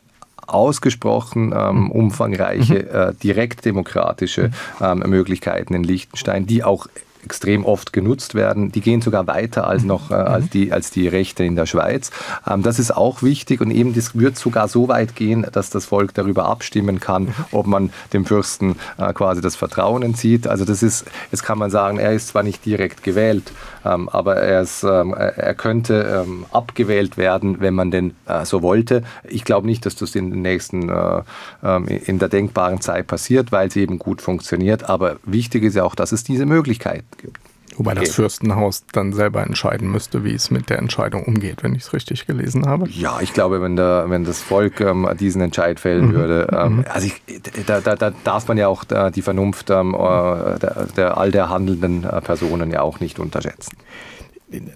ausgesprochen 0.47 1.53
ähm, 1.57 1.85
mhm. 1.85 1.91
umfangreiche, 1.91 2.75
mhm. 2.75 3.11
äh, 3.11 3.15
direktdemokratische 3.23 4.51
ähm, 4.81 4.99
Möglichkeiten 5.07 5.75
in 5.75 5.85
Liechtenstein, 5.85 6.47
die 6.47 6.65
auch 6.65 6.87
extrem 7.25 7.65
oft 7.65 7.93
genutzt 7.93 8.35
werden. 8.35 8.73
Die 8.73 8.81
gehen 8.81 9.03
sogar 9.03 9.27
weiter 9.27 9.67
als 9.67 9.85
noch 9.85 10.11
äh, 10.11 10.15
als, 10.15 10.51
die, 10.51 10.73
als 10.73 10.91
die 10.91 11.09
Rechte 11.09 11.45
in 11.45 11.57
der 11.57 11.67
Schweiz. 11.67 12.11
Ähm, 12.49 12.63
das 12.63 12.79
ist 12.79 12.97
auch 12.97 13.23
wichtig 13.23 13.61
und 13.61 13.71
eben 13.71 13.95
das 13.95 14.19
wird 14.19 14.37
sogar 14.37 14.69
so 14.69 14.89
weit 14.89 15.17
gehen, 15.17 15.47
dass 15.53 15.71
das 15.71 15.87
Volk 15.87 16.15
darüber 16.15 16.47
abstimmen 16.47 17.01
kann, 17.01 17.35
ob 17.53 17.67
man 17.67 17.91
dem 18.13 18.25
Fürsten 18.25 18.77
äh, 18.99 19.13
quasi 19.13 19.41
das 19.41 19.57
Vertrauen 19.57 20.03
entzieht. 20.03 20.47
Also 20.47 20.65
das 20.65 20.83
ist, 20.83 21.05
jetzt 21.31 21.43
kann 21.43 21.59
man 21.59 21.71
sagen, 21.71 21.99
er 21.99 22.13
ist 22.13 22.29
zwar 22.29 22.43
nicht 22.43 22.65
direkt 22.65 23.03
gewählt, 23.03 23.53
ähm, 23.85 24.09
aber 24.09 24.37
er, 24.37 24.63
ist, 24.63 24.83
ähm, 24.83 25.15
er 25.15 25.55
könnte 25.55 26.25
ähm, 26.27 26.47
abgewählt 26.53 27.17
werden, 27.17 27.61
wenn 27.61 27.75
man 27.75 27.91
denn 27.91 28.15
äh, 28.27 28.45
so 28.45 28.63
wollte. 28.63 29.03
Ich 29.25 29.45
glaube 29.45 29.67
nicht, 29.67 29.87
dass 29.87 29.97
das 29.97 30.15
in 30.15 30.31
den 30.31 30.43
nächsten 30.43 30.89
äh, 30.89 31.23
ähm, 31.63 31.87
in 31.89 32.19
der 32.19 32.29
denkbaren 32.29 32.81
Zeit 32.81 33.07
passiert, 33.07 33.53
weil 33.53 33.71
sie 33.71 33.83
eben 33.83 33.99
gut 33.99 34.23
funktioniert. 34.23 34.89
Aber 34.89 35.17
wichtig 35.25 35.65
ist 35.65 35.77
ja 35.77 35.85
auch, 35.85 35.95
dass 35.95 36.13
es 36.13 36.25
diese 36.25 36.47
Möglichkeit 36.47 37.05
gibt. 37.19 37.39
Wobei 37.77 37.95
das 37.95 38.11
Fürstenhaus 38.11 38.85
dann 38.93 39.13
selber 39.13 39.43
entscheiden 39.43 39.91
müsste, 39.91 40.25
wie 40.25 40.35
es 40.35 40.51
mit 40.51 40.69
der 40.69 40.79
Entscheidung 40.79 41.25
umgeht, 41.25 41.63
wenn 41.63 41.75
ich 41.75 41.85
es 41.85 41.93
richtig 41.93 42.27
gelesen 42.27 42.67
habe. 42.67 42.89
Ja, 42.91 43.21
ich 43.21 43.33
glaube, 43.33 43.63
wenn, 43.63 43.77
der, 43.77 44.07
wenn 44.09 44.25
das 44.25 44.43
Volk 44.43 44.81
ähm, 44.81 45.09
diesen 45.19 45.41
Entscheid 45.41 45.81
fällen 45.81 46.09
mhm. 46.09 46.13
würde, 46.13 46.49
ähm, 46.53 46.77
mhm. 46.77 46.85
also 46.89 47.07
ich, 47.07 47.23
da, 47.67 47.81
da, 47.81 47.97
da, 47.97 48.13
darf 48.25 48.49
man 48.49 48.59
ja 48.59 48.69
auch 48.69 48.85
äh, 48.91 49.11
die 49.11 49.23
Vernunft 49.23 49.71
ähm, 49.71 49.95
äh, 49.95 50.59
der, 50.59 50.89
der, 50.97 51.17
all 51.17 51.31
der 51.31 51.49
handelnden 51.49 52.05
äh, 52.05 52.21
Personen 52.21 52.71
ja 52.71 52.83
auch 52.83 53.01
nicht 53.01 53.19
unterschätzen. 53.19 53.77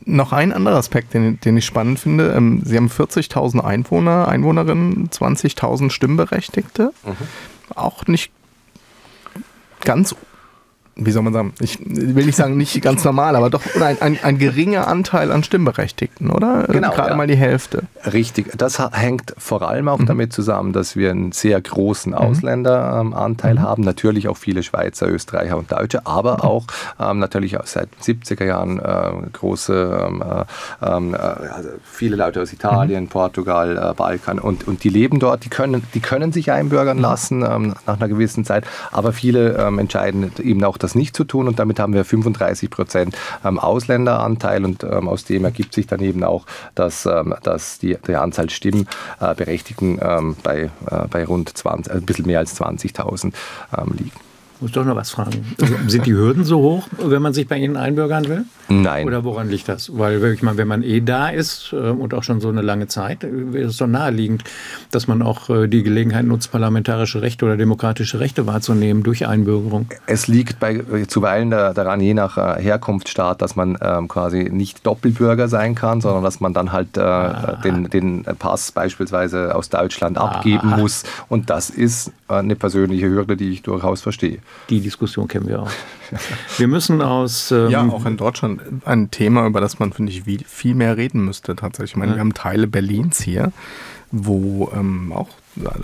Noch 0.04 0.32
ein 0.32 0.52
anderer 0.52 0.76
Aspekt, 0.76 1.14
den, 1.14 1.40
den 1.40 1.56
ich 1.56 1.66
spannend 1.66 1.98
finde. 1.98 2.32
Ähm, 2.32 2.62
Sie 2.64 2.76
haben 2.76 2.88
40.000 2.88 3.60
Einwohner, 3.60 4.28
Einwohnerinnen, 4.28 5.10
20.000 5.10 5.90
Stimmberechtigte. 5.90 6.92
Mhm. 7.04 7.74
Auch 7.74 8.06
nicht 8.06 8.30
ganz 9.84 10.14
wie 10.96 11.10
soll 11.10 11.22
man 11.22 11.32
sagen, 11.32 11.54
ich 11.60 11.78
will 11.84 12.24
nicht 12.24 12.36
sagen, 12.36 12.56
nicht 12.56 12.80
ganz 12.80 13.04
normal, 13.04 13.34
aber 13.34 13.50
doch 13.50 13.62
ein, 13.80 14.00
ein, 14.00 14.18
ein 14.22 14.38
geringer 14.38 14.86
Anteil 14.86 15.32
an 15.32 15.42
Stimmberechtigten, 15.42 16.30
oder? 16.30 16.66
Genau. 16.68 16.92
Gerade 16.92 17.10
ja. 17.10 17.16
mal 17.16 17.26
die 17.26 17.36
Hälfte. 17.36 17.84
Richtig. 18.12 18.52
Das 18.56 18.78
hängt 18.92 19.34
vor 19.36 19.62
allem 19.62 19.88
auch 19.88 19.98
mhm. 19.98 20.06
damit 20.06 20.32
zusammen, 20.32 20.72
dass 20.72 20.94
wir 20.94 21.10
einen 21.10 21.32
sehr 21.32 21.60
großen 21.60 22.12
mhm. 22.12 22.18
Ausländeranteil 22.18 23.54
mhm. 23.54 23.62
haben. 23.62 23.82
Natürlich 23.82 24.28
auch 24.28 24.36
viele 24.36 24.62
Schweizer, 24.62 25.08
Österreicher 25.08 25.56
und 25.56 25.72
Deutsche, 25.72 26.06
aber 26.06 26.34
mhm. 26.34 26.40
auch 26.40 26.66
ähm, 27.00 27.18
natürlich 27.18 27.58
auch 27.58 27.66
seit 27.66 27.88
den 28.06 28.20
70er 28.22 28.44
Jahren 28.44 28.78
äh, 28.78 29.30
große, 29.32 30.06
ähm, 30.06 30.22
äh, 30.22 30.86
ähm, 30.86 31.14
äh, 31.14 31.16
also 31.16 31.70
viele 31.82 32.14
Leute 32.14 32.40
aus 32.40 32.52
Italien, 32.52 33.04
mhm. 33.04 33.08
Portugal, 33.08 33.76
äh, 33.76 33.94
Balkan 33.94 34.38
und, 34.38 34.68
und 34.68 34.84
die 34.84 34.90
leben 34.90 35.18
dort, 35.18 35.44
die 35.44 35.50
können, 35.50 35.82
die 35.92 36.00
können 36.00 36.32
sich 36.32 36.52
einbürgern 36.52 36.98
mhm. 36.98 37.02
lassen 37.02 37.42
ähm, 37.42 37.74
nach 37.84 37.96
einer 37.96 38.08
gewissen 38.08 38.44
Zeit, 38.44 38.64
aber 38.92 39.12
viele 39.12 39.56
ähm, 39.56 39.80
entscheiden 39.80 40.30
eben 40.40 40.62
auch 40.62 40.78
das 40.84 40.94
nicht 40.94 41.16
zu 41.16 41.24
tun 41.24 41.48
und 41.48 41.58
damit 41.58 41.80
haben 41.80 41.94
wir 41.94 42.04
35 42.04 42.70
Prozent 42.70 43.16
ähm, 43.44 43.58
Ausländeranteil 43.58 44.64
und 44.64 44.84
ähm, 44.84 45.08
aus 45.08 45.24
dem 45.24 45.44
ergibt 45.44 45.74
sich 45.74 45.86
dann 45.86 46.00
eben 46.00 46.22
auch, 46.22 46.46
dass, 46.74 47.06
ähm, 47.06 47.34
dass 47.42 47.78
die, 47.78 47.96
die 48.06 48.16
Anzahl 48.16 48.50
Stimmberechtigten 48.50 49.98
ähm, 50.00 50.36
bei, 50.42 50.70
äh, 50.90 51.08
bei 51.10 51.24
rund 51.24 51.56
20, 51.56 51.92
ein 51.92 52.02
bisschen 52.02 52.26
mehr 52.26 52.38
als 52.38 52.60
20.000 52.60 53.32
ähm, 53.76 53.94
liegt 53.98 54.18
muss 54.60 54.72
doch 54.72 54.84
noch 54.84 54.96
was 54.96 55.10
fragen. 55.10 55.44
Also, 55.60 55.74
sind 55.88 56.06
die 56.06 56.14
Hürden 56.14 56.44
so 56.44 56.58
hoch, 56.58 56.88
wenn 56.98 57.22
man 57.22 57.34
sich 57.34 57.46
bei 57.48 57.58
Ihnen 57.58 57.76
einbürgern 57.76 58.28
will? 58.28 58.44
Nein. 58.68 59.06
Oder 59.06 59.24
woran 59.24 59.48
liegt 59.50 59.68
das? 59.68 59.96
Weil 59.96 60.24
ich 60.32 60.42
meine, 60.42 60.56
wenn 60.56 60.68
man 60.68 60.82
eh 60.82 61.00
da 61.00 61.28
ist 61.28 61.72
äh, 61.72 61.76
und 61.76 62.14
auch 62.14 62.22
schon 62.22 62.40
so 62.40 62.48
eine 62.48 62.62
lange 62.62 62.86
Zeit, 62.86 63.24
äh, 63.24 63.28
ist 63.60 63.72
es 63.72 63.76
doch 63.76 63.86
naheliegend, 63.86 64.44
dass 64.90 65.06
man 65.06 65.22
auch 65.22 65.50
äh, 65.50 65.66
die 65.68 65.82
Gelegenheit 65.82 66.24
nutzt, 66.24 66.50
parlamentarische 66.50 67.20
Rechte 67.20 67.44
oder 67.44 67.56
demokratische 67.56 68.20
Rechte 68.20 68.46
wahrzunehmen 68.46 69.02
durch 69.02 69.26
Einbürgerung. 69.26 69.88
Es 70.06 70.28
liegt 70.28 70.60
bei, 70.60 70.82
zuweilen 71.08 71.50
daran, 71.50 72.00
je 72.00 72.14
nach 72.14 72.36
Herkunftsstaat, 72.36 73.42
dass 73.42 73.56
man 73.56 73.76
ähm, 73.80 74.08
quasi 74.08 74.44
nicht 74.50 74.86
Doppelbürger 74.86 75.48
sein 75.48 75.74
kann, 75.74 76.00
sondern 76.00 76.22
dass 76.22 76.40
man 76.40 76.54
dann 76.54 76.72
halt 76.72 76.96
äh, 76.96 77.30
den, 77.62 77.90
den 77.90 78.24
Pass 78.38 78.72
beispielsweise 78.72 79.54
aus 79.54 79.68
Deutschland 79.68 80.16
abgeben 80.18 80.72
Aha. 80.72 80.76
muss. 80.78 81.04
Und 81.28 81.50
das 81.50 81.70
ist 81.70 82.12
eine 82.28 82.56
persönliche 82.56 83.08
Hürde, 83.08 83.36
die 83.36 83.50
ich 83.50 83.62
durchaus 83.62 84.00
verstehe. 84.00 84.38
Die 84.70 84.80
Diskussion 84.80 85.28
kennen 85.28 85.46
wir 85.46 85.62
auch. 85.62 85.70
Wir 86.58 86.68
müssen 86.68 87.02
aus. 87.02 87.50
Ähm 87.50 87.70
ja, 87.70 87.86
auch 87.88 88.06
in 88.06 88.16
Deutschland 88.16 88.60
ein 88.84 89.10
Thema, 89.10 89.46
über 89.46 89.60
das 89.60 89.78
man, 89.78 89.92
finde 89.92 90.12
ich, 90.12 90.22
viel 90.46 90.74
mehr 90.74 90.96
reden 90.96 91.24
müsste 91.24 91.56
tatsächlich. 91.56 91.92
Ich 91.92 91.96
meine, 91.96 92.12
ja. 92.12 92.16
wir 92.16 92.20
haben 92.20 92.34
Teile 92.34 92.66
Berlins 92.66 93.20
hier, 93.20 93.52
wo 94.10 94.70
ähm, 94.74 95.12
auch 95.12 95.28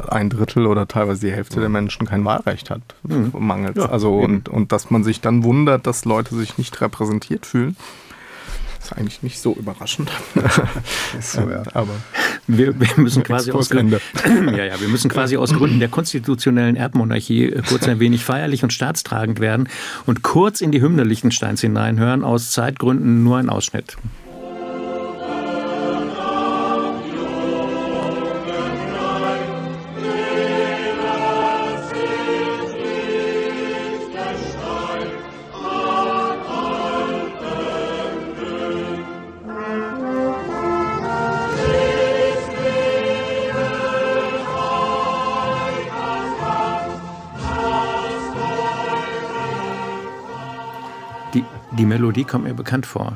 ein 0.09 0.31
Drittel 0.31 0.67
oder 0.67 0.89
teilweise 0.89 1.27
die 1.27 1.33
Hälfte 1.33 1.61
der 1.61 1.69
Menschen 1.69 2.07
kein 2.07 2.25
Wahlrecht 2.25 2.71
hat, 2.71 2.83
mhm. 3.03 3.33
mangels. 3.39 3.77
Ja, 3.77 3.87
also 3.87 4.17
und, 4.19 4.49
und 4.49 4.73
dass 4.73 4.91
man 4.91 5.05
sich 5.05 5.21
dann 5.21 5.45
wundert, 5.45 5.87
dass 5.87 6.05
Leute 6.05 6.35
sich 6.35 6.59
nicht 6.59 6.81
repräsentiert 6.81 7.47
fühlen 7.47 7.77
ist 8.91 8.99
eigentlich 8.99 9.23
nicht 9.23 9.39
so 9.39 9.55
überraschend. 9.55 10.11
so, 11.21 11.49
ja. 11.49 11.63
Aber 11.75 11.95
wir, 12.47 12.79
wir 12.79 12.89
müssen 12.97 13.23
quasi 13.23 13.53
aus 13.53 13.71
Gründen, 13.71 13.99
ja, 14.57 14.65
ja, 14.65 14.81
wir 14.81 14.89
müssen 14.89 15.11
quasi 15.11 15.37
aus 15.37 15.53
Gründen 15.53 15.79
der 15.79 15.89
konstitutionellen 15.89 16.77
Erbmonarchie 16.77 17.47
äh, 17.47 17.63
kurz 17.69 17.89
ein 17.89 18.01
wenig 18.01 18.25
feierlich 18.25 18.63
und 18.63 18.73
staatstragend 18.73 19.41
werden 19.41 19.69
und 20.07 20.23
kurz 20.23 20.61
in 20.61 20.73
die 20.73 20.81
Hymne 20.81 21.05
Liechtensteins 21.05 21.61
hineinhören. 21.61 22.25
Aus 22.25 22.51
Zeitgründen 22.51 23.23
nur 23.23 23.39
ein 23.39 23.49
Ausschnitt. 23.49 23.97
Die 51.73 51.87
Melodie 51.87 52.25
kommt 52.25 52.45
mir 52.45 52.55
bekannt 52.55 52.87
vor. 52.87 53.13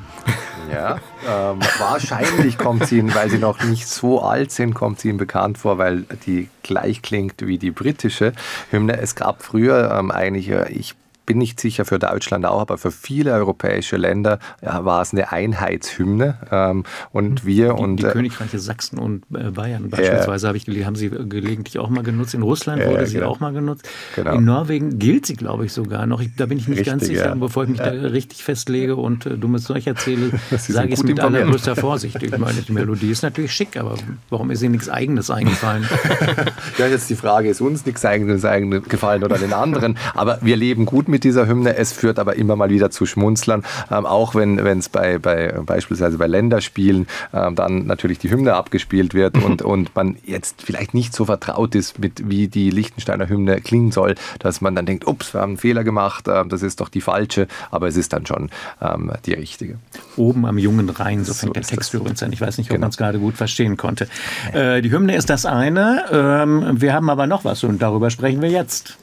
Ja, 0.72 0.98
ähm, 1.28 1.60
wahrscheinlich 1.78 2.56
kommt 2.56 2.86
sie 2.86 2.98
Ihnen, 2.98 3.14
weil 3.14 3.28
Sie 3.28 3.38
noch 3.38 3.62
nicht 3.64 3.86
so 3.86 4.22
alt 4.22 4.50
sind, 4.50 4.74
kommt 4.74 4.98
sie 4.98 5.08
Ihnen 5.08 5.18
bekannt 5.18 5.58
vor, 5.58 5.78
weil 5.78 6.04
die 6.26 6.48
gleich 6.62 7.02
klingt 7.02 7.46
wie 7.46 7.58
die 7.58 7.70
britische 7.70 8.32
Hymne. 8.70 8.98
Es 8.98 9.14
gab 9.14 9.42
früher 9.42 9.94
ähm, 9.96 10.10
eigentlich, 10.10 10.50
ich 10.50 10.94
bin 11.26 11.38
nicht 11.38 11.60
sicher 11.60 11.84
für 11.84 11.98
Deutschland 11.98 12.46
auch, 12.46 12.60
aber 12.60 12.78
für 12.78 12.90
viele 12.90 13.32
europäische 13.32 13.96
Länder 13.96 14.38
war 14.60 15.02
es 15.02 15.12
eine 15.12 15.32
Einheitshymne. 15.32 16.38
Ähm, 16.50 16.84
und 17.12 17.40
hm. 17.40 17.46
wir 17.46 17.74
die, 17.74 17.82
und 17.82 17.96
die 17.96 18.04
äh, 18.04 18.10
Königreiche 18.10 18.58
Sachsen 18.58 18.98
und 18.98 19.24
äh, 19.34 19.50
Bayern 19.50 19.90
beispielsweise 19.90 20.48
habe 20.48 20.56
ich 20.56 20.64
gelesen, 20.64 20.86
haben 20.86 20.96
sie 20.96 21.10
gelegentlich 21.10 21.78
auch 21.78 21.88
mal 21.88 22.02
genutzt. 22.02 22.34
In 22.34 22.42
Russland 22.42 22.84
wurde 22.84 23.06
sie 23.06 23.14
genau. 23.14 23.28
auch 23.28 23.40
mal 23.40 23.52
genutzt. 23.52 23.88
Genau. 24.16 24.34
In 24.34 24.44
Norwegen 24.44 24.98
gilt 24.98 25.26
sie, 25.26 25.34
glaube 25.34 25.66
ich, 25.66 25.72
sogar 25.72 26.06
noch. 26.06 26.20
Ich, 26.20 26.34
da 26.36 26.46
bin 26.46 26.58
ich 26.58 26.68
nicht 26.68 26.80
richtig, 26.80 26.92
ganz 26.92 27.06
sicher, 27.06 27.26
ja. 27.26 27.34
bevor 27.34 27.64
ich 27.64 27.70
mich 27.70 27.78
da 27.78 27.90
richtig 27.90 28.44
festlege 28.44 28.96
und 28.96 29.26
äh, 29.26 29.38
dummes 29.38 29.64
Zeug 29.64 29.86
erzähle, 29.86 30.30
sage 30.50 30.88
ich 30.88 30.94
es 30.94 31.02
mit 31.02 31.20
allergrößter 31.20 31.76
Vorsicht. 31.76 32.22
Ich 32.22 32.36
meine, 32.36 32.60
die 32.60 32.72
Melodie 32.84 33.10
ist 33.10 33.22
natürlich 33.22 33.52
schick, 33.52 33.76
aber 33.76 33.96
warum 34.30 34.50
ist 34.50 34.62
ihr 34.62 34.70
nichts 34.70 34.88
Eigenes 34.88 35.30
eingefallen? 35.30 35.88
ja, 36.78 36.86
jetzt 36.86 37.08
die 37.10 37.16
Frage, 37.16 37.48
ist 37.48 37.60
uns 37.60 37.86
nichts 37.86 38.04
Eigenes 38.04 38.44
eingefallen 38.44 39.24
oder 39.24 39.38
den 39.38 39.52
anderen? 39.52 39.96
Aber 40.14 40.38
wir 40.42 40.56
leben 40.56 40.84
gut 40.84 41.08
mit 41.08 41.13
dieser 41.22 41.46
Hymne. 41.46 41.76
Es 41.76 41.92
führt 41.92 42.18
aber 42.18 42.34
immer 42.34 42.56
mal 42.56 42.70
wieder 42.70 42.90
zu 42.90 43.06
Schmunzlern, 43.06 43.62
ähm, 43.90 44.06
auch 44.06 44.34
wenn 44.34 44.58
es 44.58 44.88
bei, 44.88 45.18
bei 45.18 45.52
beispielsweise 45.64 46.18
bei 46.18 46.26
Länderspielen 46.26 47.06
ähm, 47.32 47.54
dann 47.54 47.86
natürlich 47.86 48.18
die 48.18 48.30
Hymne 48.30 48.54
abgespielt 48.54 49.14
wird 49.14 49.36
und, 49.42 49.62
und 49.62 49.94
man 49.94 50.16
jetzt 50.24 50.62
vielleicht 50.62 50.94
nicht 50.94 51.14
so 51.14 51.26
vertraut 51.26 51.74
ist 51.74 51.98
mit, 51.98 52.28
wie 52.28 52.48
die 52.48 52.70
Liechtensteiner 52.70 53.28
Hymne 53.28 53.60
klingen 53.60 53.92
soll, 53.92 54.14
dass 54.38 54.60
man 54.60 54.74
dann 54.74 54.86
denkt, 54.86 55.06
ups, 55.06 55.34
wir 55.34 55.40
haben 55.40 55.50
einen 55.50 55.58
Fehler 55.58 55.84
gemacht, 55.84 56.26
äh, 56.28 56.44
das 56.46 56.62
ist 56.62 56.80
doch 56.80 56.88
die 56.88 57.00
falsche, 57.00 57.46
aber 57.70 57.88
es 57.88 57.96
ist 57.96 58.12
dann 58.12 58.26
schon 58.26 58.50
ähm, 58.80 59.12
die 59.26 59.34
richtige. 59.34 59.78
Oben 60.16 60.46
am 60.46 60.58
jungen 60.58 60.88
Rhein, 60.88 61.24
so 61.24 61.34
fängt 61.34 61.54
so 61.54 61.60
der 61.60 61.62
Text 61.62 61.94
übrigens 61.94 62.22
an. 62.22 62.32
Ich 62.32 62.40
weiß 62.40 62.58
nicht, 62.58 62.68
ob 62.70 62.74
genau. 62.74 62.86
man 62.86 62.90
es 62.90 62.96
gerade 62.96 63.18
gut 63.18 63.36
verstehen 63.36 63.76
konnte. 63.76 64.08
Äh, 64.52 64.82
die 64.82 64.90
Hymne 64.90 65.16
ist 65.16 65.30
das 65.30 65.46
eine. 65.46 66.04
Ähm, 66.10 66.80
wir 66.80 66.92
haben 66.92 67.10
aber 67.10 67.26
noch 67.26 67.44
was 67.44 67.64
und 67.64 67.80
darüber 67.82 68.10
sprechen 68.10 68.42
wir 68.42 68.50
jetzt. 68.50 68.96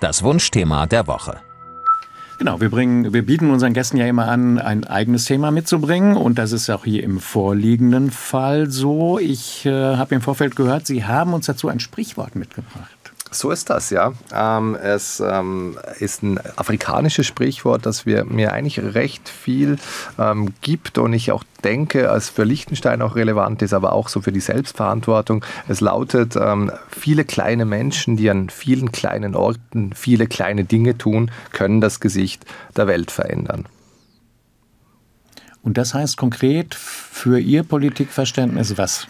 Das 0.00 0.22
Wunschthema 0.22 0.86
der 0.86 1.06
Woche. 1.06 1.40
Genau, 2.38 2.58
wir 2.58 2.70
bringen, 2.70 3.12
wir 3.12 3.20
bieten 3.26 3.50
unseren 3.50 3.74
Gästen 3.74 3.98
ja 3.98 4.06
immer 4.06 4.28
an, 4.28 4.58
ein 4.58 4.84
eigenes 4.84 5.26
Thema 5.26 5.50
mitzubringen 5.50 6.16
und 6.16 6.38
das 6.38 6.52
ist 6.52 6.70
auch 6.70 6.86
hier 6.86 7.04
im 7.04 7.20
vorliegenden 7.20 8.10
Fall 8.10 8.70
so. 8.70 9.18
Ich 9.18 9.66
äh, 9.66 9.96
habe 9.96 10.14
im 10.14 10.22
Vorfeld 10.22 10.56
gehört, 10.56 10.86
Sie 10.86 11.04
haben 11.04 11.34
uns 11.34 11.44
dazu 11.44 11.68
ein 11.68 11.80
Sprichwort 11.80 12.34
mitgebracht. 12.34 12.99
So 13.32 13.50
ist 13.52 13.70
das, 13.70 13.90
ja. 13.90 14.12
Ähm, 14.34 14.74
es 14.74 15.20
ähm, 15.20 15.78
ist 16.00 16.22
ein 16.24 16.40
afrikanisches 16.56 17.26
Sprichwort, 17.26 17.86
das 17.86 18.04
wir, 18.04 18.24
mir 18.24 18.52
eigentlich 18.52 18.80
recht 18.80 19.28
viel 19.28 19.76
ähm, 20.18 20.52
gibt 20.62 20.98
und 20.98 21.12
ich 21.12 21.30
auch 21.30 21.44
denke, 21.62 22.10
als 22.10 22.28
für 22.28 22.42
Liechtenstein 22.42 23.02
auch 23.02 23.14
relevant 23.14 23.62
ist, 23.62 23.72
aber 23.72 23.92
auch 23.92 24.08
so 24.08 24.20
für 24.20 24.32
die 24.32 24.40
Selbstverantwortung. 24.40 25.44
Es 25.68 25.80
lautet, 25.80 26.34
ähm, 26.34 26.72
viele 26.88 27.24
kleine 27.24 27.66
Menschen, 27.66 28.16
die 28.16 28.28
an 28.30 28.50
vielen 28.50 28.90
kleinen 28.90 29.36
Orten 29.36 29.92
viele 29.94 30.26
kleine 30.26 30.64
Dinge 30.64 30.98
tun, 30.98 31.30
können 31.52 31.80
das 31.80 32.00
Gesicht 32.00 32.44
der 32.76 32.88
Welt 32.88 33.12
verändern. 33.12 33.66
Und 35.62 35.78
das 35.78 35.94
heißt 35.94 36.16
konkret 36.16 36.74
für 36.74 37.38
Ihr 37.38 37.62
Politikverständnis 37.62 38.76
was? 38.76 39.06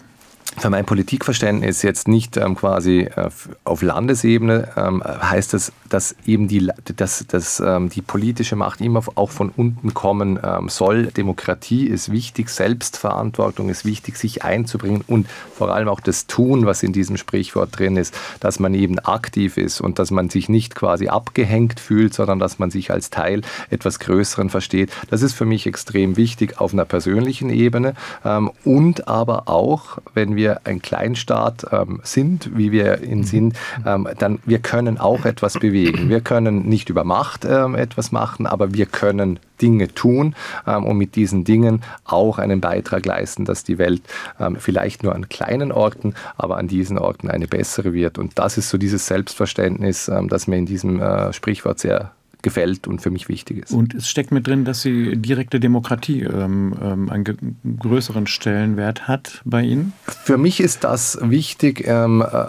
Für 0.59 0.69
mein 0.69 0.85
Politikverständnis 0.85 1.83
jetzt 1.83 2.09
nicht 2.09 2.37
ähm, 2.37 2.57
quasi 2.57 3.03
äh, 3.03 3.31
auf 3.65 3.83
Landesebene 3.83 4.69
ähm, 4.77 5.03
heißt 5.05 5.55
das, 5.55 5.73
dass 5.89 6.15
eben 6.27 6.49
die, 6.49 6.69
dass, 6.97 7.25
dass, 7.27 7.61
ähm, 7.61 7.89
die 7.89 8.03
politische 8.03 8.57
Macht 8.57 8.81
immer 8.81 9.03
auch 9.15 9.31
von 9.31 9.51
unten 9.57 9.95
kommen 9.95 10.39
ähm, 10.43 10.69
soll. 10.69 11.07
Demokratie 11.07 11.87
ist 11.87 12.11
wichtig, 12.11 12.51
Selbstverantwortung 12.51 13.69
ist 13.69 13.85
wichtig, 13.85 14.17
sich 14.17 14.45
einzubringen 14.45 15.05
und 15.07 15.29
vor 15.57 15.73
allem 15.73 15.89
auch 15.89 16.01
das 16.01 16.27
Tun, 16.27 16.67
was 16.67 16.83
in 16.83 16.93
diesem 16.93 17.17
Sprichwort 17.17 17.79
drin 17.79 17.97
ist, 17.97 18.15
dass 18.41 18.59
man 18.59 18.75
eben 18.75 18.99
aktiv 18.99 19.57
ist 19.57 19.81
und 19.81 19.99
dass 19.99 20.11
man 20.11 20.31
sich 20.31 20.49
nicht 20.49 20.75
quasi 20.75 21.09
abgehängt 21.09 21.81
fühlt, 21.81 22.13
sondern 22.13 22.39
dass 22.39 22.59
man 22.59 22.71
sich 22.71 22.91
als 22.91 23.11
Teil 23.11 23.43
etwas 23.71 23.99
Größeren 24.01 24.51
versteht. 24.51 24.91
Das 25.11 25.23
ist 25.23 25.35
für 25.35 25.47
mich 25.47 25.67
extrem 25.67 26.17
wichtig 26.17 26.61
auf 26.61 26.73
einer 26.73 26.85
persönlichen 26.85 27.51
Ebene 27.51 27.95
ähm, 28.25 28.51
und 28.65 29.09
aber 29.09 29.49
auch, 29.49 29.99
wenn 30.15 30.37
wir 30.37 30.40
wir 30.41 30.63
ein 30.65 30.81
Kleinstaat 30.81 31.67
ähm, 31.71 32.01
sind, 32.03 32.57
wie 32.57 32.73
wir 32.73 33.03
ihn 33.03 33.19
mhm. 33.19 33.25
sind, 33.25 33.57
ähm, 33.87 34.09
dann 34.19 34.39
wir 34.47 34.59
können 34.59 34.99
auch 34.99 35.27
etwas 35.27 35.55
bewegen. 35.55 36.09
Wir 36.09 36.21
können 36.21 36.67
nicht 36.67 36.89
über 36.89 37.05
Macht 37.05 37.45
ähm, 37.45 37.75
etwas 37.75 38.11
machen, 38.11 38.47
aber 38.47 38.73
wir 38.73 38.87
können 38.87 39.39
Dinge 39.61 39.89
tun 39.89 40.35
ähm, 40.67 40.85
und 40.85 40.97
mit 40.97 41.15
diesen 41.17 41.45
Dingen 41.45 41.83
auch 42.05 42.39
einen 42.39 42.61
Beitrag 42.61 43.05
leisten, 43.05 43.45
dass 43.45 43.65
die 43.65 43.77
Welt 43.77 44.03
ähm, 44.39 44.57
vielleicht 44.59 45.03
nur 45.03 45.15
an 45.15 45.29
kleinen 45.29 45.73
Orten, 45.73 46.15
aber 46.39 46.57
an 46.57 46.69
diesen 46.69 46.99
Orten 46.99 47.31
eine 47.31 47.47
bessere 47.47 47.93
wird. 47.93 48.19
Und 48.19 48.39
das 48.39 48.57
ist 48.57 48.71
so 48.71 48.79
dieses 48.79 49.07
Selbstverständnis, 49.07 50.09
ähm, 50.09 50.29
das 50.29 50.47
mir 50.47 50.57
in 50.57 50.67
diesem 50.67 51.01
äh, 51.01 51.33
Sprichwort 51.35 51.79
sehr 51.79 52.13
gefällt 52.43 52.87
und 52.87 53.01
für 53.01 53.11
mich 53.11 53.29
wichtig 53.29 53.65
ist. 53.65 53.73
Und 53.73 53.95
es 53.95 54.09
steckt 54.09 54.33
mit 54.33 54.47
drin, 54.47 54.65
dass 54.65 54.83
die 54.83 55.17
direkte 55.17 55.61
Demokratie 55.61 56.23
ähm, 56.23 56.75
ähm 56.81 57.11
einen 57.11 57.59
größeren 57.79 58.27
Stellenwert 58.27 59.09
hat 59.09 59.43
bei 59.45 59.63
Ihnen? 59.63 59.93
Für 60.07 60.39
mich 60.39 60.61
ist 60.61 60.85
das 60.85 61.19
wichtig, 61.23 61.85
ähm, 61.87 62.23
äh, 62.23 62.47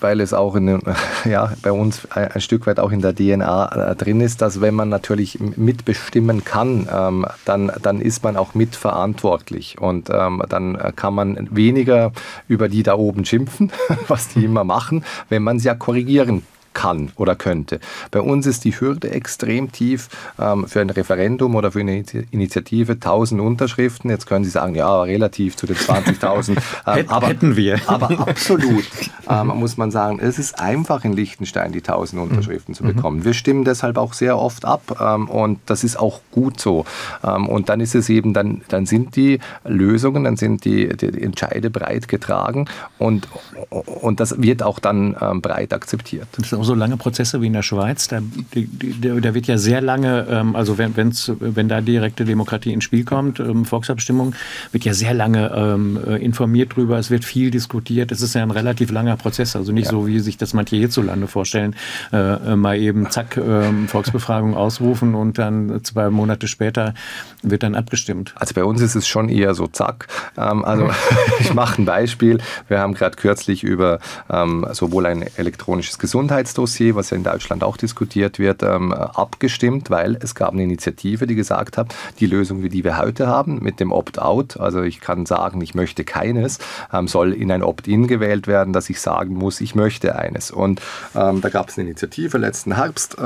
weil 0.00 0.20
es 0.20 0.32
auch 0.32 0.56
in, 0.56 0.80
ja, 1.24 1.52
bei 1.62 1.72
uns 1.72 2.06
ein 2.10 2.40
Stück 2.40 2.66
weit 2.66 2.80
auch 2.80 2.90
in 2.90 3.00
der 3.00 3.14
DNA 3.14 3.90
äh, 3.92 3.96
drin 3.96 4.20
ist, 4.20 4.42
dass 4.42 4.60
wenn 4.60 4.74
man 4.74 4.88
natürlich 4.88 5.38
mitbestimmen 5.40 6.44
kann, 6.44 6.88
ähm, 6.92 7.26
dann, 7.44 7.70
dann 7.82 8.00
ist 8.00 8.24
man 8.24 8.36
auch 8.36 8.54
mitverantwortlich 8.54 9.78
und 9.80 10.10
ähm, 10.10 10.42
dann 10.48 10.78
kann 10.96 11.14
man 11.14 11.48
weniger 11.50 12.12
über 12.48 12.68
die 12.68 12.82
da 12.82 12.94
oben 12.94 13.24
schimpfen, 13.24 13.72
was 14.08 14.28
die 14.28 14.44
immer 14.44 14.64
machen, 14.64 15.04
wenn 15.28 15.42
man 15.42 15.56
es 15.56 15.64
ja 15.64 15.74
korrigieren 15.74 16.42
kann 16.76 17.10
oder 17.16 17.34
könnte. 17.34 17.80
Bei 18.10 18.20
uns 18.20 18.46
ist 18.46 18.64
die 18.64 18.78
Hürde 18.78 19.10
extrem 19.10 19.72
tief 19.72 20.10
ähm, 20.38 20.68
für 20.68 20.82
ein 20.82 20.90
Referendum 20.90 21.54
oder 21.54 21.72
für 21.72 21.80
eine 21.80 22.04
Initiative 22.30 22.92
1000 22.92 23.40
Unterschriften. 23.40 24.10
Jetzt 24.10 24.26
können 24.26 24.44
Sie 24.44 24.50
sagen, 24.50 24.74
ja, 24.74 25.02
relativ 25.02 25.56
zu 25.56 25.66
den 25.66 25.76
20.000. 25.76 26.58
Ähm, 26.86 27.08
aber, 27.08 27.28
Hätten 27.28 27.56
wir. 27.56 27.80
Aber 27.86 28.10
absolut 28.28 28.84
ähm, 29.30 29.48
muss 29.48 29.76
man 29.76 29.90
sagen, 29.90 30.18
es 30.20 30.38
ist 30.38 30.60
einfach 30.60 31.04
in 31.04 31.14
Liechtenstein 31.14 31.72
die 31.72 31.78
1000 31.78 32.20
Unterschriften 32.20 32.72
mhm. 32.72 32.76
zu 32.76 32.84
bekommen. 32.84 33.24
Wir 33.24 33.34
stimmen 33.34 33.64
deshalb 33.64 33.96
auch 33.96 34.12
sehr 34.12 34.38
oft 34.38 34.64
ab 34.64 34.82
ähm, 35.00 35.28
und 35.28 35.58
das 35.66 35.82
ist 35.84 35.98
auch 35.98 36.20
gut 36.30 36.60
so. 36.60 36.84
Ähm, 37.24 37.48
und 37.48 37.68
dann 37.68 37.80
ist 37.80 37.94
es 37.94 38.08
eben, 38.08 38.34
dann, 38.34 38.62
dann 38.68 38.86
sind 38.86 39.16
die 39.16 39.40
Lösungen, 39.64 40.24
dann 40.24 40.36
sind 40.36 40.64
die, 40.64 40.88
die 40.96 41.22
Entscheide 41.22 41.70
breit 41.70 42.08
getragen 42.08 42.66
und, 42.98 43.28
und 43.70 44.20
das 44.20 44.40
wird 44.40 44.62
auch 44.62 44.78
dann 44.78 45.16
ähm, 45.20 45.40
breit 45.40 45.72
akzeptiert. 45.72 46.28
Das 46.36 46.46
ist 46.46 46.54
auch 46.54 46.64
so 46.66 46.74
lange 46.74 46.96
Prozesse 46.96 47.40
wie 47.40 47.46
in 47.46 47.52
der 47.54 47.62
Schweiz. 47.62 48.08
Da, 48.08 48.20
da 48.20 49.34
wird 49.34 49.46
ja 49.46 49.56
sehr 49.56 49.80
lange, 49.80 50.26
ähm, 50.28 50.54
also 50.54 50.76
wenn, 50.78 50.96
wenn's, 50.96 51.32
wenn 51.38 51.68
da 51.68 51.80
direkte 51.80 52.24
Demokratie 52.24 52.72
ins 52.72 52.84
Spiel 52.84 53.04
kommt, 53.04 53.40
ähm, 53.40 53.64
Volksabstimmung, 53.64 54.34
wird 54.72 54.84
ja 54.84 54.92
sehr 54.92 55.14
lange 55.14 55.50
ähm, 55.54 55.98
äh, 56.06 56.16
informiert 56.16 56.76
drüber. 56.76 56.98
Es 56.98 57.10
wird 57.10 57.24
viel 57.24 57.50
diskutiert. 57.50 58.12
Es 58.12 58.20
ist 58.20 58.34
ja 58.34 58.42
ein 58.42 58.50
relativ 58.50 58.90
langer 58.90 59.16
Prozess, 59.16 59.56
also 59.56 59.72
nicht 59.72 59.86
ja. 59.86 59.92
so, 59.92 60.06
wie 60.06 60.20
sich 60.20 60.36
das 60.36 60.52
manche 60.52 60.76
hierzulande 60.76 61.26
vorstellen. 61.26 61.74
Äh, 62.12 62.52
äh 62.52 62.56
mal 62.56 62.78
eben 62.78 63.10
zack, 63.10 63.36
äh, 63.36 63.72
Volksbefragung 63.86 64.54
ausrufen 64.54 65.14
und 65.14 65.38
dann 65.38 65.82
zwei 65.84 66.10
Monate 66.10 66.48
später 66.48 66.94
wird 67.42 67.62
dann 67.62 67.74
abgestimmt. 67.74 68.34
Also 68.36 68.54
bei 68.54 68.64
uns 68.64 68.80
ist 68.80 68.94
es 68.94 69.06
schon 69.06 69.28
eher 69.28 69.54
so 69.54 69.66
zack. 69.66 70.08
Ähm, 70.36 70.64
also 70.64 70.90
ich 71.40 71.54
mache 71.54 71.80
ein 71.80 71.84
Beispiel. 71.84 72.38
Wir 72.68 72.80
haben 72.80 72.94
gerade 72.94 73.16
kürzlich 73.16 73.62
über 73.62 74.00
ähm, 74.30 74.66
sowohl 74.72 75.06
ein 75.06 75.24
elektronisches 75.36 75.98
Gesundheits 75.98 76.54
Dossier, 76.56 76.94
was 76.94 77.10
ja 77.10 77.16
in 77.16 77.24
Deutschland 77.24 77.62
auch 77.62 77.76
diskutiert 77.76 78.38
wird, 78.38 78.62
ähm, 78.62 78.92
abgestimmt, 78.92 79.90
weil 79.90 80.16
es 80.20 80.34
gab 80.34 80.52
eine 80.52 80.62
Initiative, 80.62 81.26
die 81.26 81.34
gesagt 81.34 81.76
hat, 81.78 81.94
die 82.20 82.26
Lösung, 82.26 82.62
wie 82.62 82.68
die 82.68 82.84
wir 82.84 82.98
heute 82.98 83.26
haben, 83.26 83.58
mit 83.62 83.80
dem 83.80 83.92
Opt-out, 83.92 84.58
also 84.58 84.82
ich 84.82 85.00
kann 85.00 85.26
sagen, 85.26 85.60
ich 85.60 85.74
möchte 85.74 86.04
keines, 86.04 86.58
ähm, 86.92 87.08
soll 87.08 87.32
in 87.32 87.50
ein 87.50 87.62
Opt-in 87.62 88.06
gewählt 88.06 88.46
werden, 88.46 88.72
dass 88.72 88.90
ich 88.90 89.00
sagen 89.00 89.34
muss, 89.34 89.60
ich 89.60 89.74
möchte 89.74 90.16
eines. 90.16 90.50
Und 90.50 90.80
ähm, 91.14 91.40
da 91.40 91.48
gab 91.48 91.68
es 91.68 91.78
eine 91.78 91.88
Initiative 91.88 92.38
letzten 92.38 92.76
Herbst. 92.76 93.16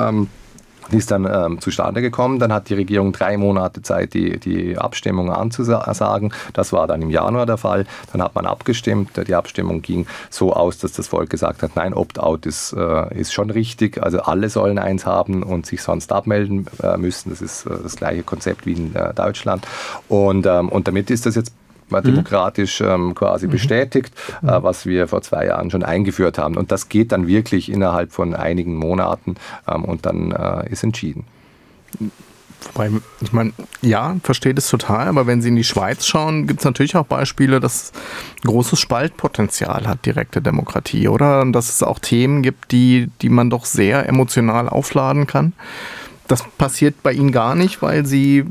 Die 0.90 0.96
ist 0.96 1.10
dann 1.10 1.28
ähm, 1.30 1.60
zustande 1.60 2.02
gekommen. 2.02 2.38
Dann 2.38 2.52
hat 2.52 2.68
die 2.68 2.74
Regierung 2.74 3.12
drei 3.12 3.36
Monate 3.36 3.82
Zeit, 3.82 4.14
die, 4.14 4.38
die 4.38 4.76
Abstimmung 4.76 5.30
anzusagen. 5.30 6.32
Das 6.52 6.72
war 6.72 6.86
dann 6.86 7.02
im 7.02 7.10
Januar 7.10 7.46
der 7.46 7.56
Fall. 7.56 7.86
Dann 8.12 8.22
hat 8.22 8.34
man 8.34 8.46
abgestimmt. 8.46 9.10
Die 9.26 9.34
Abstimmung 9.34 9.82
ging 9.82 10.06
so 10.30 10.52
aus, 10.52 10.78
dass 10.78 10.92
das 10.92 11.08
Volk 11.08 11.30
gesagt 11.30 11.62
hat, 11.62 11.76
nein, 11.76 11.94
Opt-out 11.94 12.46
ist, 12.46 12.72
äh, 12.72 13.18
ist 13.18 13.32
schon 13.32 13.50
richtig. 13.50 14.02
Also 14.02 14.20
alle 14.20 14.48
sollen 14.48 14.78
eins 14.78 15.06
haben 15.06 15.42
und 15.42 15.66
sich 15.66 15.82
sonst 15.82 16.12
abmelden 16.12 16.66
äh, 16.82 16.96
müssen. 16.96 17.30
Das 17.30 17.40
ist 17.42 17.66
äh, 17.66 17.70
das 17.82 17.96
gleiche 17.96 18.22
Konzept 18.22 18.66
wie 18.66 18.72
in 18.72 18.94
äh, 18.94 19.14
Deutschland. 19.14 19.66
Und, 20.08 20.46
ähm, 20.46 20.68
und 20.68 20.88
damit 20.88 21.10
ist 21.10 21.26
das 21.26 21.36
jetzt. 21.36 21.52
Demokratisch 21.90 22.80
ähm, 22.80 23.14
quasi 23.14 23.46
mhm. 23.46 23.50
bestätigt, 23.50 24.14
äh, 24.42 24.46
mhm. 24.46 24.62
was 24.62 24.86
wir 24.86 25.08
vor 25.08 25.22
zwei 25.22 25.46
Jahren 25.46 25.70
schon 25.70 25.82
eingeführt 25.82 26.38
haben. 26.38 26.56
Und 26.56 26.70
das 26.72 26.88
geht 26.88 27.12
dann 27.12 27.26
wirklich 27.26 27.70
innerhalb 27.70 28.12
von 28.12 28.34
einigen 28.34 28.76
Monaten 28.76 29.34
ähm, 29.68 29.84
und 29.84 30.06
dann 30.06 30.32
äh, 30.32 30.70
ist 30.70 30.84
entschieden. 30.84 31.24
Wobei, 32.62 32.90
ich 33.20 33.32
meine, 33.32 33.52
ja, 33.80 34.16
verstehe 34.22 34.54
das 34.54 34.68
total, 34.68 35.08
aber 35.08 35.26
wenn 35.26 35.40
Sie 35.40 35.48
in 35.48 35.56
die 35.56 35.64
Schweiz 35.64 36.06
schauen, 36.06 36.46
gibt 36.46 36.60
es 36.60 36.64
natürlich 36.64 36.94
auch 36.94 37.06
Beispiele, 37.06 37.58
dass 37.58 37.92
großes 38.44 38.78
Spaltpotenzial 38.78 39.86
hat, 39.86 40.04
direkte 40.04 40.42
Demokratie, 40.42 41.08
oder? 41.08 41.40
Und 41.40 41.52
dass 41.52 41.70
es 41.70 41.82
auch 41.82 41.98
Themen 41.98 42.42
gibt, 42.42 42.72
die, 42.72 43.08
die 43.22 43.30
man 43.30 43.50
doch 43.50 43.64
sehr 43.64 44.08
emotional 44.08 44.68
aufladen 44.68 45.26
kann. 45.26 45.54
Das 46.30 46.44
passiert 46.58 47.02
bei 47.02 47.12
Ihnen 47.12 47.32
gar 47.32 47.56
nicht, 47.56 47.82
weil 47.82 48.06
Sie 48.06 48.44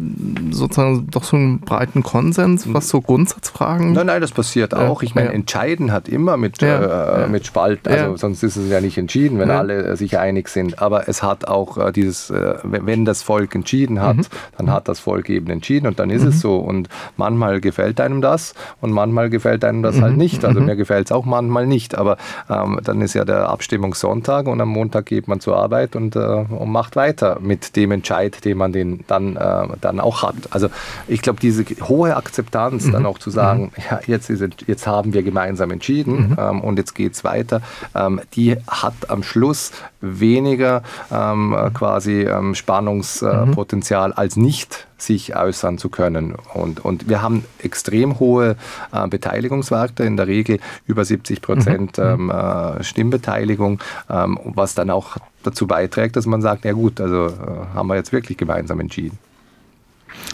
sozusagen 0.51 1.07
doch 1.11 1.23
so 1.23 1.38
einen 1.38 1.61
breiten 1.61 2.03
Konsens, 2.03 2.73
was 2.73 2.89
so 2.89 2.99
Grundsatzfragen. 2.99 3.93
Nein, 3.93 4.07
nein, 4.07 4.19
das 4.19 4.34
passiert 4.34 4.73
auch. 4.73 5.01
Ich 5.01 5.15
meine, 5.15 5.30
ja. 5.30 5.34
entscheiden 5.34 5.93
hat 5.93 6.09
immer 6.09 6.36
mit, 6.36 6.61
ja, 6.61 7.23
äh, 7.23 7.30
mit 7.30 7.45
Spalt, 7.45 7.88
also 7.88 8.17
sonst 8.17 8.43
ist 8.43 8.57
es 8.57 8.69
ja 8.69 8.82
nicht 8.82 8.97
entschieden, 8.97 9.39
wenn 9.39 9.49
alle 9.49 9.82
äh, 9.86 9.95
sich 9.95 10.19
einig 10.19 10.49
sind. 10.49 10.82
Aber 10.82 11.07
es 11.07 11.23
hat 11.23 11.47
auch 11.47 11.77
äh, 11.77 11.93
dieses, 11.93 12.30
äh, 12.32 12.55
wenn 12.63 13.05
das 13.05 13.23
Volk 13.23 13.55
entschieden 13.55 14.01
hat, 14.01 14.17
mhm. 14.17 14.25
dann 14.57 14.71
hat 14.71 14.89
das 14.89 14.99
Volk 14.99 15.30
eben 15.30 15.49
entschieden 15.49 15.88
und 15.88 15.99
dann 15.99 16.09
ist 16.09 16.23
mhm. 16.23 16.30
es 16.30 16.41
so. 16.41 16.57
Und 16.57 16.89
manchmal 17.15 17.61
gefällt 17.61 18.01
einem 18.01 18.19
das 18.19 18.55
und 18.82 18.91
manchmal 18.91 19.30
gefällt 19.30 19.63
einem 19.63 19.84
das 19.84 19.93
halt 19.93 20.01
mhm. 20.01 20.05
halt 20.07 20.17
nicht. 20.17 20.43
Also 20.43 20.59
mhm. 20.59 20.65
mir 20.65 20.75
gefällt 20.75 21.07
es 21.07 21.11
auch 21.13 21.23
manchmal 21.23 21.65
nicht. 21.65 21.97
Aber 21.97 22.17
ähm, 22.49 22.77
dann 22.84 22.99
ist 22.99 23.13
ja 23.13 23.23
der 23.23 23.47
Abstimmungssonntag 23.47 24.47
und 24.47 24.59
am 24.59 24.67
Montag 24.67 25.05
geht 25.05 25.30
man 25.30 25.39
zur 25.39 25.55
Arbeit 25.55 25.95
und, 25.95 26.17
äh, 26.17 26.19
und 26.19 26.69
macht 26.69 26.97
weiter 26.97 27.38
mit 27.39 27.68
dem 27.76 27.91
Entscheid, 27.91 28.43
den 28.45 28.57
man 28.57 28.72
den 28.72 29.03
dann, 29.07 29.36
äh, 29.36 29.67
dann 29.82 29.99
auch 29.99 30.24
hat. 30.24 30.36
Also 30.51 30.70
ich 31.07 31.22
glaube, 31.22 31.39
diese 31.39 31.65
hohe 31.82 32.15
Akzeptanz 32.15 32.86
mhm. 32.86 32.91
dann 32.91 33.05
auch 33.05 33.20
zu 33.20 33.30
sagen, 33.30 33.72
mhm. 33.76 33.84
ja, 33.89 33.99
jetzt, 34.07 34.30
ist, 34.30 34.43
jetzt 34.67 34.88
haben 34.88 35.13
wir 35.13 35.24
gemeinsam 35.24 35.72
entschieden 35.72 36.30
mhm. 36.30 36.38
ähm, 36.39 36.61
und 36.61 36.78
jetzt 36.78 36.95
geht 36.95 37.13
es 37.13 37.24
weiter, 37.24 37.61
ähm, 37.95 38.22
die 38.34 38.57
hat 38.67 39.09
am 39.09 39.24
Schluss 39.24 39.72
weniger 40.01 40.84
ähm, 41.11 41.55
quasi 41.74 42.22
ähm, 42.22 42.55
Spannungspotenzial 42.55 44.13
als 44.13 44.36
nicht 44.36 44.88
sich 45.01 45.36
äußern 45.36 45.78
zu 45.78 45.89
können. 45.89 46.36
Und, 46.53 46.84
und 46.84 47.09
wir 47.09 47.22
haben 47.22 47.45
extrem 47.59 48.20
hohe 48.20 48.55
äh, 48.91 49.07
Beteiligungswerte, 49.07 50.03
in 50.03 50.17
der 50.17 50.28
Regel 50.28 50.59
über 50.86 51.05
70 51.05 51.41
Prozent 51.41 51.97
mhm. 51.97 52.03
ähm, 52.03 52.30
äh, 52.30 52.84
Stimmbeteiligung, 52.84 53.80
ähm, 54.09 54.39
was 54.43 54.76
dann 54.76 54.89
auch 54.89 55.17
dazu 55.44 55.68
beiträgt, 55.68 56.16
dass 56.16 56.26
man 56.26 56.42
sagt, 56.42 56.66
ja 56.66 56.74
gut, 56.74 57.00
also 57.02 57.28
äh, 57.28 57.76
haben 57.76 57.88
wir 57.88 57.96
jetzt 57.96 58.12
wirklich 58.12 58.38
gemeinsam 58.38 58.80
entschieden. 58.80 59.18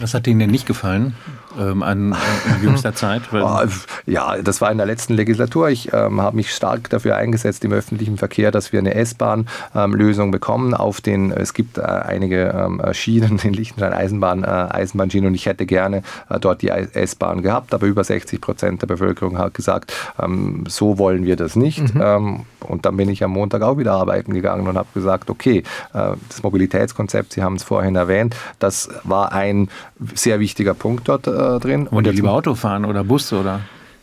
Was 0.00 0.14
hat 0.14 0.26
Ihnen 0.26 0.40
denn 0.40 0.50
nicht 0.50 0.66
gefallen 0.66 1.14
ähm, 1.58 1.82
an, 1.82 2.14
in 2.56 2.62
jüngster 2.62 2.94
Zeit? 2.94 3.22
Oh, 3.32 3.60
ja, 4.06 4.36
das 4.42 4.60
war 4.60 4.70
in 4.70 4.78
der 4.78 4.86
letzten 4.86 5.14
Legislatur. 5.14 5.70
Ich 5.70 5.92
ähm, 5.92 6.20
habe 6.20 6.36
mich 6.36 6.54
stark 6.54 6.90
dafür 6.90 7.16
eingesetzt 7.16 7.64
im 7.64 7.72
öffentlichen 7.72 8.18
Verkehr, 8.18 8.50
dass 8.50 8.72
wir 8.72 8.80
eine 8.80 8.94
S-Bahn-Lösung 8.94 10.26
ähm, 10.26 10.30
bekommen. 10.30 10.74
Auf 10.74 11.00
den, 11.00 11.30
es 11.30 11.54
gibt 11.54 11.78
äh, 11.78 11.82
einige 11.82 12.54
ähm, 12.54 12.82
Schienen 12.92 13.38
in 13.42 13.54
Liechtenstein, 13.54 13.92
Eisenbahn, 13.92 14.44
äh, 14.44 14.46
Eisenbahnschienen 14.46 15.28
und 15.28 15.34
ich 15.34 15.46
hätte 15.46 15.66
gerne 15.66 16.02
äh, 16.28 16.38
dort 16.40 16.62
die 16.62 16.68
S-Bahn 16.68 17.42
gehabt, 17.42 17.72
aber 17.74 17.86
über 17.86 18.04
60 18.04 18.40
Prozent 18.40 18.82
der 18.82 18.86
Bevölkerung 18.86 19.38
hat 19.38 19.54
gesagt, 19.54 19.92
ähm, 20.18 20.64
so 20.68 20.98
wollen 20.98 21.24
wir 21.24 21.36
das 21.36 21.56
nicht. 21.56 21.94
Mhm. 21.94 22.44
Und 22.66 22.86
dann 22.86 22.96
bin 22.96 23.08
ich 23.08 23.22
am 23.24 23.32
Montag 23.32 23.62
auch 23.62 23.78
wieder 23.78 23.92
arbeiten 23.92 24.34
gegangen 24.34 24.66
und 24.66 24.76
habe 24.76 24.88
gesagt, 24.94 25.30
okay, 25.30 25.62
äh, 25.94 26.12
das 26.28 26.42
Mobilitätskonzept, 26.42 27.32
Sie 27.32 27.42
haben 27.42 27.56
es 27.56 27.62
vorhin 27.62 27.96
erwähnt, 27.96 28.36
das 28.58 28.88
war 29.04 29.32
ein 29.32 29.68
sehr 30.14 30.40
wichtiger 30.40 30.74
Punkt 30.74 31.08
dort 31.08 31.26
äh, 31.26 31.58
drin. 31.60 31.86
Und, 31.86 32.06
und 32.06 32.14
lieber 32.14 32.32
Auto 32.32 32.54
fahren 32.54 32.84
oder 32.84 33.04
Bus 33.04 33.32
oder? 33.32 33.60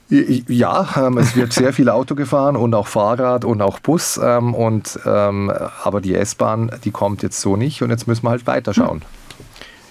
Ja, 0.10 0.88
ähm, 0.98 1.18
es 1.18 1.36
wird 1.36 1.54
sehr 1.54 1.74
viel 1.74 1.90
Auto 1.90 2.14
gefahren 2.14 2.56
und 2.56 2.76
auch 2.76 2.88
Fahrrad 2.88 3.46
und 3.46 3.62
auch 3.62 3.80
Bus. 3.80 4.20
Ähm, 4.22 4.54
und, 4.54 5.00
ähm, 5.06 5.52
aber 5.84 6.02
die 6.02 6.14
S-Bahn, 6.14 6.72
die 6.84 6.92
kommt 6.92 7.24
jetzt 7.24 7.42
so 7.42 7.56
nicht 7.56 7.82
und 7.82 7.90
jetzt 7.90 8.08
müssen 8.08 8.24
wir 8.24 8.30
halt 8.30 8.46
weiterschauen. 8.46 9.02
Hm. 9.02 9.08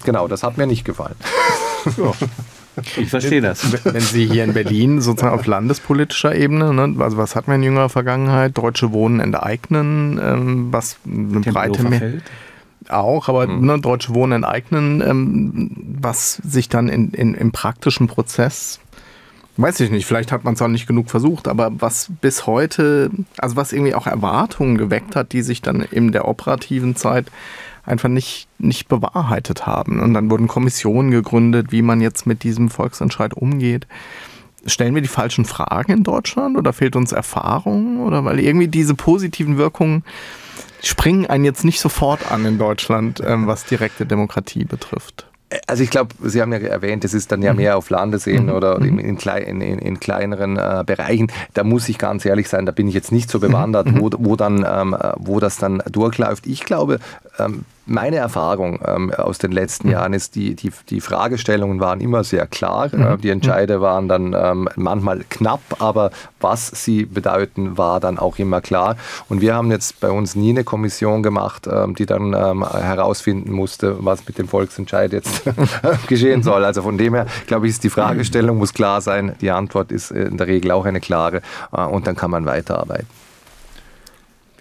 Genau, 0.04 0.28
das 0.28 0.42
hat 0.42 0.58
mir 0.58 0.66
nicht 0.66 0.84
gefallen. 0.84 1.16
Ja. 1.96 2.12
Ich 2.96 3.10
verstehe 3.10 3.40
das. 3.40 3.84
Wenn 3.84 4.00
Sie 4.00 4.26
hier 4.26 4.44
in 4.44 4.54
Berlin 4.54 5.00
sozusagen 5.00 5.34
auf 5.34 5.46
landespolitischer 5.46 6.34
Ebene, 6.34 6.72
ne, 6.72 6.94
also 6.98 7.16
was 7.16 7.36
hatten 7.36 7.48
wir 7.48 7.56
in 7.56 7.62
jüngerer 7.62 7.88
Vergangenheit? 7.88 8.56
Deutsche 8.56 8.92
Wohnen 8.92 9.20
enteignen, 9.20 10.18
ähm, 10.22 10.72
was 10.72 10.96
eine 11.06 11.40
breite 11.40 11.82
mehr 11.82 12.12
auch, 12.88 13.28
aber 13.28 13.46
mhm. 13.46 13.66
ne, 13.66 13.80
Deutsche 13.80 14.14
Wohnen 14.14 14.32
enteignen, 14.32 15.00
ähm, 15.00 15.70
was 16.00 16.34
sich 16.36 16.68
dann 16.68 16.88
in, 16.88 17.10
in, 17.10 17.34
im 17.34 17.52
praktischen 17.52 18.06
Prozess, 18.06 18.80
weiß 19.56 19.80
ich 19.80 19.90
nicht, 19.90 20.06
vielleicht 20.06 20.32
hat 20.32 20.44
man 20.44 20.54
es 20.54 20.62
auch 20.62 20.68
nicht 20.68 20.86
genug 20.86 21.10
versucht, 21.10 21.48
aber 21.48 21.70
was 21.80 22.10
bis 22.20 22.46
heute, 22.46 23.10
also 23.38 23.56
was 23.56 23.72
irgendwie 23.72 23.94
auch 23.94 24.06
Erwartungen 24.06 24.78
geweckt 24.78 25.16
hat, 25.16 25.32
die 25.32 25.42
sich 25.42 25.62
dann 25.62 25.80
in 25.80 26.12
der 26.12 26.26
operativen 26.26 26.96
Zeit 26.96 27.26
einfach 27.84 28.08
nicht, 28.08 28.48
nicht 28.58 28.88
bewahrheitet 28.88 29.66
haben. 29.66 30.00
Und 30.00 30.14
dann 30.14 30.30
wurden 30.30 30.48
Kommissionen 30.48 31.10
gegründet, 31.10 31.72
wie 31.72 31.82
man 31.82 32.00
jetzt 32.00 32.26
mit 32.26 32.42
diesem 32.42 32.70
Volksentscheid 32.70 33.34
umgeht. 33.34 33.86
Stellen 34.64 34.94
wir 34.94 35.02
die 35.02 35.08
falschen 35.08 35.44
Fragen 35.44 35.92
in 35.92 36.02
Deutschland 36.04 36.56
oder 36.56 36.72
fehlt 36.72 36.94
uns 36.94 37.12
Erfahrung? 37.12 38.00
Oder 38.00 38.24
weil 38.24 38.38
irgendwie 38.38 38.68
diese 38.68 38.94
positiven 38.94 39.58
Wirkungen 39.58 40.04
springen 40.82 41.26
einen 41.26 41.44
jetzt 41.44 41.64
nicht 41.64 41.80
sofort 41.80 42.30
an 42.30 42.44
in 42.44 42.58
Deutschland, 42.58 43.22
ähm, 43.24 43.46
was 43.46 43.64
direkte 43.64 44.06
Demokratie 44.06 44.64
betrifft. 44.64 45.26
Also 45.66 45.82
ich 45.82 45.90
glaube, 45.90 46.14
Sie 46.22 46.40
haben 46.40 46.52
ja 46.52 46.58
erwähnt, 46.58 47.04
es 47.04 47.12
ist 47.12 47.30
dann 47.30 47.42
ja 47.42 47.52
mhm. 47.52 47.58
mehr 47.58 47.76
auf 47.76 47.90
Landesebene 47.90 48.52
mhm. 48.52 48.56
oder 48.56 48.78
in, 48.78 48.98
in, 48.98 49.18
in, 49.18 49.60
in 49.60 50.00
kleineren 50.00 50.56
äh, 50.56 50.82
Bereichen. 50.86 51.30
Da 51.54 51.62
muss 51.62 51.88
ich 51.88 51.98
ganz 51.98 52.24
ehrlich 52.24 52.48
sein, 52.48 52.64
da 52.64 52.72
bin 52.72 52.88
ich 52.88 52.94
jetzt 52.94 53.12
nicht 53.12 53.30
so 53.30 53.38
bewandert, 53.38 53.86
mhm. 53.86 54.00
wo, 54.00 54.10
wo, 54.18 54.36
dann, 54.36 54.66
ähm, 54.68 54.96
wo 55.16 55.40
das 55.40 55.58
dann 55.58 55.82
durchläuft. 55.90 56.46
Ich 56.46 56.64
glaube, 56.64 57.00
ähm, 57.38 57.64
meine 57.86 58.16
Erfahrung 58.16 58.78
ähm, 58.86 59.12
aus 59.12 59.38
den 59.38 59.52
letzten 59.52 59.88
mhm. 59.88 59.92
Jahren 59.92 60.12
ist, 60.12 60.34
die, 60.34 60.54
die, 60.54 60.70
die 60.88 61.00
Fragestellungen 61.00 61.80
waren 61.80 62.00
immer 62.00 62.24
sehr 62.24 62.46
klar. 62.46 62.88
Mhm. 62.92 63.02
Äh, 63.02 63.16
die 63.18 63.30
Entscheide 63.30 63.80
waren 63.80 64.08
dann 64.08 64.34
ähm, 64.36 64.68
manchmal 64.76 65.24
knapp, 65.28 65.60
aber 65.78 66.10
was 66.40 66.68
sie 66.68 67.04
bedeuten, 67.04 67.76
war 67.76 68.00
dann 68.00 68.18
auch 68.18 68.38
immer 68.38 68.60
klar. 68.60 68.96
Und 69.28 69.40
wir 69.40 69.54
haben 69.54 69.70
jetzt 69.70 70.00
bei 70.00 70.10
uns 70.10 70.34
nie 70.34 70.50
eine 70.50 70.64
Kommission 70.64 71.22
gemacht, 71.22 71.68
ähm, 71.70 71.94
die 71.94 72.06
dann 72.06 72.34
ähm, 72.34 72.66
herausfinden 72.68 73.52
musste, 73.52 74.04
was 74.04 74.26
mit 74.26 74.38
dem 74.38 74.48
Volksentscheid 74.48 75.12
jetzt 75.12 75.42
geschehen 76.06 76.40
mhm. 76.40 76.44
soll. 76.44 76.64
Also 76.64 76.82
von 76.82 76.98
dem 76.98 77.14
her, 77.14 77.26
glaube 77.46 77.66
ich, 77.66 77.72
ist 77.72 77.84
die 77.84 77.90
Fragestellung 77.90 78.58
muss 78.58 78.74
klar 78.74 79.00
sein. 79.00 79.34
Die 79.40 79.50
Antwort 79.50 79.90
ist 79.92 80.10
in 80.10 80.36
der 80.36 80.46
Regel 80.46 80.70
auch 80.70 80.84
eine 80.84 81.00
klare. 81.00 81.42
Äh, 81.72 81.82
und 81.82 82.06
dann 82.06 82.16
kann 82.16 82.30
man 82.30 82.46
weiterarbeiten 82.46 83.21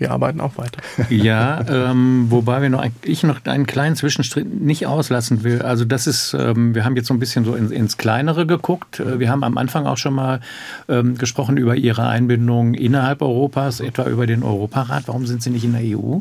wir 0.02 0.12
arbeiten 0.12 0.42
auch 0.42 0.58
weiter. 0.58 0.82
Ja, 1.10 1.64
ähm, 1.70 2.26
wobei 2.30 2.62
wir 2.62 2.70
noch, 2.70 2.86
ich 3.04 3.24
noch 3.24 3.46
einen 3.46 3.68
kleinen 3.68 3.96
Zwischenschritt 3.96 4.62
nicht 4.62 4.88
auslassen 4.88 5.44
will. 5.44 5.62
Also 5.62 5.86
das 5.86 6.08
ist, 6.08 6.34
ähm, 6.34 6.74
wir 6.74 6.84
haben 6.84 6.96
jetzt 6.96 7.08
so 7.08 7.14
ein 7.14 7.20
bisschen 7.20 7.46
so 7.46 7.54
ins, 7.54 7.72
ins 7.72 7.98
Kleinere 7.98 8.48
geguckt. 8.48 9.00
Äh, 9.00 9.20
wir 9.20 9.30
haben 9.30 9.44
am 9.44 9.58
Anfang 9.58 9.86
auch 9.86 9.98
schon 9.98 10.16
mal 10.16 10.42
ähm, 10.90 11.18
gesprochen 11.18 11.58
über 11.58 11.76
Ihre 11.76 12.08
Einbindung 12.08 12.74
innerhalb 12.74 13.22
Europas, 13.22 13.80
etwa 13.80 14.06
über 14.06 14.26
den 14.26 14.42
Europarat. 14.42 15.04
Warum 15.08 15.28
sind 15.28 15.44
Sie 15.44 15.52
nicht 15.52 15.64
in 15.64 15.74
der 15.74 15.98
EU? 15.98 16.20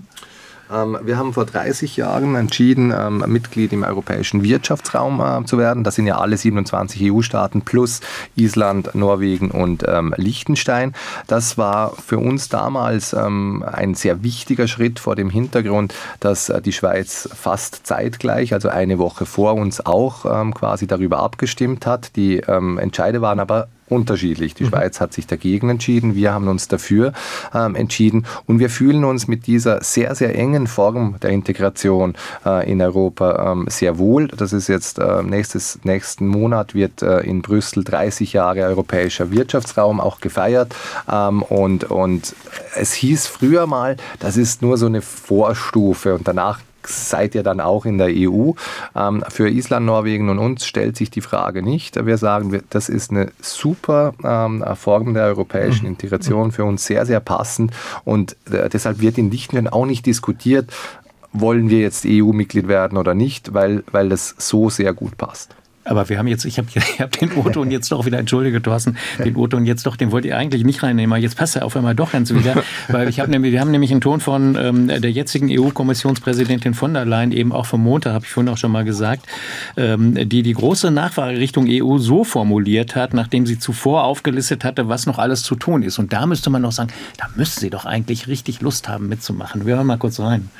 Ähm, 0.72 0.98
wir 1.02 1.18
haben 1.18 1.32
vor 1.32 1.44
30 1.44 1.96
Jahren 1.96 2.34
entschieden, 2.34 2.92
ähm, 2.96 3.24
Mitglied 3.26 3.72
im 3.72 3.82
europäischen 3.82 4.42
Wirtschaftsraum 4.42 5.20
äh, 5.20 5.44
zu 5.44 5.58
werden. 5.58 5.84
Das 5.84 5.94
sind 5.94 6.06
ja 6.06 6.18
alle 6.18 6.36
27 6.36 7.12
EU-Staaten 7.12 7.62
plus 7.62 8.00
Island, 8.36 8.94
Norwegen 8.94 9.50
und 9.50 9.84
ähm, 9.86 10.14
Liechtenstein. 10.16 10.94
Das 11.26 11.58
war 11.58 11.92
für 11.92 12.18
uns 12.18 12.48
damals 12.48 13.14
ein 13.14 13.94
sehr 13.94 14.22
wichtiger 14.22 14.68
Schritt 14.68 14.98
vor 14.98 15.16
dem 15.16 15.30
Hintergrund, 15.30 15.94
dass 16.20 16.48
äh, 16.48 16.60
die 16.60 16.72
Schweiz 16.72 17.28
fast 17.34 17.86
zeitgleich, 17.86 18.52
also 18.52 18.68
eine 18.68 18.98
Woche 18.98 19.26
vor 19.26 19.54
uns 19.54 19.84
auch 19.84 20.22
quasi 20.54 20.86
darüber 20.86 21.18
abgestimmt 21.20 21.86
hat. 21.86 22.16
Die 22.16 22.40
Entscheide 22.40 23.20
waren 23.20 23.40
aber 23.40 23.68
unterschiedlich. 23.90 24.54
Die 24.54 24.64
mhm. 24.64 24.68
Schweiz 24.68 25.00
hat 25.00 25.12
sich 25.12 25.26
dagegen 25.26 25.68
entschieden, 25.68 26.14
wir 26.14 26.32
haben 26.32 26.48
uns 26.48 26.68
dafür 26.68 27.12
ähm, 27.54 27.74
entschieden 27.74 28.26
und 28.46 28.58
wir 28.58 28.70
fühlen 28.70 29.04
uns 29.04 29.28
mit 29.28 29.46
dieser 29.46 29.82
sehr, 29.82 30.14
sehr 30.14 30.36
engen 30.36 30.66
Form 30.66 31.16
der 31.20 31.30
Integration 31.30 32.14
äh, 32.46 32.70
in 32.70 32.80
Europa 32.80 33.52
ähm, 33.52 33.66
sehr 33.68 33.98
wohl. 33.98 34.28
Das 34.28 34.52
ist 34.52 34.68
jetzt 34.68 34.98
äh, 34.98 35.22
nächstes, 35.22 35.80
nächsten 35.84 36.26
Monat 36.26 36.74
wird 36.74 37.02
äh, 37.02 37.20
in 37.20 37.42
Brüssel 37.42 37.84
30 37.84 38.32
Jahre 38.32 38.62
europäischer 38.62 39.30
Wirtschaftsraum 39.30 40.00
auch 40.00 40.20
gefeiert 40.20 40.74
ähm, 41.10 41.42
und, 41.42 41.84
und 41.84 42.34
es 42.76 42.92
hieß 42.92 43.26
früher 43.26 43.66
mal, 43.66 43.96
das 44.18 44.36
ist 44.36 44.62
nur 44.62 44.76
so 44.76 44.86
eine 44.86 45.02
Vorstufe 45.02 46.14
und 46.14 46.28
danach 46.28 46.60
seid 46.84 47.34
ihr 47.34 47.42
dann 47.42 47.60
auch 47.60 47.84
in 47.84 47.98
der 47.98 48.08
EU. 48.10 48.52
Ähm, 48.94 49.24
für 49.28 49.48
Island, 49.48 49.86
Norwegen 49.86 50.28
und 50.28 50.38
uns 50.38 50.66
stellt 50.66 50.96
sich 50.96 51.10
die 51.10 51.20
Frage 51.20 51.62
nicht. 51.62 52.04
Wir 52.04 52.18
sagen, 52.18 52.62
das 52.70 52.88
ist 52.88 53.10
eine 53.10 53.32
super 53.40 54.14
ähm, 54.24 54.64
Form 54.74 55.14
der 55.14 55.24
europäischen 55.24 55.84
mhm. 55.84 55.92
Integration, 55.92 56.52
für 56.52 56.64
uns 56.64 56.84
sehr, 56.84 57.06
sehr 57.06 57.20
passend 57.20 57.72
und 58.04 58.36
äh, 58.50 58.68
deshalb 58.68 59.00
wird 59.00 59.18
in 59.18 59.30
Liechtenstein 59.30 59.68
auch 59.68 59.86
nicht 59.86 60.06
diskutiert, 60.06 60.72
wollen 61.32 61.70
wir 61.70 61.80
jetzt 61.80 62.04
EU-Mitglied 62.06 62.68
werden 62.68 62.98
oder 62.98 63.14
nicht, 63.14 63.54
weil, 63.54 63.84
weil 63.90 64.08
das 64.08 64.34
so 64.38 64.70
sehr 64.70 64.92
gut 64.92 65.16
passt. 65.16 65.54
Aber 65.84 66.08
wir 66.10 66.18
haben 66.18 66.26
jetzt, 66.26 66.44
ich 66.44 66.58
habe 66.58 66.68
hab 66.98 67.18
den 67.18 67.32
O-Ton 67.32 67.70
jetzt 67.70 67.90
doch 67.90 68.04
wieder, 68.04 68.18
entschuldige 68.18 68.60
Thorsten, 68.60 68.98
den 69.18 69.34
O-Ton 69.34 69.64
jetzt 69.64 69.86
doch, 69.86 69.96
den 69.96 70.12
wollte 70.12 70.28
ihr 70.28 70.36
eigentlich 70.36 70.62
nicht 70.62 70.82
reinnehmen, 70.82 71.12
aber 71.12 71.22
jetzt 71.22 71.36
passt 71.36 71.56
er 71.56 71.64
auf 71.64 71.74
einmal 71.74 71.94
doch 71.94 72.12
ganz 72.12 72.34
wieder, 72.34 72.62
weil 72.88 73.08
ich 73.08 73.18
habe 73.18 73.30
nämlich, 73.30 73.52
wir 73.52 73.60
haben 73.60 73.70
nämlich 73.70 73.90
einen 73.90 74.02
Ton 74.02 74.20
von 74.20 74.56
ähm, 74.60 74.88
der 74.88 75.10
jetzigen 75.10 75.48
EU-Kommissionspräsidentin 75.50 76.74
von 76.74 76.92
der 76.92 77.06
Leyen, 77.06 77.32
eben 77.32 77.52
auch 77.52 77.64
vom 77.64 77.82
Montag, 77.82 78.12
habe 78.12 78.26
ich 78.26 78.30
vorhin 78.30 78.52
auch 78.52 78.58
schon 78.58 78.72
mal 78.72 78.84
gesagt, 78.84 79.26
ähm, 79.78 80.28
die 80.28 80.42
die 80.42 80.52
große 80.52 80.90
Nachfrage 80.90 81.38
Richtung 81.38 81.66
EU 81.66 81.96
so 81.96 82.24
formuliert 82.24 82.94
hat, 82.94 83.14
nachdem 83.14 83.46
sie 83.46 83.58
zuvor 83.58 84.04
aufgelistet 84.04 84.64
hatte, 84.64 84.88
was 84.88 85.06
noch 85.06 85.18
alles 85.18 85.42
zu 85.42 85.54
tun 85.54 85.82
ist. 85.82 85.98
Und 85.98 86.12
da 86.12 86.26
müsste 86.26 86.50
man 86.50 86.62
doch 86.62 86.72
sagen, 86.72 86.90
da 87.16 87.26
müsste 87.36 87.60
sie 87.60 87.70
doch 87.70 87.86
eigentlich 87.86 88.28
richtig 88.28 88.60
Lust 88.60 88.88
haben 88.88 89.08
mitzumachen. 89.08 89.64
Wir 89.64 89.76
hören 89.76 89.86
mal 89.86 89.96
kurz 89.96 90.20
rein. 90.20 90.50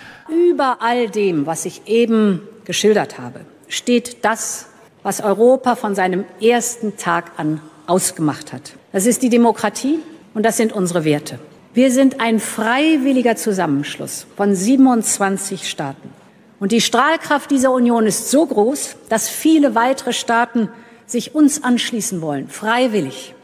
Über 0.51 0.79
all 0.81 1.11
dem, 1.11 1.45
was 1.45 1.66
ich 1.66 1.83
eben 1.87 2.41
geschildert 2.64 3.18
habe, 3.18 3.41
steht 3.68 4.25
das 4.25 4.70
was 5.03 5.20
Europa 5.20 5.76
von 5.76 5.94
seinem 5.94 6.24
ersten 6.40 6.96
Tag 6.96 7.32
an 7.36 7.61
ausgemacht 7.86 8.53
hat. 8.53 8.72
Das 8.92 9.07
ist 9.07 9.22
die 9.22 9.28
Demokratie 9.28 9.98
und 10.34 10.44
das 10.44 10.57
sind 10.57 10.72
unsere 10.72 11.05
Werte. 11.05 11.38
Wir 11.72 11.90
sind 11.90 12.20
ein 12.20 12.40
freiwilliger 12.40 13.36
Zusammenschluss 13.36 14.26
von 14.36 14.55
27 14.55 15.68
Staaten. 15.68 16.11
Und 16.59 16.72
die 16.72 16.80
Strahlkraft 16.80 17.51
dieser 17.51 17.72
Union 17.72 18.07
ist 18.07 18.30
so 18.30 18.44
groß, 18.44 18.96
dass 19.09 19.28
viele 19.28 19.74
weitere 19.74 20.12
Staaten 20.12 20.68
sich 21.07 21.34
uns 21.34 21.64
anschließen 21.64 22.20
wollen, 22.20 22.48
freiwillig. 22.48 23.34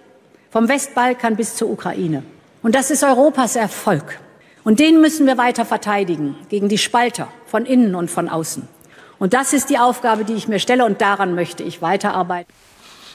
Vom 0.51 0.69
Westbalkan 0.69 1.37
bis 1.37 1.57
zur 1.57 1.71
Ukraine. 1.71 2.23
Und 2.63 2.75
das 2.75 2.91
ist 2.91 3.05
Europas 3.05 3.57
Erfolg. 3.57 4.19
Und 4.65 4.81
den 4.81 5.01
müssen 5.01 5.27
wir 5.27 5.39
weiter 5.39 5.65
verteidigen 5.65 6.37
gegen 6.49 6.69
die 6.69 6.79
Spalter 6.79 7.29
von 7.47 7.65
innen 7.65 7.95
und 7.95 8.11
von 8.11 8.29
außen. 8.29 8.67
Und 9.19 9.33
das 9.35 9.53
ist 9.53 9.71
die 9.71 9.79
Aufgabe, 9.79 10.25
die 10.25 10.35
ich 10.35 10.49
mir 10.49 10.59
stelle 10.59 10.85
und 10.85 11.01
daran 11.01 11.35
möchte 11.35 11.63
ich 11.63 11.83
weiterarbeiten. 11.83 12.53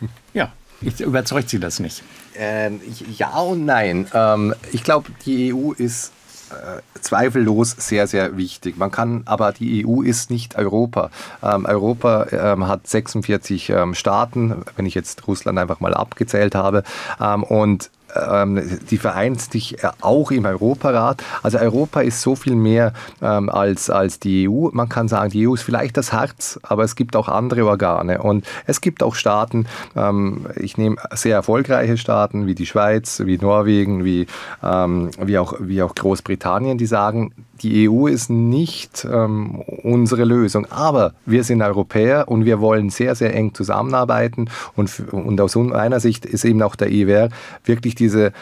Ja, 0.34 0.50
überzeugt 0.82 1.50
Sie 1.50 1.60
das 1.60 1.82
nicht? 1.82 2.04
Äh, 2.40 2.72
ja 3.18 3.38
und 3.38 3.66
nein. 3.66 4.08
Ähm, 4.14 4.56
ich 4.72 4.82
glaube, 4.84 5.10
die 5.26 5.54
EU 5.54 5.74
ist 5.74 6.14
äh, 6.52 6.82
zweifellos 7.00 7.72
sehr, 7.78 8.08
sehr 8.08 8.38
wichtig. 8.38 8.78
Man 8.78 8.92
kann, 8.92 9.24
aber 9.26 9.52
die 9.52 9.86
EU 9.86 10.02
ist 10.02 10.30
nicht 10.30 10.56
Europa. 10.56 11.10
Ähm, 11.44 11.66
Europa 11.66 12.28
ähm, 12.32 12.68
hat 12.68 12.88
46 12.88 13.70
ähm, 13.70 13.94
Staaten, 13.94 14.64
wenn 14.76 14.86
ich 14.86 14.96
jetzt 14.96 15.28
Russland 15.28 15.60
einfach 15.60 15.80
mal 15.80 15.94
abgezählt 15.94 16.56
habe. 16.56 16.84
Ähm, 17.20 17.44
und 17.44 17.90
ähm, 17.90 17.92
die 18.90 18.98
vereint 18.98 19.42
sich 19.42 19.78
auch 20.02 20.32
im 20.32 20.46
Europarat. 20.46 21.24
Also 21.44 21.58
Europa 21.58 22.02
ist 22.02 22.22
so 22.22 22.36
viel 22.36 22.56
mehr 22.56 22.94
ähm, 23.22 23.50
als, 23.50 23.90
als 23.90 24.20
die 24.20 24.50
EU. 24.50 24.70
Man 24.72 24.90
kann 24.90 25.08
sagen, 25.08 25.32
die 25.32 25.48
EU 25.48 25.54
ist 25.54 25.64
vielleicht 25.64 25.98
das 25.98 26.12
Herz, 26.12 26.60
aber 26.64 26.84
es 26.84 26.96
gibt 26.96 27.16
auch 27.16 27.28
andere 27.28 27.66
Organe. 27.66 28.22
Und 28.22 28.46
es 28.66 28.82
gibt 28.82 29.04
auch 29.04 29.16
Staaten, 29.16 29.66
ähm, 29.96 30.48
ich 30.56 30.78
nehme 30.78 30.98
sehr 31.14 31.36
erfolgreiche 31.36 31.98
Staaten 31.98 32.48
wie 32.48 32.56
die 32.56 32.66
Schweiz, 32.66 33.22
wie 33.26 33.38
Norwegen, 33.38 34.04
wie, 34.04 34.28
ähm, 34.64 35.12
wie, 35.20 35.38
auch, 35.38 35.54
wie 35.60 35.82
auch 35.82 35.96
Großbritannien, 35.96 36.78
die 36.78 36.86
sagen, 36.86 37.34
die 37.64 37.90
EU 37.90 38.08
ist 38.08 38.30
nicht 38.30 39.08
ähm, 39.10 39.62
unsere 39.84 40.24
Lösung, 40.24 40.66
aber 40.72 41.14
wir 41.26 41.44
sind 41.44 41.62
Europäer 41.62 42.28
und 42.28 42.46
wir 42.46 42.60
wollen 42.60 42.90
sehr, 42.90 43.16
sehr 43.16 43.34
eng 43.36 43.54
zusammenarbeiten. 43.54 44.50
Und, 44.76 44.92
und 45.12 45.40
aus 45.40 45.56
meiner 45.56 46.00
Sicht 46.00 46.26
ist 46.26 46.46
eben 46.46 46.62
auch 46.62 46.76
der 46.76 46.92
IWR 46.92 47.30
wirklich 47.64 47.96
diese 47.96 48.34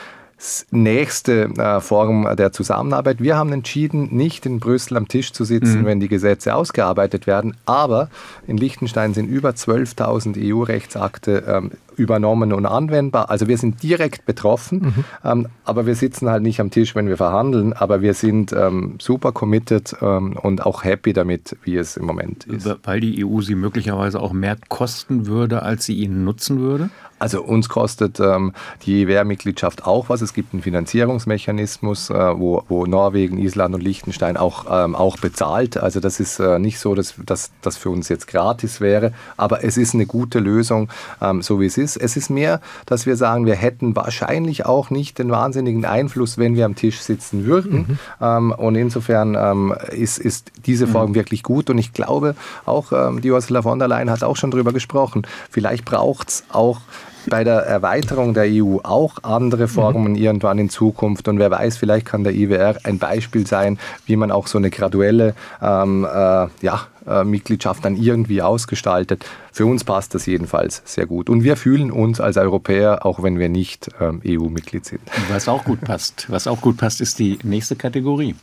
nächste 0.71 1.49
äh, 1.57 1.81
Form 1.81 2.27
der 2.37 2.51
Zusammenarbeit. 2.51 3.21
Wir 3.21 3.35
haben 3.35 3.51
entschieden, 3.51 4.15
nicht 4.15 4.45
in 4.45 4.59
Brüssel 4.59 4.97
am 4.97 5.07
Tisch 5.07 5.33
zu 5.33 5.43
sitzen, 5.43 5.81
mhm. 5.81 5.85
wenn 5.85 5.99
die 5.99 6.07
Gesetze 6.07 6.55
ausgearbeitet 6.55 7.27
werden, 7.27 7.55
aber 7.65 8.09
in 8.47 8.57
Liechtenstein 8.57 9.13
sind 9.13 9.27
über 9.27 9.49
12.000 9.49 10.37
EU-Rechtsakte 10.37 11.43
ähm, 11.47 11.71
übernommen 11.99 12.53
und 12.53 12.65
anwendbar. 12.65 13.29
Also 13.29 13.47
wir 13.47 13.57
sind 13.57 13.83
direkt 13.83 14.25
betroffen, 14.25 14.79
mhm. 14.79 15.05
ähm, 15.23 15.47
aber 15.65 15.85
wir 15.85 15.95
sitzen 15.95 16.29
halt 16.29 16.41
nicht 16.41 16.59
am 16.61 16.71
Tisch, 16.71 16.95
wenn 16.95 17.07
wir 17.07 17.17
verhandeln, 17.17 17.73
aber 17.73 18.01
wir 18.01 18.13
sind 18.13 18.53
ähm, 18.53 18.95
super 18.99 19.31
committed 19.33 19.95
ähm, 20.01 20.37
und 20.41 20.65
auch 20.65 20.83
happy 20.83 21.13
damit, 21.13 21.57
wie 21.63 21.75
es 21.75 21.97
im 21.97 22.05
Moment 22.05 22.45
ist. 22.45 22.69
Weil 22.83 23.01
die 23.01 23.25
EU 23.25 23.41
sie 23.41 23.55
möglicherweise 23.55 24.21
auch 24.21 24.31
mehr 24.31 24.55
kosten 24.69 25.27
würde, 25.27 25.61
als 25.61 25.85
sie 25.85 25.95
ihnen 25.95 26.23
nutzen 26.23 26.59
würde? 26.59 26.89
Also 27.19 27.43
uns 27.43 27.69
kostet 27.69 28.19
ähm, 28.19 28.53
die 28.83 29.03
EWR-Mitgliedschaft 29.03 29.85
auch 29.85 30.09
was. 30.09 30.21
Es 30.21 30.33
gibt 30.33 30.53
einen 30.53 30.63
Finanzierungsmechanismus, 30.63 32.09
äh, 32.09 32.13
wo, 32.13 32.63
wo 32.67 32.85
Norwegen, 32.85 33.37
Island 33.37 33.75
und 33.75 33.81
Liechtenstein 33.81 34.37
auch, 34.37 34.65
ähm, 34.69 34.95
auch 34.95 35.17
bezahlt. 35.17 35.77
Also 35.77 35.99
das 35.99 36.19
ist 36.19 36.39
äh, 36.39 36.59
nicht 36.59 36.79
so, 36.79 36.95
dass 36.95 37.15
das 37.61 37.77
für 37.77 37.89
uns 37.89 38.09
jetzt 38.09 38.27
gratis 38.27 38.81
wäre, 38.81 39.13
aber 39.37 39.63
es 39.63 39.77
ist 39.77 39.93
eine 39.93 40.05
gute 40.05 40.39
Lösung, 40.39 40.89
ähm, 41.21 41.41
so 41.41 41.59
wie 41.59 41.65
es 41.65 41.77
ist. 41.77 41.97
Es 41.97 42.15
ist 42.15 42.29
mehr, 42.29 42.61
dass 42.85 43.05
wir 43.05 43.17
sagen, 43.17 43.45
wir 43.45 43.55
hätten 43.55 43.95
wahrscheinlich 43.95 44.65
auch 44.65 44.89
nicht 44.89 45.19
den 45.19 45.29
wahnsinnigen 45.29 45.85
Einfluss, 45.85 46.37
wenn 46.37 46.55
wir 46.55 46.65
am 46.65 46.75
Tisch 46.75 47.01
sitzen 47.01 47.45
würden. 47.45 47.77
Mhm. 47.77 47.99
Ähm, 48.21 48.51
und 48.51 48.75
insofern 48.75 49.35
ähm, 49.35 49.75
ist, 49.91 50.17
ist 50.17 50.51
diese 50.65 50.87
Form 50.87 51.11
mhm. 51.11 51.15
wirklich 51.15 51.43
gut. 51.43 51.69
Und 51.69 51.77
ich 51.77 51.93
glaube, 51.93 52.35
auch 52.65 52.91
ähm, 52.91 53.21
die 53.21 53.31
Ursula 53.31 53.61
von 53.61 53.79
der 53.79 53.87
Leyen 53.87 54.09
hat 54.09 54.23
auch 54.23 54.37
schon 54.37 54.51
darüber 54.51 54.71
gesprochen. 54.71 55.23
Vielleicht 55.49 55.85
braucht 55.85 56.29
es 56.29 56.43
auch 56.49 56.81
bei 57.27 57.43
der 57.43 57.59
Erweiterung 57.59 58.33
der 58.33 58.45
EU 58.47 58.77
auch 58.83 59.23
andere 59.23 59.67
Formen 59.67 60.13
mhm. 60.13 60.17
irgendwann 60.17 60.59
in 60.59 60.69
Zukunft. 60.69 61.27
Und 61.27 61.39
wer 61.39 61.51
weiß, 61.51 61.77
vielleicht 61.77 62.05
kann 62.05 62.23
der 62.23 62.33
IWR 62.33 62.77
ein 62.83 62.99
Beispiel 62.99 63.45
sein, 63.47 63.79
wie 64.05 64.15
man 64.15 64.31
auch 64.31 64.47
so 64.47 64.57
eine 64.57 64.69
graduelle 64.69 65.33
ähm, 65.61 66.05
äh, 66.05 66.47
ja, 66.61 66.87
äh, 67.07 67.23
Mitgliedschaft 67.23 67.83
dann 67.85 67.95
irgendwie 67.95 68.41
ausgestaltet. 68.41 69.25
Für 69.51 69.65
uns 69.65 69.83
passt 69.83 70.15
das 70.15 70.25
jedenfalls 70.25 70.81
sehr 70.85 71.05
gut. 71.05 71.29
Und 71.29 71.43
wir 71.43 71.57
fühlen 71.57 71.91
uns 71.91 72.19
als 72.19 72.37
Europäer, 72.37 73.05
auch 73.05 73.23
wenn 73.23 73.39
wir 73.39 73.49
nicht 73.49 73.89
ähm, 73.99 74.21
EU-Mitglied 74.25 74.85
sind. 74.85 75.01
Was 75.29 75.47
auch 75.47 75.63
gut 75.63 75.81
passt, 75.81 76.27
was 76.29 76.47
auch 76.47 76.61
gut 76.61 76.77
passt, 76.77 77.01
ist 77.01 77.19
die 77.19 77.39
nächste 77.43 77.75
Kategorie. 77.75 78.35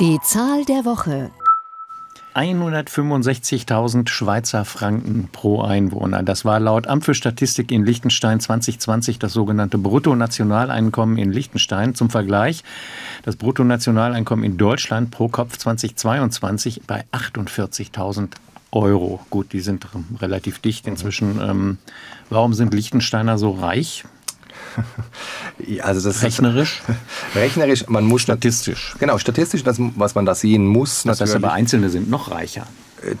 Die 0.00 0.18
Zahl 0.22 0.64
der 0.64 0.84
Woche. 0.84 1.30
165.000 2.34 4.08
Schweizer 4.08 4.64
Franken 4.64 5.28
pro 5.30 5.62
Einwohner. 5.62 6.22
Das 6.22 6.44
war 6.44 6.58
laut 6.58 6.88
Amt 6.88 7.04
für 7.04 7.14
Statistik 7.14 7.70
in 7.70 7.84
Liechtenstein 7.84 8.40
2020 8.40 9.20
das 9.20 9.32
sogenannte 9.32 9.78
Bruttonationaleinkommen 9.78 11.16
in 11.16 11.32
Liechtenstein. 11.32 11.94
Zum 11.94 12.10
Vergleich, 12.10 12.64
das 13.22 13.36
Bruttonationaleinkommen 13.36 14.44
in 14.44 14.56
Deutschland 14.56 15.12
pro 15.12 15.28
Kopf 15.28 15.56
2022 15.58 16.82
bei 16.86 17.04
48.000 17.12 18.30
Euro. 18.72 19.20
Gut, 19.30 19.52
die 19.52 19.60
sind 19.60 19.86
relativ 20.20 20.58
dicht 20.58 20.88
inzwischen. 20.88 21.40
Ähm, 21.40 21.78
warum 22.30 22.52
sind 22.54 22.74
Liechtensteiner 22.74 23.38
so 23.38 23.52
reich? 23.52 24.04
Also 25.80 26.08
das 26.08 26.22
rechnerisch? 26.22 26.82
Ist, 26.86 26.96
rechnerisch, 27.36 27.88
man 27.88 28.04
muss 28.04 28.22
statistisch. 28.22 28.94
Genau, 28.98 29.18
statistisch, 29.18 29.62
das, 29.62 29.76
was 29.78 30.14
man 30.14 30.26
da 30.26 30.34
sehen 30.34 30.66
muss. 30.66 31.04
Das 31.04 31.20
heißt 31.20 31.34
aber 31.34 31.52
Einzelne 31.52 31.90
sind 31.90 32.10
noch 32.10 32.30
reicher. 32.30 32.66
Äh, 33.04 33.16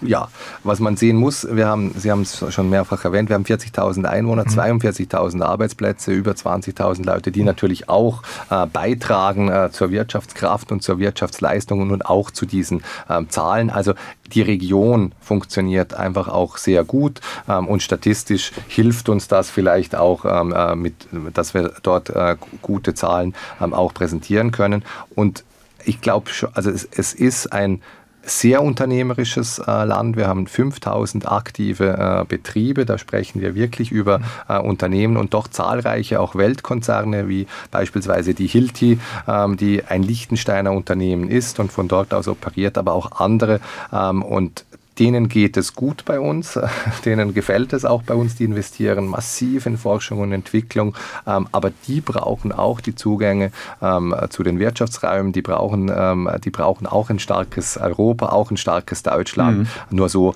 ja, 0.00 0.28
was 0.64 0.80
man 0.80 0.96
sehen 0.96 1.16
muss, 1.16 1.46
wir 1.50 1.66
haben, 1.66 1.92
Sie 1.96 2.10
haben 2.10 2.22
es 2.22 2.42
schon 2.54 2.70
mehrfach 2.70 3.04
erwähnt, 3.04 3.28
wir 3.28 3.34
haben 3.34 3.44
40.000 3.44 4.04
Einwohner, 4.04 4.44
mhm. 4.44 4.58
42.000 4.58 5.42
Arbeitsplätze, 5.42 6.12
über 6.12 6.32
20.000 6.32 7.04
Leute, 7.04 7.30
die 7.30 7.42
natürlich 7.42 7.88
auch 7.90 8.22
äh, 8.50 8.66
beitragen 8.66 9.50
äh, 9.50 9.70
zur 9.70 9.90
Wirtschaftskraft 9.90 10.72
und 10.72 10.82
zur 10.82 10.98
Wirtschaftsleistung 10.98 11.90
und 11.90 12.06
auch 12.06 12.30
zu 12.30 12.46
diesen 12.46 12.82
ähm, 13.10 13.28
Zahlen. 13.28 13.68
Also 13.68 13.92
die 14.32 14.42
Region 14.42 15.12
funktioniert 15.20 15.94
einfach 15.94 16.28
auch 16.28 16.56
sehr 16.56 16.84
gut 16.84 17.20
ähm, 17.48 17.68
und 17.68 17.82
statistisch 17.82 18.52
hilft 18.68 19.08
uns 19.08 19.28
das 19.28 19.50
vielleicht 19.50 19.94
auch, 19.94 20.24
ähm, 20.24 20.52
äh, 20.52 20.74
mit, 20.74 20.94
dass 21.34 21.54
wir 21.54 21.74
dort 21.82 22.10
äh, 22.10 22.36
gute 22.62 22.94
Zahlen 22.94 23.34
ähm, 23.60 23.74
auch 23.74 23.92
präsentieren 23.92 24.50
können. 24.50 24.84
Und 25.14 25.44
ich 25.84 26.00
glaube, 26.00 26.30
also 26.54 26.70
es, 26.70 26.88
es 26.90 27.12
ist 27.12 27.52
ein 27.52 27.82
sehr 28.24 28.62
unternehmerisches 28.62 29.58
äh, 29.58 29.84
Land. 29.84 30.16
Wir 30.16 30.26
haben 30.26 30.46
5000 30.46 31.30
aktive 31.30 32.22
äh, 32.22 32.24
Betriebe. 32.24 32.86
Da 32.86 32.98
sprechen 32.98 33.40
wir 33.40 33.54
wirklich 33.54 33.90
über 33.90 34.20
äh, 34.48 34.58
Unternehmen 34.58 35.16
und 35.16 35.34
doch 35.34 35.48
zahlreiche 35.48 36.20
auch 36.20 36.34
Weltkonzerne 36.34 37.28
wie 37.28 37.46
beispielsweise 37.70 38.34
die 38.34 38.46
Hilti, 38.46 39.00
ähm, 39.26 39.56
die 39.56 39.84
ein 39.84 40.02
Liechtensteiner 40.02 40.72
Unternehmen 40.72 41.28
ist 41.28 41.58
und 41.58 41.72
von 41.72 41.88
dort 41.88 42.14
aus 42.14 42.28
operiert, 42.28 42.78
aber 42.78 42.92
auch 42.92 43.20
andere. 43.20 43.60
Ähm, 43.92 44.22
und 44.22 44.64
Denen 44.98 45.28
geht 45.28 45.56
es 45.56 45.74
gut 45.74 46.04
bei 46.04 46.20
uns, 46.20 46.58
denen 47.04 47.34
gefällt 47.34 47.72
es 47.72 47.84
auch 47.84 48.02
bei 48.02 48.14
uns, 48.14 48.34
die 48.34 48.44
investieren 48.44 49.06
massiv 49.06 49.66
in 49.66 49.78
Forschung 49.78 50.20
und 50.20 50.32
Entwicklung, 50.32 50.94
ähm, 51.26 51.48
aber 51.52 51.70
die 51.86 52.00
brauchen 52.00 52.52
auch 52.52 52.80
die 52.80 52.94
Zugänge 52.94 53.52
ähm, 53.80 54.14
zu 54.30 54.42
den 54.42 54.58
Wirtschaftsräumen, 54.58 55.32
die 55.32 55.42
brauchen, 55.42 55.90
ähm, 55.94 56.28
die 56.44 56.50
brauchen 56.50 56.86
auch 56.86 57.10
ein 57.10 57.18
starkes 57.18 57.76
Europa, 57.76 58.30
auch 58.30 58.50
ein 58.50 58.56
starkes 58.56 59.02
Deutschland. 59.02 59.60
Mhm. 59.60 59.66
Nur 59.90 60.08
so 60.08 60.34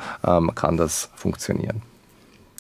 kann 0.55 0.77
das 0.77 1.11
funktionieren. 1.15 1.83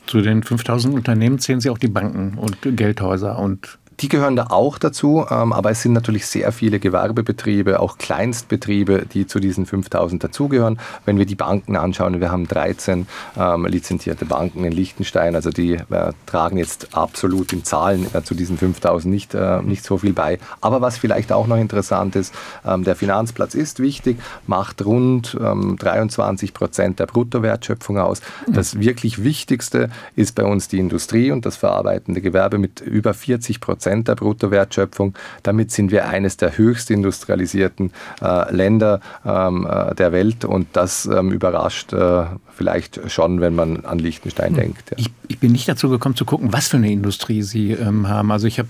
Zu 0.06 0.20
den 0.20 0.42
5000 0.42 0.94
Unternehmen 0.94 1.38
zählen 1.38 1.60
Sie 1.60 1.68
auch 1.68 1.78
die 1.78 1.88
Banken 1.88 2.38
und 2.38 2.58
Geldhäuser 2.62 3.38
und 3.38 3.78
die 4.00 4.08
gehören 4.08 4.36
da 4.36 4.48
auch 4.50 4.78
dazu, 4.78 5.24
ähm, 5.30 5.52
aber 5.52 5.70
es 5.70 5.82
sind 5.82 5.92
natürlich 5.92 6.26
sehr 6.26 6.52
viele 6.52 6.78
Gewerbebetriebe, 6.78 7.80
auch 7.80 7.96
Kleinstbetriebe, 7.96 9.06
die 9.12 9.26
zu 9.26 9.40
diesen 9.40 9.64
5000 9.64 10.22
dazugehören. 10.22 10.78
Wenn 11.06 11.18
wir 11.18 11.24
die 11.24 11.34
Banken 11.34 11.76
anschauen, 11.76 12.20
wir 12.20 12.30
haben 12.30 12.46
13 12.46 13.06
ähm, 13.38 13.64
lizenzierte 13.64 14.26
Banken 14.26 14.64
in 14.64 14.72
Liechtenstein, 14.72 15.34
also 15.34 15.50
die 15.50 15.74
äh, 15.74 16.12
tragen 16.26 16.58
jetzt 16.58 16.94
absolut 16.94 17.52
in 17.52 17.64
Zahlen 17.64 18.06
äh, 18.12 18.22
zu 18.22 18.34
diesen 18.34 18.58
5000 18.58 19.12
nicht, 19.12 19.34
äh, 19.34 19.62
nicht 19.62 19.84
so 19.84 19.96
viel 19.96 20.12
bei. 20.12 20.38
Aber 20.60 20.82
was 20.82 20.98
vielleicht 20.98 21.32
auch 21.32 21.46
noch 21.46 21.56
interessant 21.56 22.16
ist, 22.16 22.34
ähm, 22.66 22.84
der 22.84 22.96
Finanzplatz 22.96 23.54
ist 23.54 23.80
wichtig, 23.80 24.18
macht 24.46 24.84
rund 24.84 25.36
23 25.40 26.50
ähm, 26.50 26.54
Prozent 26.54 27.00
der 27.00 27.06
Bruttowertschöpfung 27.06 27.98
aus. 27.98 28.20
Das 28.46 28.78
wirklich 28.78 29.24
Wichtigste 29.24 29.88
ist 30.14 30.34
bei 30.34 30.44
uns 30.44 30.68
die 30.68 30.78
Industrie 30.78 31.30
und 31.30 31.46
das 31.46 31.56
verarbeitende 31.56 32.20
Gewerbe 32.20 32.58
mit 32.58 32.80
über 32.80 33.14
40 33.14 33.60
Prozent 33.60 33.85
Prozent 33.86 34.08
der 34.08 34.16
Bruttowertschöpfung. 34.16 35.14
Damit 35.44 35.70
sind 35.70 35.92
wir 35.92 36.08
eines 36.08 36.36
der 36.36 36.58
höchst 36.58 36.90
industrialisierten 36.90 37.92
äh, 38.20 38.52
Länder 38.52 39.00
ähm, 39.24 39.66
äh, 39.70 39.94
der 39.94 40.10
Welt 40.10 40.44
und 40.44 40.66
das 40.72 41.06
ähm, 41.06 41.30
überrascht 41.30 41.92
äh, 41.92 42.24
vielleicht 42.52 43.00
schon, 43.10 43.40
wenn 43.40 43.54
man 43.54 43.84
an 43.84 44.00
Liechtenstein 44.00 44.48
hm. 44.48 44.56
denkt. 44.56 44.90
Ja. 44.90 44.96
Ich, 44.98 45.10
ich, 45.28 45.38
bin 45.38 45.52
nicht 45.52 45.68
dazu 45.68 45.88
gekommen 45.88 46.16
zu 46.16 46.24
gucken, 46.24 46.52
was 46.52 46.68
für 46.68 46.78
eine 46.78 46.90
Industrie 46.90 47.42
Sie 47.42 47.72
ähm, 47.72 48.08
haben. 48.08 48.32
Also 48.32 48.48
ich 48.48 48.58
habe 48.58 48.68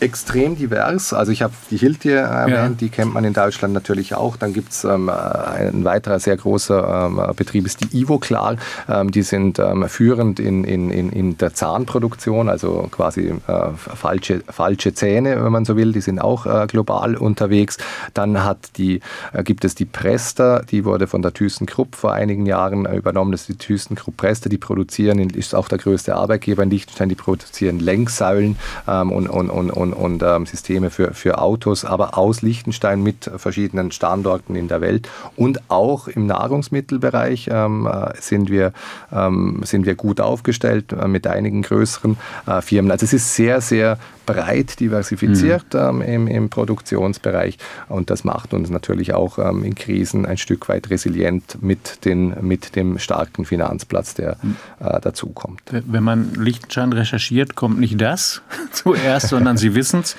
extrem 0.00 0.56
divers. 0.56 1.12
Also 1.12 1.32
ich 1.32 1.42
habe 1.42 1.52
die 1.70 1.76
Hiltier 1.76 2.18
erwähnt, 2.18 2.54
ja. 2.56 2.68
die 2.68 2.88
kennt 2.88 3.14
man 3.14 3.24
in 3.24 3.32
Deutschland 3.32 3.74
natürlich 3.74 4.14
auch. 4.14 4.36
Dann 4.36 4.52
gibt 4.52 4.72
es 4.72 4.84
ähm, 4.84 5.08
ein 5.08 5.84
weiterer 5.84 6.18
sehr 6.18 6.36
großer 6.36 7.06
ähm, 7.06 7.20
Betrieb, 7.36 7.66
ist 7.66 7.80
die 7.80 8.00
Ivoclar. 8.00 8.56
Ähm, 8.88 9.10
die 9.10 9.22
sind 9.22 9.58
ähm, 9.58 9.88
führend 9.88 10.40
in, 10.40 10.64
in, 10.64 10.90
in 10.90 11.38
der 11.38 11.54
Zahnproduktion, 11.54 12.48
also 12.48 12.88
quasi 12.90 13.34
äh, 13.46 13.70
falsche, 13.76 14.42
falsche 14.48 14.94
Zähne, 14.94 15.42
wenn 15.42 15.52
man 15.52 15.64
so 15.64 15.76
will. 15.76 15.92
Die 15.92 16.00
sind 16.00 16.18
auch 16.18 16.46
äh, 16.46 16.66
global 16.66 17.16
unterwegs. 17.16 17.78
Dann 18.12 18.44
hat 18.44 18.76
die, 18.76 19.00
äh, 19.32 19.42
gibt 19.42 19.64
es 19.64 19.74
die 19.74 19.84
Presta, 19.84 20.62
die 20.62 20.84
wurde 20.84 21.06
von 21.06 21.22
der 21.22 21.32
ThyssenKrupp 21.32 21.94
vor 21.94 22.12
einigen 22.12 22.46
Jahren 22.46 22.86
äh, 22.86 22.96
übernommen. 22.96 23.32
Das 23.32 23.42
ist 23.42 23.48
die 23.48 23.56
ThyssenKrupp 23.56 24.16
Presta, 24.16 24.48
die 24.48 24.58
produzieren, 24.58 25.18
ist 25.18 25.54
auch 25.54 25.68
der 25.68 25.78
größte 25.78 26.14
Arbeitgeber 26.14 26.62
in 26.62 26.70
Liechtenstein, 26.70 27.08
die 27.08 27.14
produzieren 27.14 27.80
Lenksäulen 27.80 28.56
ähm, 28.86 29.12
und, 29.12 29.28
und, 29.28 29.50
und, 29.50 29.70
und 29.92 30.14
und 30.14 30.22
ähm, 30.22 30.46
Systeme 30.46 30.90
für, 30.90 31.12
für 31.12 31.38
Autos, 31.38 31.84
aber 31.84 32.16
aus 32.16 32.42
Liechtenstein 32.42 33.02
mit 33.02 33.30
verschiedenen 33.36 33.90
Standorten 33.90 34.54
in 34.54 34.68
der 34.68 34.80
Welt. 34.80 35.08
Und 35.36 35.70
auch 35.70 36.08
im 36.08 36.26
Nahrungsmittelbereich 36.26 37.48
ähm, 37.50 37.86
äh, 37.86 38.12
sind, 38.20 38.48
wir, 38.48 38.72
ähm, 39.12 39.60
sind 39.64 39.86
wir 39.86 39.96
gut 39.96 40.20
aufgestellt 40.20 40.92
äh, 40.92 41.08
mit 41.08 41.26
einigen 41.26 41.62
größeren 41.62 42.16
äh, 42.46 42.60
Firmen. 42.62 42.92
Also 42.92 43.04
es 43.04 43.12
ist 43.12 43.34
sehr, 43.34 43.60
sehr 43.60 43.98
breit 44.26 44.80
diversifiziert 44.80 45.74
mhm. 45.74 46.02
ähm, 46.02 46.02
im, 46.02 46.26
im, 46.28 46.48
Produktionsbereich 46.48 47.58
und 47.88 48.10
das 48.10 48.24
macht 48.24 48.54
uns 48.54 48.70
natürlich 48.70 49.14
auch 49.14 49.38
ähm, 49.38 49.64
in 49.64 49.74
Krisen 49.74 50.26
ein 50.26 50.36
Stück 50.36 50.68
weit 50.68 50.90
resilient 50.90 51.58
mit, 51.60 52.04
den, 52.04 52.34
mit 52.40 52.76
dem 52.76 52.98
starken 52.98 53.44
Finanzplatz, 53.44 54.14
der 54.14 54.36
mhm. 54.42 54.56
äh, 54.80 55.00
dazukommt. 55.00 55.60
Wenn 55.70 56.02
man 56.02 56.34
Liechtenstein 56.34 56.92
recherchiert, 56.92 57.54
kommt 57.54 57.78
nicht 57.78 58.00
das 58.00 58.42
zuerst, 58.72 59.28
sondern 59.28 59.56
Sie 59.56 59.73
wissen 59.74 60.00
es. 60.00 60.16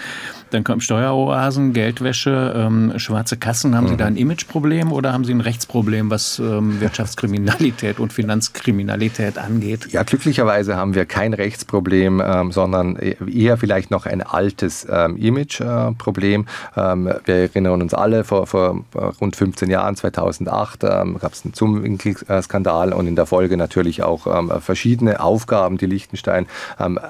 Dann 0.52 0.64
kommen 0.64 0.82
Steueroasen, 0.82 1.74
Geldwäsche, 1.74 2.54
ähm, 2.56 2.94
schwarze 2.98 3.38
Kassen. 3.38 3.76
Haben 3.76 3.86
mhm. 3.86 3.90
Sie 3.90 3.98
da 3.98 4.06
ein 4.06 4.18
Imageproblem 4.18 4.92
oder 4.92 5.14
haben 5.14 5.26
Sie 5.26 5.34
ein 5.34 5.42
Rechtsproblem, 5.42 6.10
was 6.10 6.40
ähm, 6.40 6.80
Wirtschaftskriminalität 6.80 8.00
und 8.00 8.14
Finanzkriminalität 8.14 9.38
angeht? 9.38 9.88
Ja, 9.92 10.04
glücklicherweise 10.04 10.76
haben 10.76 10.96
wir 10.96 11.06
kein 11.06 11.34
Rechtsproblem, 11.34 12.22
ähm, 12.26 12.52
sondern 12.52 12.96
eher 12.96 13.58
vielleicht 13.58 13.92
noch 13.92 14.06
ein 14.06 14.22
altes 14.22 14.88
ähm, 14.90 15.18
Imageproblem. 15.18 16.48
Ähm, 16.78 17.12
wir 17.26 17.36
erinnern 17.36 17.82
uns 17.82 17.94
alle, 17.94 18.24
vor, 18.24 18.48
vor 18.48 18.84
rund 19.20 19.36
15 19.36 19.70
Jahren, 19.70 19.96
2008, 19.96 20.84
ähm, 20.84 21.18
gab 21.20 21.34
es 21.34 21.44
einen 21.44 21.54
Zoom-Skandal 21.54 22.94
und 22.94 23.08
in 23.08 23.16
der 23.16 23.26
Folge 23.26 23.58
natürlich 23.58 24.04
auch 24.04 24.26
verschiedene 24.62 25.20
Aufgaben, 25.20 25.78
die 25.78 25.86
Liechtenstein 25.86 26.48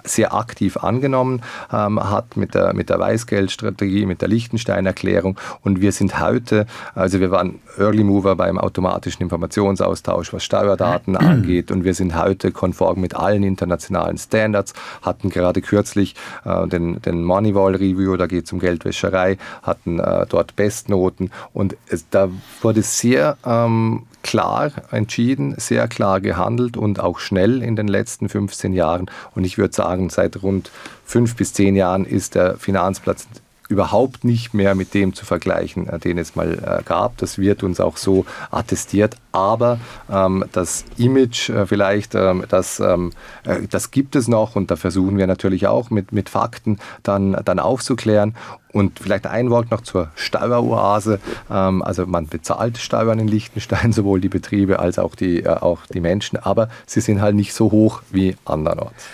sehr 0.04 0.34
aktiv 0.34 0.78
angenommen 0.78 1.42
hat 1.70 2.38
mit 2.38 2.54
der, 2.54 2.74
mit 2.74 2.90
der 2.90 3.00
Weißgeld 3.00 3.35
Bußgeldstrategie, 3.36 4.06
mit 4.06 4.22
der 4.22 4.30
Liechtenstein-Erklärung. 4.30 5.38
Und 5.62 5.82
wir 5.82 5.92
sind 5.92 6.20
heute, 6.20 6.66
also 6.94 7.20
wir 7.20 7.32
waren 7.32 7.60
Early 7.78 8.04
Mover 8.04 8.36
beim 8.36 8.58
automatischen 8.58 9.24
Informationsaustausch, 9.24 10.32
was 10.32 10.44
Steuerdaten 10.44 11.18
angeht. 11.18 11.72
Und 11.72 11.84
wir 11.84 11.94
sind 11.94 12.16
heute 12.16 12.52
konform 12.52 13.02
mit 13.02 13.16
allen 13.16 13.44
internationalen 13.44 14.18
Standards, 14.18 14.74
hatten 15.02 15.30
gerade 15.30 15.62
kürzlich 15.62 16.16
äh, 16.46 16.68
den, 16.68 17.02
den 17.02 17.24
Moneyball 17.24 17.76
Review, 17.76 18.16
da 18.16 18.28
geht 18.28 18.46
es 18.46 18.54
um 18.54 18.60
Geldwäscherei, 18.60 19.38
hatten 19.62 20.00
äh, 20.00 20.26
dort 20.30 20.56
Bestnoten. 20.56 21.32
Und 21.54 21.76
es, 21.90 22.10
da 22.10 22.30
wurde 22.62 22.82
sehr 22.84 23.38
ähm, 23.46 24.04
klar 24.26 24.72
entschieden, 24.90 25.54
sehr 25.58 25.88
klar 25.88 26.20
gehandelt 26.20 26.78
und 26.78 27.00
auch 27.00 27.20
schnell 27.20 27.62
in 27.62 27.76
den 27.76 27.88
letzten 27.88 28.28
15 28.28 28.74
Jahren. 28.74 29.06
Und 29.36 29.44
ich 29.44 29.60
würde 29.60 29.76
sagen, 29.76 30.10
seit 30.10 30.42
rund 30.42 30.72
fünf 31.06 31.36
bis 31.36 31.54
zehn 31.54 31.76
Jahren 31.76 32.06
ist 32.06 32.34
der 32.34 32.58
Finanzplatz 32.58 33.28
überhaupt 33.68 34.24
nicht 34.24 34.54
mehr 34.54 34.76
mit 34.76 34.94
dem 34.94 35.14
zu 35.14 35.26
vergleichen, 35.26 35.88
äh, 35.90 36.00
den 36.00 36.18
es 36.18 36.36
mal 36.36 36.54
äh, 36.54 36.84
gab. 36.84 37.18
Das 37.18 37.38
wird 37.38 37.64
uns 37.64 37.80
auch 37.80 37.98
so 37.98 38.26
attestiert. 38.52 39.16
Aber 39.32 39.80
ähm, 40.12 40.46
das 40.52 40.86
Image 40.98 41.50
äh, 41.50 41.66
vielleicht, 41.66 42.16
ähm, 42.16 42.46
das, 42.50 42.80
ähm, 42.80 43.12
äh, 43.44 43.68
das 43.70 43.92
gibt 43.92 44.16
es 44.16 44.28
noch 44.28 44.56
und 44.56 44.72
da 44.72 44.76
versuchen 44.76 45.18
wir 45.18 45.28
natürlich 45.28 45.68
auch 45.68 45.90
mit, 45.90 46.12
mit 46.12 46.30
Fakten 46.30 46.80
dann, 47.04 47.38
dann 47.44 47.60
aufzuklären. 47.60 48.36
Und 48.72 49.00
vielleicht 49.00 49.26
ein 49.26 49.50
Wort 49.52 49.72
noch 49.72 49.82
zur 49.82 50.10
Steueroase. 50.16 51.20
Ähm, 51.50 51.82
also 51.82 52.06
man 52.06 52.28
bezahlt 52.28 52.78
Steuern 52.78 53.20
in 53.20 53.28
Liechtenstein, 53.28 53.92
sowohl 53.94 54.22
die 54.22 54.30
Betriebe 54.30 54.80
als 54.80 55.00
auch 55.00 55.16
die, 55.16 55.44
äh, 55.44 55.48
auch 55.48 55.86
die 55.88 56.02
Menschen, 56.02 56.38
aber 56.38 56.70
sie 56.86 57.02
sind 57.02 57.22
halt 57.22 57.36
nicht 57.36 57.54
so 57.54 57.72
hoch 57.72 58.02
wie 58.12 58.36
andernorts. 58.46 59.06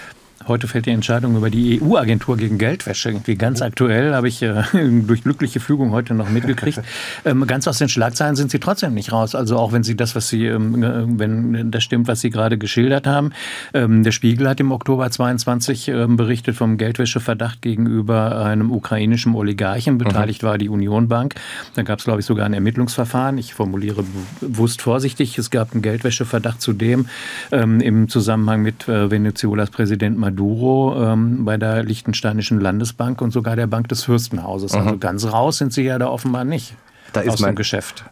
Heute 0.51 0.67
fällt 0.67 0.85
die 0.85 0.91
Entscheidung 0.91 1.37
über 1.37 1.49
die 1.49 1.81
EU-Agentur 1.81 2.35
gegen 2.35 2.57
Geldwäsche. 2.57 3.07
Irgendwie 3.07 3.35
ganz 3.35 3.61
aktuell, 3.61 4.13
habe 4.13 4.27
ich 4.27 4.41
äh, 4.41 4.63
durch 5.07 5.23
glückliche 5.23 5.61
Fügung 5.61 5.91
heute 5.91 6.13
noch 6.13 6.29
mitgekriegt. 6.29 6.81
Ähm, 7.23 7.45
ganz 7.45 7.67
aus 7.67 7.77
den 7.77 7.87
Schlagzeilen 7.87 8.35
sind 8.35 8.51
Sie 8.51 8.59
trotzdem 8.59 8.93
nicht 8.93 9.11
raus. 9.11 9.35
Also 9.35 9.57
auch 9.57 9.73
wenn 9.73 9.83
Sie 9.83 9.95
das, 9.95 10.15
was 10.15 10.29
Sie, 10.29 10.45
ähm, 10.45 10.81
äh, 10.81 11.03
wenn 11.19 11.69
das 11.69 11.83
stimmt, 11.83 12.07
was 12.07 12.21
Sie 12.21 12.29
gerade 12.29 12.57
geschildert 12.57 13.05
haben. 13.05 13.31
Ähm, 13.73 14.03
der 14.03 14.11
Spiegel 14.11 14.49
hat 14.49 14.59
im 14.59 14.71
Oktober 14.71 15.09
22 15.09 15.89
ähm, 15.89 16.17
berichtet 16.17 16.55
vom 16.55 16.77
Geldwäscheverdacht 16.77 17.61
gegenüber 17.61 18.43
einem 18.43 18.71
ukrainischen 18.71 19.35
Oligarchen. 19.35 19.99
Beteiligt 19.99 20.41
mhm. 20.41 20.47
war 20.47 20.57
die 20.57 20.69
Unionbank. 20.69 21.35
Da 21.75 21.83
gab 21.83 21.99
es, 21.99 22.05
glaube 22.05 22.21
ich, 22.21 22.25
sogar 22.25 22.45
ein 22.45 22.53
Ermittlungsverfahren. 22.53 23.37
Ich 23.37 23.53
formuliere 23.53 24.03
bewusst 24.41 24.81
vorsichtig. 24.81 25.37
Es 25.37 25.51
gab 25.51 25.73
einen 25.73 25.81
Geldwäscheverdacht 25.81 26.61
zudem 26.61 27.07
ähm, 27.51 27.81
im 27.81 28.09
Zusammenhang 28.09 28.63
mit 28.63 28.87
äh, 28.87 29.11
Venezuelas 29.11 29.69
Präsident 29.69 30.17
Maduro 30.17 30.40
Maduro 30.41 30.95
ähm, 31.03 31.45
bei 31.45 31.57
der 31.57 31.83
Liechtensteinischen 31.83 32.59
Landesbank 32.59 33.21
und 33.21 33.31
sogar 33.31 33.55
der 33.55 33.67
Bank 33.67 33.87
des 33.89 34.03
Fürstenhauses. 34.03 34.71
Also 34.73 34.83
mhm. 34.83 34.87
Also 34.87 34.99
ganz 34.99 35.25
raus 35.25 35.57
sind 35.57 35.73
sie 35.73 35.83
ja 35.83 35.99
da 35.99 36.07
offenbar 36.07 36.45
nicht 36.45 36.75
da 37.13 37.21
aus 37.21 37.39
mein, 37.39 37.51
dem 37.51 37.55
Geschäft. 37.55 38.05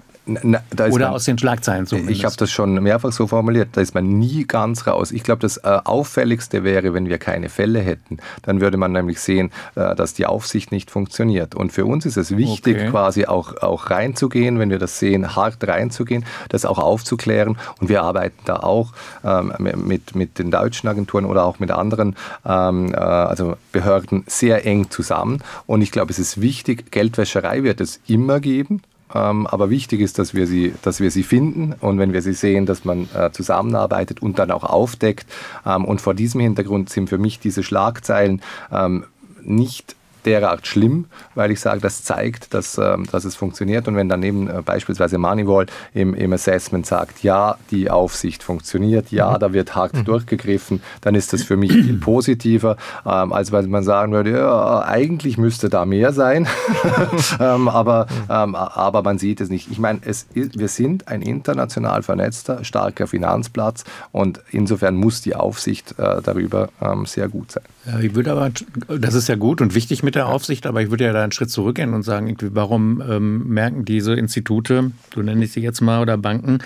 Na, 0.43 0.61
Oder 0.91 1.05
man, 1.05 1.15
aus 1.15 1.25
den 1.25 1.37
Schlagzeilen 1.37 1.87
zumindest. 1.87 2.17
Ich 2.17 2.25
habe 2.25 2.35
das 2.37 2.51
schon 2.51 2.75
mehrfach 2.75 3.11
so 3.11 3.27
formuliert, 3.27 3.69
da 3.73 3.81
ist 3.81 3.95
man 3.95 4.19
nie 4.19 4.45
ganz 4.45 4.85
raus. 4.85 5.11
Ich 5.11 5.23
glaube, 5.23 5.41
das 5.41 5.57
äh, 5.57 5.79
Auffälligste 5.83 6.63
wäre, 6.63 6.93
wenn 6.93 7.07
wir 7.07 7.17
keine 7.17 7.49
Fälle 7.49 7.79
hätten. 7.79 8.17
Dann 8.43 8.61
würde 8.61 8.77
man 8.77 8.91
nämlich 8.91 9.19
sehen, 9.19 9.51
äh, 9.75 9.95
dass 9.95 10.13
die 10.13 10.25
Aufsicht 10.25 10.71
nicht 10.71 10.91
funktioniert. 10.91 11.55
Und 11.55 11.71
für 11.71 11.85
uns 11.85 12.05
ist 12.05 12.17
es 12.17 12.35
wichtig, 12.37 12.77
okay. 12.77 12.89
quasi 12.89 13.25
auch, 13.25 13.57
auch 13.57 13.89
reinzugehen, 13.89 14.59
wenn 14.59 14.69
wir 14.69 14.79
das 14.79 14.99
sehen, 14.99 15.35
hart 15.35 15.67
reinzugehen, 15.67 16.25
das 16.49 16.65
auch 16.65 16.77
aufzuklären. 16.77 17.57
Und 17.79 17.89
wir 17.89 18.03
arbeiten 18.03 18.39
da 18.45 18.57
auch 18.57 18.93
ähm, 19.23 19.53
mit, 19.77 20.15
mit 20.15 20.37
den 20.37 20.51
deutschen 20.51 20.87
Agenturen 20.89 21.25
oder 21.25 21.45
auch 21.45 21.59
mit 21.59 21.71
anderen 21.71 22.15
ähm, 22.45 22.93
äh, 22.93 22.97
also 22.97 23.55
Behörden 23.71 24.23
sehr 24.27 24.65
eng 24.65 24.89
zusammen. 24.89 25.43
Und 25.65 25.81
ich 25.81 25.91
glaube, 25.91 26.11
es 26.11 26.19
ist 26.19 26.41
wichtig, 26.41 26.91
Geldwäscherei 26.91 27.63
wird 27.63 27.81
es 27.81 27.99
immer 28.07 28.39
geben. 28.39 28.81
Ähm, 29.13 29.47
aber 29.47 29.69
wichtig 29.69 30.01
ist, 30.01 30.19
dass 30.19 30.33
wir, 30.33 30.47
sie, 30.47 30.73
dass 30.81 30.99
wir 30.99 31.11
sie 31.11 31.23
finden 31.23 31.73
und 31.79 31.99
wenn 31.99 32.13
wir 32.13 32.21
sie 32.21 32.33
sehen, 32.33 32.65
dass 32.65 32.85
man 32.85 33.09
äh, 33.13 33.31
zusammenarbeitet 33.31 34.21
und 34.21 34.39
dann 34.39 34.51
auch 34.51 34.63
aufdeckt. 34.63 35.25
Ähm, 35.65 35.85
und 35.85 36.01
vor 36.01 36.13
diesem 36.13 36.41
Hintergrund 36.41 36.89
sind 36.89 37.09
für 37.09 37.17
mich 37.17 37.39
diese 37.39 37.63
Schlagzeilen 37.63 38.41
ähm, 38.71 39.05
nicht 39.41 39.95
derart 40.25 40.67
schlimm, 40.67 41.05
weil 41.35 41.51
ich 41.51 41.59
sage, 41.59 41.81
das 41.81 42.03
zeigt, 42.03 42.53
dass, 42.53 42.77
ähm, 42.77 43.05
dass 43.11 43.25
es 43.25 43.35
funktioniert. 43.35 43.87
Und 43.87 43.95
wenn 43.95 44.09
daneben 44.09 44.49
äh, 44.49 44.61
beispielsweise 44.63 45.17
Moneywall 45.17 45.67
im, 45.93 46.13
im 46.13 46.33
Assessment 46.33 46.85
sagt, 46.85 47.23
ja, 47.23 47.57
die 47.71 47.89
Aufsicht 47.89 48.43
funktioniert, 48.43 49.11
ja, 49.11 49.31
mhm. 49.31 49.39
da 49.39 49.53
wird 49.53 49.75
hart 49.75 49.95
mhm. 49.95 50.05
durchgegriffen, 50.05 50.81
dann 51.01 51.15
ist 51.15 51.33
das 51.33 51.43
für 51.43 51.57
mich 51.57 51.71
viel 51.71 51.97
positiver, 51.99 52.77
ähm, 53.05 53.33
als 53.33 53.51
wenn 53.51 53.69
man 53.69 53.83
sagen 53.83 54.11
würde, 54.11 54.31
ja, 54.31 54.81
eigentlich 54.81 55.37
müsste 55.37 55.69
da 55.69 55.85
mehr 55.85 56.13
sein, 56.13 56.47
ähm, 57.39 57.67
aber, 57.67 58.07
ähm, 58.29 58.55
aber 58.55 59.03
man 59.03 59.17
sieht 59.17 59.41
es 59.41 59.49
nicht. 59.49 59.71
Ich 59.71 59.79
meine, 59.79 59.99
es 60.03 60.27
wir 60.33 60.67
sind 60.67 61.07
ein 61.07 61.21
international 61.21 62.03
vernetzter, 62.03 62.63
starker 62.63 63.07
Finanzplatz 63.07 63.83
und 64.11 64.41
insofern 64.51 64.95
muss 64.95 65.21
die 65.21 65.35
Aufsicht 65.35 65.97
äh, 65.97 66.21
darüber 66.21 66.69
ähm, 66.81 67.05
sehr 67.05 67.27
gut 67.27 67.51
sein. 67.51 67.63
Ja, 67.85 67.99
ich 67.99 68.13
würde 68.15 68.31
aber, 68.31 68.51
das 68.87 69.13
ist 69.13 69.29
ja 69.29 69.35
gut 69.35 69.61
und 69.61 69.73
wichtig 69.73 70.03
mit 70.03 70.08
der 70.15 70.27
Aufsicht, 70.27 70.65
aber 70.65 70.81
ich 70.81 70.89
würde 70.89 71.05
ja 71.05 71.13
da 71.13 71.23
einen 71.23 71.31
Schritt 71.31 71.49
zurückgehen 71.49 71.93
und 71.93 72.03
sagen, 72.03 72.35
warum 72.51 73.01
ähm, 73.01 73.47
merken 73.47 73.85
diese 73.85 74.13
Institute, 74.13 74.91
so 75.13 75.21
nenne 75.21 75.45
ich 75.45 75.51
sie 75.51 75.61
jetzt 75.61 75.81
mal, 75.81 76.01
oder 76.01 76.17
Banken, 76.17 76.59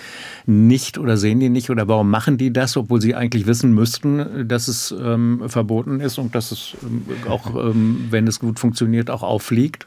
nicht 0.46 0.98
oder 0.98 1.16
sehen 1.16 1.40
die 1.40 1.48
nicht 1.48 1.70
oder 1.70 1.88
warum 1.88 2.10
machen 2.10 2.38
die 2.38 2.52
das, 2.52 2.76
obwohl 2.76 3.00
sie 3.00 3.14
eigentlich 3.14 3.46
wissen 3.46 3.72
müssten, 3.74 4.48
dass 4.48 4.68
es 4.68 4.94
ähm, 4.98 5.42
verboten 5.46 6.00
ist 6.00 6.18
und 6.18 6.34
dass 6.34 6.52
es 6.52 6.76
ähm, 6.82 7.02
auch, 7.28 7.54
ähm, 7.54 8.06
wenn 8.10 8.26
es 8.26 8.40
gut 8.40 8.58
funktioniert, 8.58 9.10
auch 9.10 9.22
auffliegt? 9.22 9.86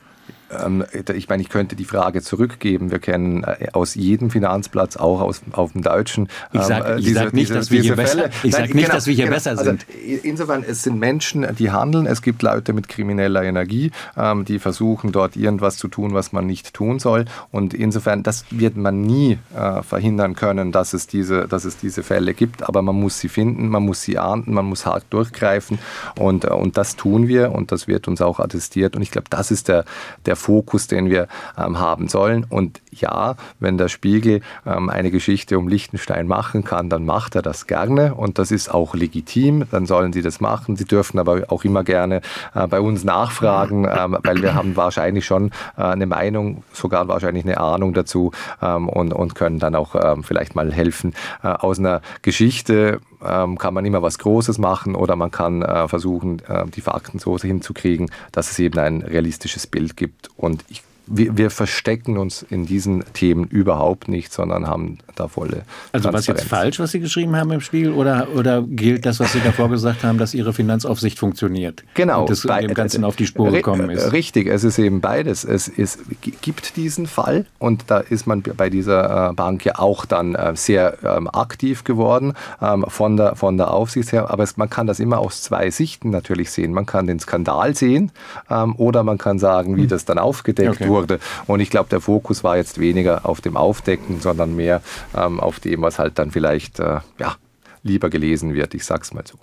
Ähm, 0.49 0.85
ich 1.13 1.27
meine, 1.27 1.41
ich 1.41 1.49
könnte 1.49 1.75
die 1.75 1.85
Frage 1.85 2.21
zurückgeben. 2.21 2.91
Wir 2.91 2.99
kennen 2.99 3.43
äh, 3.43 3.67
aus 3.73 3.95
jedem 3.95 4.29
Finanzplatz, 4.29 4.97
auch 4.97 5.21
aus, 5.21 5.41
auf 5.51 5.73
dem 5.73 5.81
Deutschen. 5.81 6.29
Ich 6.53 6.61
sage 6.61 6.93
ähm, 6.93 7.13
sag 7.13 7.33
nicht, 7.33 7.51
dass 7.51 7.71
wir 7.71 7.81
hier 7.81 7.95
besser, 7.95 8.29
ich 8.43 8.53
sag 8.53 8.61
nicht, 8.61 8.73
genau, 8.73 8.93
dass 8.93 9.07
wir 9.07 9.13
hier 9.13 9.25
genau. 9.25 9.35
besser 9.35 9.51
also 9.51 9.63
sind. 9.63 9.85
Also 9.89 10.19
insofern, 10.23 10.63
es 10.63 10.83
sind 10.83 10.99
Menschen, 10.99 11.45
die 11.57 11.71
handeln. 11.71 12.05
Es 12.05 12.21
gibt 12.21 12.41
Leute 12.41 12.73
mit 12.73 12.87
krimineller 12.87 13.43
Energie, 13.43 13.91
ähm, 14.15 14.45
die 14.45 14.59
versuchen, 14.59 15.11
dort 15.11 15.35
irgendwas 15.35 15.77
zu 15.77 15.87
tun, 15.87 16.13
was 16.13 16.31
man 16.31 16.45
nicht 16.45 16.73
tun 16.73 16.99
soll. 16.99 17.25
Und 17.51 17.73
insofern, 17.73 18.23
das 18.23 18.45
wird 18.49 18.77
man 18.77 19.01
nie 19.01 19.39
äh, 19.55 19.81
verhindern 19.83 20.35
können, 20.35 20.71
dass 20.71 20.93
es, 20.93 21.07
diese, 21.07 21.47
dass 21.47 21.65
es 21.65 21.77
diese 21.77 22.03
Fälle 22.03 22.33
gibt. 22.33 22.67
Aber 22.67 22.81
man 22.81 22.95
muss 22.95 23.19
sie 23.19 23.29
finden, 23.29 23.67
man 23.67 23.83
muss 23.83 24.01
sie 24.01 24.17
ahnden, 24.17 24.53
man 24.53 24.65
muss 24.65 24.85
hart 24.85 25.05
durchgreifen. 25.09 25.79
Und, 26.17 26.45
äh, 26.45 26.49
und 26.49 26.77
das 26.77 26.95
tun 26.95 27.27
wir 27.27 27.51
und 27.51 27.71
das 27.71 27.87
wird 27.87 28.07
uns 28.07 28.21
auch 28.21 28.39
attestiert. 28.39 28.95
Und 28.95 29.01
ich 29.01 29.11
glaube, 29.11 29.27
das 29.29 29.51
ist 29.51 29.67
der, 29.67 29.83
der 30.25 30.36
Fokus, 30.37 30.87
den 30.87 31.09
wir 31.09 31.27
ähm, 31.57 31.79
haben 31.79 32.07
sollen. 32.07 32.45
Und 32.49 32.81
ja, 32.91 33.35
wenn 33.59 33.77
der 33.77 33.89
Spiegel 33.89 34.41
ähm, 34.65 34.89
eine 34.89 35.11
Geschichte 35.11 35.57
um 35.57 35.67
Liechtenstein 35.67 36.27
machen 36.27 36.63
kann, 36.63 36.89
dann 36.89 37.05
macht 37.05 37.35
er 37.35 37.41
das 37.41 37.67
gerne 37.67 38.15
und 38.15 38.39
das 38.39 38.51
ist 38.51 38.73
auch 38.73 38.95
legitim. 38.95 39.65
Dann 39.71 39.85
sollen 39.85 40.13
sie 40.13 40.21
das 40.21 40.39
machen. 40.39 40.75
Sie 40.75 40.85
dürfen 40.85 41.19
aber 41.19 41.43
auch 41.49 41.63
immer 41.63 41.83
gerne 41.83 42.21
äh, 42.55 42.67
bei 42.67 42.79
uns 42.79 43.03
nachfragen, 43.03 43.85
äh, 43.85 44.07
weil 44.23 44.41
wir 44.41 44.55
haben 44.55 44.75
wahrscheinlich 44.75 45.25
schon 45.25 45.51
äh, 45.77 45.81
eine 45.83 46.05
Meinung, 46.05 46.63
sogar 46.73 47.07
wahrscheinlich 47.07 47.43
eine 47.43 47.59
Ahnung 47.59 47.93
dazu 47.93 48.31
ähm, 48.61 48.89
und, 48.89 49.13
und 49.13 49.35
können 49.35 49.59
dann 49.59 49.75
auch 49.75 49.95
ähm, 49.95 50.23
vielleicht 50.23 50.55
mal 50.55 50.71
helfen. 50.71 51.13
Äh, 51.43 51.47
aus 51.47 51.79
einer 51.79 52.01
Geschichte 52.21 52.99
ähm, 53.25 53.57
kann 53.57 53.73
man 53.73 53.85
immer 53.85 54.01
was 54.01 54.19
Großes 54.19 54.57
machen 54.57 54.95
oder 54.95 55.15
man 55.15 55.31
kann 55.31 55.61
äh, 55.61 55.87
versuchen, 55.87 56.41
äh, 56.47 56.65
die 56.67 56.81
Fakten 56.81 57.19
so 57.19 57.37
hinzukriegen, 57.37 58.11
dass 58.31 58.51
es 58.51 58.59
eben 58.59 58.79
ein 58.79 59.01
realistisches 59.01 59.67
Bild 59.67 59.97
gibt. 59.97 60.29
Und 60.35 60.63
ich 60.69 60.83
wir, 61.07 61.37
wir, 61.37 61.49
verstecken 61.49 62.17
uns 62.17 62.43
in 62.43 62.65
diesen 62.65 63.03
Themen 63.13 63.45
überhaupt 63.45 64.07
nicht, 64.07 64.31
sondern 64.33 64.67
haben 64.67 64.99
da 65.15 65.27
volle. 65.27 65.63
Also 65.91 66.13
was 66.13 66.27
jetzt 66.27 66.43
falsch, 66.43 66.79
was 66.79 66.91
Sie 66.91 66.99
geschrieben 66.99 67.35
haben 67.35 67.51
im 67.51 67.61
Spiel, 67.61 67.91
oder, 67.91 68.27
oder 68.35 68.61
gilt 68.61 69.05
das, 69.05 69.19
was 69.19 69.33
Sie 69.33 69.39
davor 69.39 69.69
gesagt 69.69 70.03
haben, 70.03 70.17
dass 70.17 70.33
Ihre 70.33 70.53
Finanzaufsicht 70.53 71.17
funktioniert? 71.17 71.83
Genau. 71.93 72.21
Und 72.21 72.29
das 72.29 72.41
dem 72.41 72.73
Ganzen 72.73 73.03
auf 73.03 73.15
die 73.15 73.25
Spur 73.25 73.51
gekommen 73.51 73.89
ist. 73.89 74.11
Richtig, 74.11 74.47
es 74.47 74.63
ist 74.63 74.77
eben 74.79 75.01
beides. 75.01 75.43
Es 75.43 75.67
ist, 75.67 75.99
gibt 76.41 76.75
diesen 76.75 77.07
Fall 77.07 77.45
und 77.59 77.85
da 77.87 77.99
ist 77.99 78.27
man 78.27 78.41
bei 78.41 78.69
dieser 78.69 79.29
äh, 79.29 79.33
Bank 79.33 79.65
ja 79.65 79.79
auch 79.79 80.05
dann 80.05 80.35
äh, 80.35 80.55
sehr 80.55 80.97
ähm, 81.03 81.27
aktiv 81.27 81.83
geworden 81.83 82.33
ähm, 82.61 82.85
von, 82.87 83.17
der, 83.17 83.35
von 83.35 83.57
der 83.57 83.71
Aufsicht 83.71 84.11
her. 84.11 84.29
Aber 84.29 84.43
es, 84.43 84.57
man 84.57 84.69
kann 84.69 84.87
das 84.87 84.99
immer 84.99 85.19
aus 85.19 85.41
zwei 85.41 85.71
Sichten 85.71 86.09
natürlich 86.09 86.51
sehen. 86.51 86.73
Man 86.73 86.85
kann 86.85 87.07
den 87.07 87.19
Skandal 87.19 87.75
sehen 87.75 88.11
ähm, 88.49 88.75
oder 88.75 89.03
man 89.03 89.17
kann 89.17 89.39
sagen, 89.39 89.77
wie 89.77 89.81
hm. 89.81 89.89
das 89.89 90.05
dann 90.05 90.19
aufgedeckt 90.19 90.69
okay. 90.69 90.87
wurde 90.89 90.96
wurde. 91.01 91.19
Und 91.45 91.59
ich 91.59 91.69
glaube, 91.69 91.89
der 91.89 92.01
Fokus 92.01 92.43
war 92.43 92.57
jetzt 92.57 92.79
weniger 92.79 93.25
auf 93.25 93.41
dem 93.41 93.57
Aufdecken, 93.57 94.19
sondern 94.19 94.55
mehr 94.55 94.81
ähm, 95.15 95.39
auf 95.39 95.59
dem, 95.59 95.81
was 95.81 95.99
halt 95.99 96.19
dann 96.19 96.31
vielleicht 96.31 96.79
äh, 96.79 96.99
ja, 97.19 97.35
lieber 97.83 98.09
gelesen 98.09 98.53
wird. 98.53 98.73
Ich 98.73 98.85
sag's 98.85 99.13
mal 99.13 99.23
so. 99.25 99.37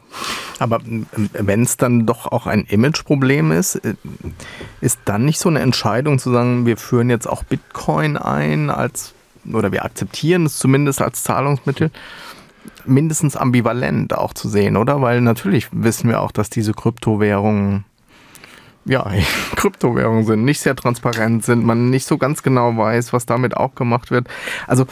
Aber 0.58 0.80
wenn 1.32 1.62
es 1.62 1.76
dann 1.76 2.06
doch 2.06 2.26
auch 2.30 2.46
ein 2.46 2.64
Imageproblem 2.64 3.52
ist, 3.52 3.76
äh, 3.76 3.94
ist 4.80 5.00
dann 5.04 5.24
nicht 5.24 5.38
so 5.38 5.48
eine 5.48 5.60
Entscheidung 5.60 6.18
zu 6.18 6.32
sagen, 6.32 6.66
wir 6.66 6.76
führen 6.76 7.10
jetzt 7.10 7.28
auch 7.28 7.42
Bitcoin 7.44 8.16
ein 8.16 8.70
als 8.70 9.14
oder 9.52 9.72
wir 9.72 9.84
akzeptieren 9.84 10.46
es 10.46 10.58
zumindest 10.58 11.02
als 11.02 11.22
Zahlungsmittel? 11.22 11.90
mindestens 12.86 13.36
ambivalent 13.36 14.16
auch 14.16 14.34
zu 14.34 14.48
sehen, 14.48 14.76
oder? 14.76 15.00
Weil 15.00 15.20
natürlich 15.20 15.68
wissen 15.72 16.08
wir 16.08 16.20
auch, 16.20 16.32
dass 16.32 16.50
diese 16.50 16.72
Kryptowährungen 16.72 17.84
ja, 18.84 19.10
Kryptowährungen 19.56 20.24
sind, 20.24 20.44
nicht 20.44 20.60
sehr 20.60 20.76
transparent 20.76 21.44
sind, 21.44 21.64
man 21.64 21.90
nicht 21.90 22.06
so 22.06 22.18
ganz 22.18 22.42
genau 22.42 22.76
weiß, 22.76 23.12
was 23.12 23.26
damit 23.26 23.56
auch 23.56 23.74
gemacht 23.74 24.10
wird. 24.10 24.28
Also 24.66 24.86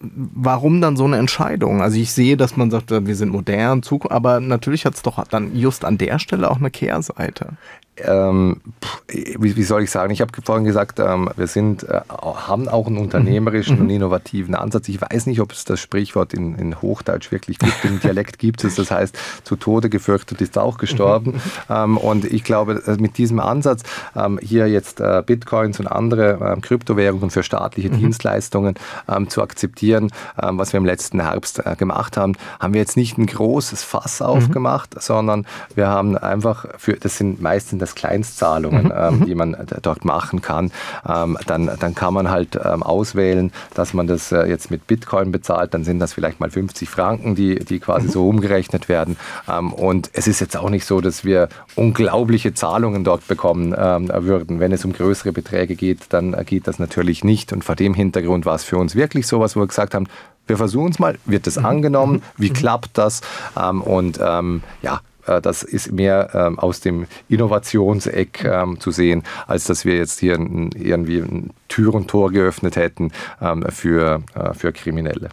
warum 0.00 0.80
dann 0.80 0.96
so 0.96 1.04
eine 1.04 1.16
Entscheidung? 1.16 1.82
Also 1.82 1.98
ich 1.98 2.12
sehe, 2.12 2.36
dass 2.36 2.56
man 2.56 2.70
sagt, 2.70 2.90
wir 2.90 3.16
sind 3.16 3.30
modern, 3.32 3.82
aber 4.10 4.40
natürlich 4.40 4.84
hat 4.84 4.94
es 4.94 5.02
doch 5.02 5.22
dann 5.28 5.56
just 5.56 5.84
an 5.84 5.98
der 5.98 6.18
Stelle 6.18 6.50
auch 6.50 6.58
eine 6.58 6.70
Kehrseite 6.70 7.56
ähm, 8.04 8.60
wie, 9.08 9.56
wie, 9.56 9.62
soll 9.62 9.82
ich 9.82 9.90
sagen, 9.90 10.12
ich 10.12 10.20
habe 10.20 10.32
vorhin 10.44 10.64
gesagt, 10.64 10.98
ähm, 10.98 11.30
wir 11.36 11.46
sind, 11.46 11.82
äh, 11.84 12.00
haben 12.08 12.68
auch 12.68 12.86
einen 12.86 12.98
unternehmerischen 12.98 13.76
mhm. 13.76 13.82
und 13.82 13.90
innovativen 13.90 14.54
Ansatz. 14.54 14.88
Ich 14.88 15.00
weiß 15.00 15.26
nicht, 15.26 15.40
ob 15.40 15.52
es 15.52 15.64
das 15.64 15.80
Sprichwort 15.80 16.34
in, 16.34 16.54
in 16.56 16.80
Hochdeutsch 16.80 17.32
wirklich 17.32 17.58
gibt. 17.58 17.84
Im 17.84 18.00
Dialekt 18.00 18.38
gibt 18.38 18.64
es, 18.64 18.74
das 18.74 18.90
heißt, 18.90 19.16
zu 19.44 19.56
Tode 19.56 19.88
gefürchtet 19.88 20.40
ist 20.40 20.58
auch 20.58 20.78
gestorben. 20.78 21.32
Mhm. 21.32 21.40
Ähm, 21.70 21.96
und 21.96 22.24
ich 22.24 22.44
glaube, 22.44 22.82
äh, 22.86 22.96
mit 23.00 23.18
diesem 23.18 23.40
Ansatz, 23.40 23.82
ähm, 24.14 24.38
hier 24.42 24.68
jetzt 24.68 25.00
äh, 25.00 25.22
Bitcoins 25.24 25.80
und 25.80 25.86
andere 25.86 26.38
ähm, 26.40 26.60
Kryptowährungen 26.60 27.30
für 27.30 27.42
staatliche 27.42 27.90
mhm. 27.90 27.98
Dienstleistungen 27.98 28.74
ähm, 29.08 29.28
zu 29.28 29.42
akzeptieren, 29.42 30.10
was 30.36 30.72
wir 30.72 30.78
im 30.78 30.84
letzten 30.84 31.20
Herbst 31.20 31.64
äh, 31.64 31.74
gemacht 31.76 32.16
haben, 32.16 32.34
haben 32.60 32.74
wir 32.74 32.80
jetzt 32.80 32.96
nicht 32.96 33.18
ein 33.18 33.26
großes 33.26 33.82
Fass 33.82 34.20
mhm. 34.20 34.26
aufgemacht, 34.26 35.00
sondern 35.00 35.46
wir 35.74 35.88
haben 35.88 36.16
einfach 36.16 36.66
für, 36.78 36.94
das 36.94 37.18
sind 37.18 37.40
meistens 37.40 37.78
das 37.88 37.94
Kleinstzahlungen, 37.94 38.86
mhm. 38.86 38.92
ähm, 38.94 39.18
mhm. 39.18 39.26
die 39.26 39.34
man 39.34 39.56
dort 39.82 40.04
machen 40.04 40.42
kann. 40.42 40.70
Ähm, 41.08 41.38
dann, 41.46 41.70
dann 41.78 41.94
kann 41.94 42.14
man 42.14 42.30
halt 42.30 42.58
ähm, 42.62 42.82
auswählen, 42.82 43.52
dass 43.74 43.94
man 43.94 44.06
das 44.06 44.32
äh, 44.32 44.44
jetzt 44.46 44.70
mit 44.70 44.86
Bitcoin 44.86 45.32
bezahlt. 45.32 45.74
Dann 45.74 45.84
sind 45.84 45.98
das 45.98 46.12
vielleicht 46.12 46.40
mal 46.40 46.50
50 46.50 46.88
Franken, 46.88 47.34
die, 47.34 47.56
die 47.56 47.78
quasi 47.78 48.06
mhm. 48.06 48.12
so 48.12 48.28
umgerechnet 48.28 48.88
werden. 48.88 49.16
Ähm, 49.48 49.72
und 49.72 50.10
es 50.12 50.26
ist 50.26 50.40
jetzt 50.40 50.56
auch 50.56 50.70
nicht 50.70 50.84
so, 50.84 51.00
dass 51.00 51.24
wir 51.24 51.48
unglaubliche 51.74 52.54
Zahlungen 52.54 53.04
dort 53.04 53.26
bekommen 53.26 53.74
ähm, 53.76 54.08
würden. 54.08 54.60
Wenn 54.60 54.72
es 54.72 54.84
um 54.84 54.92
größere 54.92 55.32
Beträge 55.32 55.74
geht, 55.74 56.06
dann 56.10 56.36
geht 56.44 56.66
das 56.66 56.78
natürlich 56.78 57.24
nicht. 57.24 57.52
Und 57.52 57.64
vor 57.64 57.76
dem 57.76 57.94
Hintergrund 57.94 58.46
war 58.46 58.54
es 58.54 58.64
für 58.64 58.76
uns 58.76 58.94
wirklich 58.94 59.26
so, 59.26 59.40
was 59.40 59.56
wir 59.56 59.66
gesagt 59.66 59.94
haben, 59.94 60.06
wir 60.46 60.56
versuchen 60.56 60.90
es 60.90 60.98
mal, 60.98 61.18
wird 61.26 61.46
das 61.46 61.58
mhm. 61.58 61.66
angenommen, 61.66 62.14
mhm. 62.14 62.42
wie 62.42 62.50
klappt 62.50 62.96
das? 62.98 63.20
Ähm, 63.56 63.82
und 63.82 64.18
ähm, 64.22 64.62
ja, 64.82 64.94
äh, 64.94 65.07
das 65.40 65.62
ist 65.62 65.92
mehr 65.92 66.30
ähm, 66.34 66.58
aus 66.58 66.80
dem 66.80 67.06
Innovationseck 67.28 68.44
ähm, 68.44 68.80
zu 68.80 68.90
sehen, 68.90 69.22
als 69.46 69.64
dass 69.64 69.84
wir 69.84 69.96
jetzt 69.96 70.20
hier 70.20 70.34
irgendwie 70.34 71.18
ein 71.18 71.50
Tür 71.68 71.94
und 71.94 72.08
Tor 72.08 72.32
geöffnet 72.32 72.76
hätten 72.76 73.12
ähm, 73.40 73.64
für, 73.70 74.22
äh, 74.34 74.54
für 74.54 74.72
Kriminelle. 74.72 75.30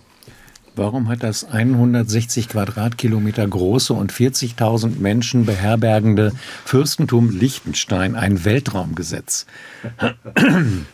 Warum 0.77 1.07
hat 1.07 1.23
das 1.23 1.49
160 1.49 2.49
Quadratkilometer 2.49 3.47
große 3.47 3.93
und 3.93 4.11
40.000 4.11 4.99
Menschen 4.99 5.45
beherbergende 5.45 6.33
Fürstentum 6.65 7.29
Liechtenstein 7.29 8.15
ein 8.15 8.43
Weltraumgesetz? 8.43 9.45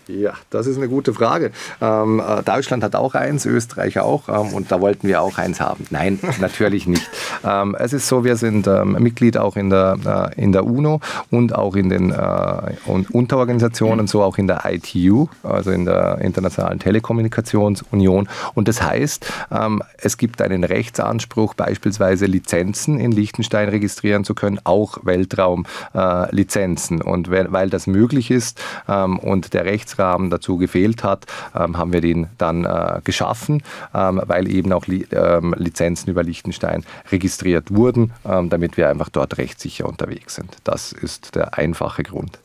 Ja, 0.07 0.33
das 0.51 0.67
ist 0.67 0.77
eine 0.77 0.87
gute 0.87 1.13
Frage. 1.13 1.51
Ähm, 1.81 2.19
äh, 2.19 2.43
Deutschland 2.43 2.83
hat 2.83 2.95
auch 2.95 3.15
eins, 3.15 3.45
Österreich 3.45 3.99
auch 3.99 4.29
ähm, 4.29 4.53
und 4.53 4.71
da 4.71 4.81
wollten 4.81 5.07
wir 5.07 5.21
auch 5.21 5.37
eins 5.37 5.59
haben. 5.59 5.85
Nein, 5.89 6.19
natürlich 6.39 6.85
nicht. 6.85 7.09
Ähm, 7.43 7.75
es 7.79 7.93
ist 7.93 8.07
so, 8.07 8.23
wir 8.23 8.35
sind 8.35 8.67
ähm, 8.67 8.97
Mitglied 8.99 9.37
auch 9.37 9.55
in 9.55 9.69
der, 9.71 10.31
äh, 10.35 10.41
in 10.41 10.51
der 10.51 10.65
UNO 10.65 10.99
und 11.31 11.55
auch 11.55 11.75
in 11.75 11.89
den 11.89 12.11
äh, 12.11 12.73
Unterorganisationen, 12.85 14.05
so 14.07 14.21
auch 14.21 14.37
in 14.37 14.47
der 14.47 14.61
ITU, 14.65 15.27
also 15.41 15.71
in 15.71 15.85
der 15.85 16.19
Internationalen 16.19 16.77
Telekommunikationsunion. 16.77 18.29
Und 18.53 18.67
das 18.67 18.81
heißt, 18.81 19.25
ähm, 19.71 19.81
Ähm, 19.81 19.81
es 19.97 20.17
gibt 20.17 20.41
einen 20.41 20.63
Rechtsanspruch, 20.63 21.53
beispielsweise 21.53 22.25
Lizenzen 22.25 22.99
in 22.99 23.11
Liechtenstein 23.11 23.69
registrieren 23.69 24.23
zu 24.23 24.33
können, 24.33 24.59
auch 24.63 24.99
Weltraumlizenzen. 25.03 27.01
und 27.01 27.29
weil 27.29 27.69
das 27.69 27.87
möglich 27.87 28.31
ist 28.31 28.61
ähm, 28.87 29.19
und 29.19 29.53
der 29.53 29.65
Rechtsrahmen 29.65 30.29
dazu 30.29 30.57
gefehlt 30.57 31.03
hat, 31.03 31.25
ähm, 31.55 31.77
haben 31.77 31.93
wir 31.93 32.01
den 32.01 32.27
dann 32.37 32.65
äh, 32.65 33.01
geschaffen, 33.03 33.63
weil 33.91 34.47
eben 34.47 34.71
auch 34.73 34.85
Lizenzen 34.87 36.09
über 36.09 36.23
Liechtenstein 36.23 36.83
registriert 37.11 37.73
wurden, 37.73 38.11
damit 38.23 38.77
wir 38.77 38.89
einfach 38.89 39.09
dort 39.09 39.37
rechtssicher 39.37 39.87
unterwegs 39.87 40.35
sind. 40.35 40.55
Das 40.63 40.91
ist 40.91 41.35
der 41.35 41.57
einfache 41.57 42.03
Grund. 42.03 42.39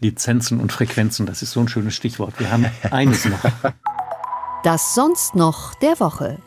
Lizenzen 0.00 0.60
und 0.60 0.72
Frequenzen, 0.72 1.26
das 1.26 1.42
ist 1.42 1.52
so 1.52 1.60
ein 1.60 1.68
schönes 1.68 1.94
Stichwort. 1.94 2.38
Wir 2.38 2.50
haben 2.50 2.66
eines 2.90 3.24
noch. 3.24 3.40
Das 4.64 4.94
sonst 4.94 5.34
noch 5.34 5.74
der 5.74 5.98
Woche. 5.98 6.38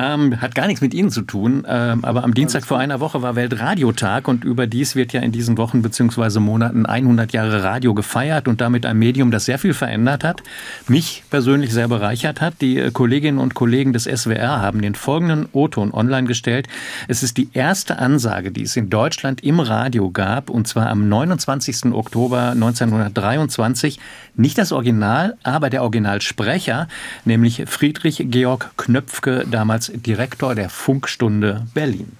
Ähm, 0.00 0.40
hat 0.40 0.54
gar 0.54 0.68
nichts 0.68 0.80
mit 0.80 0.94
Ihnen 0.94 1.10
zu 1.10 1.22
tun, 1.22 1.66
ähm, 1.66 2.04
aber 2.04 2.22
am 2.22 2.32
Dienstag 2.32 2.64
vor 2.64 2.78
einer 2.78 3.00
Woche 3.00 3.20
war 3.20 3.34
Weltradiotag 3.34 4.28
und 4.28 4.44
überdies 4.44 4.94
wird 4.94 5.12
ja 5.12 5.20
in 5.22 5.32
diesen 5.32 5.58
Wochen 5.58 5.82
bzw. 5.82 6.38
Monaten 6.38 6.86
100 6.86 7.32
Jahre 7.32 7.64
Radio 7.64 7.94
gefeiert 7.94 8.46
und 8.46 8.60
damit 8.60 8.86
ein 8.86 8.96
Medium, 8.96 9.32
das 9.32 9.46
sehr 9.46 9.58
viel 9.58 9.74
verändert 9.74 10.22
hat, 10.22 10.44
mich 10.86 11.24
persönlich 11.30 11.72
sehr 11.72 11.88
bereichert 11.88 12.40
hat. 12.40 12.60
Die 12.60 12.78
äh, 12.78 12.92
Kolleginnen 12.92 13.38
und 13.38 13.54
Kollegen 13.54 13.92
des 13.92 14.04
SWR 14.04 14.62
haben 14.62 14.82
den 14.82 14.94
folgenden 14.94 15.48
O-Ton 15.52 15.92
online 15.92 16.28
gestellt. 16.28 16.68
Es 17.08 17.24
ist 17.24 17.36
die 17.36 17.48
erste 17.52 17.98
Ansage, 17.98 18.52
die 18.52 18.62
es 18.62 18.76
in 18.76 18.90
Deutschland 18.90 19.42
im 19.42 19.58
Radio 19.58 20.12
gab 20.12 20.48
und 20.48 20.68
zwar 20.68 20.90
am 20.90 21.08
29. 21.08 21.86
Oktober 21.86 22.50
1923. 22.50 23.98
Nicht 24.36 24.58
das 24.58 24.70
Original, 24.70 25.36
aber 25.42 25.70
der 25.70 25.82
Originalsprecher, 25.82 26.86
nämlich 27.24 27.64
Friedrich 27.66 28.26
Georg 28.30 28.70
Knöpfke, 28.76 29.44
damals 29.50 29.87
Direktor 29.94 30.54
der 30.54 30.70
Funkstunde 30.70 31.66
Berlin. 31.74 32.16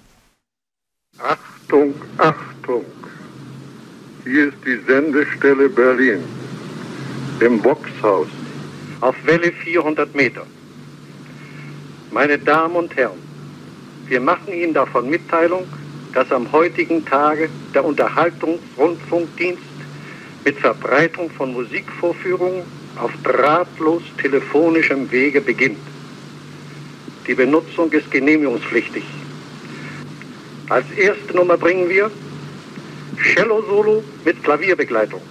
Achtung, 1.17 1.93
Achtung! 2.17 2.85
Hier 4.23 4.49
ist 4.49 4.57
die 4.65 4.79
Sendestelle 4.87 5.69
Berlin 5.69 6.23
im 7.39 7.61
Boxhaus 7.61 8.27
auf 9.01 9.15
Welle 9.25 9.51
400 9.51 10.13
Meter. 10.13 10.45
Meine 12.11 12.37
Damen 12.37 12.75
und 12.75 12.95
Herren, 12.95 13.19
wir 14.07 14.19
machen 14.19 14.53
Ihnen 14.53 14.73
davon 14.73 15.09
Mitteilung, 15.09 15.65
dass 16.13 16.31
am 16.31 16.51
heutigen 16.51 17.05
Tage 17.05 17.49
der 17.73 17.85
Unterhaltungsrundfunkdienst 17.85 19.61
mit 20.43 20.57
Verbreitung 20.57 21.29
von 21.29 21.53
Musikvorführungen 21.53 22.63
auf 22.95 23.11
drahtlos 23.23 24.01
telefonischem 24.21 25.11
Wege 25.11 25.41
beginnt. 25.41 25.77
Die 27.29 27.35
Benutzung 27.35 27.91
ist 27.91 28.09
genehmigungspflichtig. 28.09 29.03
Als 30.67 30.89
erste 30.97 31.35
Nummer 31.35 31.57
bringen 31.57 31.87
wir 31.87 32.09
Cello-Solo 33.35 34.03
mit 34.25 34.43
Klavierbegleitung. 34.43 35.21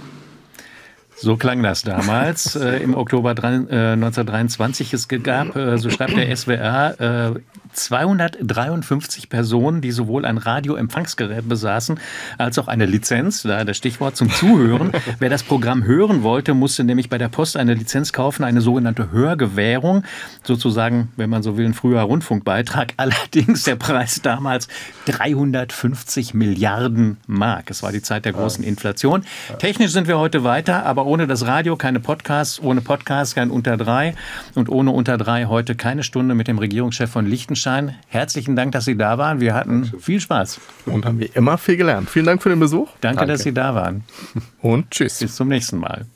So 1.16 1.36
klang 1.36 1.61
das 1.64 1.82
damals 1.82 2.55
äh, 2.55 2.76
im 2.84 2.94
Oktober 2.94 3.34
drei, 3.34 3.55
äh, 3.55 3.94
1923. 3.94 4.94
Es 4.94 5.09
gab, 5.09 5.57
äh, 5.57 5.76
so 5.78 5.90
schreibt 5.90 6.16
der 6.16 6.36
SWR, 6.36 7.40
253 7.72 9.28
Personen, 9.28 9.80
die 9.80 9.90
sowohl 9.90 10.24
ein 10.24 10.38
Radioempfangsgerät 10.38 11.48
besaßen, 11.48 12.00
als 12.38 12.58
auch 12.58 12.68
eine 12.68 12.86
Lizenz, 12.86 13.42
da 13.42 13.64
das 13.64 13.76
Stichwort 13.76 14.16
zum 14.16 14.30
Zuhören. 14.30 14.92
Wer 15.18 15.30
das 15.30 15.42
Programm 15.42 15.84
hören 15.84 16.22
wollte, 16.22 16.54
musste 16.54 16.84
nämlich 16.84 17.08
bei 17.08 17.18
der 17.18 17.28
Post 17.28 17.56
eine 17.56 17.74
Lizenz 17.74 18.12
kaufen, 18.12 18.44
eine 18.44 18.60
sogenannte 18.60 19.10
Hörgewährung, 19.10 20.04
sozusagen, 20.42 21.12
wenn 21.16 21.30
man 21.30 21.42
so 21.42 21.56
will, 21.56 21.66
ein 21.66 21.74
früher 21.74 22.00
Rundfunkbeitrag. 22.00 22.94
Allerdings 22.96 23.64
der 23.64 23.76
Preis 23.76 24.20
damals 24.22 24.68
350 25.06 26.34
Milliarden 26.34 27.18
Mark. 27.26 27.70
Es 27.70 27.82
war 27.82 27.92
die 27.92 28.02
Zeit 28.02 28.24
der 28.24 28.32
großen 28.32 28.64
Inflation. 28.64 29.24
Technisch 29.58 29.92
sind 29.92 30.08
wir 30.08 30.18
heute 30.18 30.44
weiter, 30.44 30.84
aber 30.84 31.06
ohne 31.06 31.26
das 31.26 31.46
Radio 31.46 31.76
keine 31.76 32.00
Podcasts, 32.00 32.60
ohne 32.60 32.80
Podcasts 32.80 33.34
kein 33.34 33.50
Unter 33.50 33.76
drei 33.76 34.14
und 34.54 34.68
ohne 34.68 34.90
Unter 34.90 35.16
drei 35.18 35.46
heute 35.46 35.74
keine 35.74 36.02
Stunde 36.02 36.34
mit 36.34 36.48
dem 36.48 36.58
Regierungschef 36.58 37.10
von 37.10 37.26
Liechtenstein 37.26 37.67
Wittgenstein, 37.68 37.98
herzlichen 38.08 38.56
Dank, 38.56 38.72
dass 38.72 38.86
Sie 38.86 38.96
da 38.96 39.18
waren. 39.18 39.40
Wir 39.40 39.54
hatten 39.54 39.84
viel 40.00 40.20
Spaß. 40.20 40.58
Und 40.86 41.04
haben 41.04 41.20
wir 41.20 41.34
immer 41.36 41.58
viel 41.58 41.76
gelernt. 41.76 42.08
Vielen 42.08 42.24
Dank 42.24 42.42
für 42.42 42.48
den 42.48 42.60
Besuch. 42.60 42.88
Danke, 43.02 43.18
Danke. 43.18 43.32
dass 43.32 43.42
Sie 43.42 43.52
da 43.52 43.74
waren. 43.74 44.04
Und 44.62 44.90
tschüss. 44.90 45.18
Bis 45.18 45.36
zum 45.36 45.48
nächsten 45.48 45.76
Mal. 45.76 46.06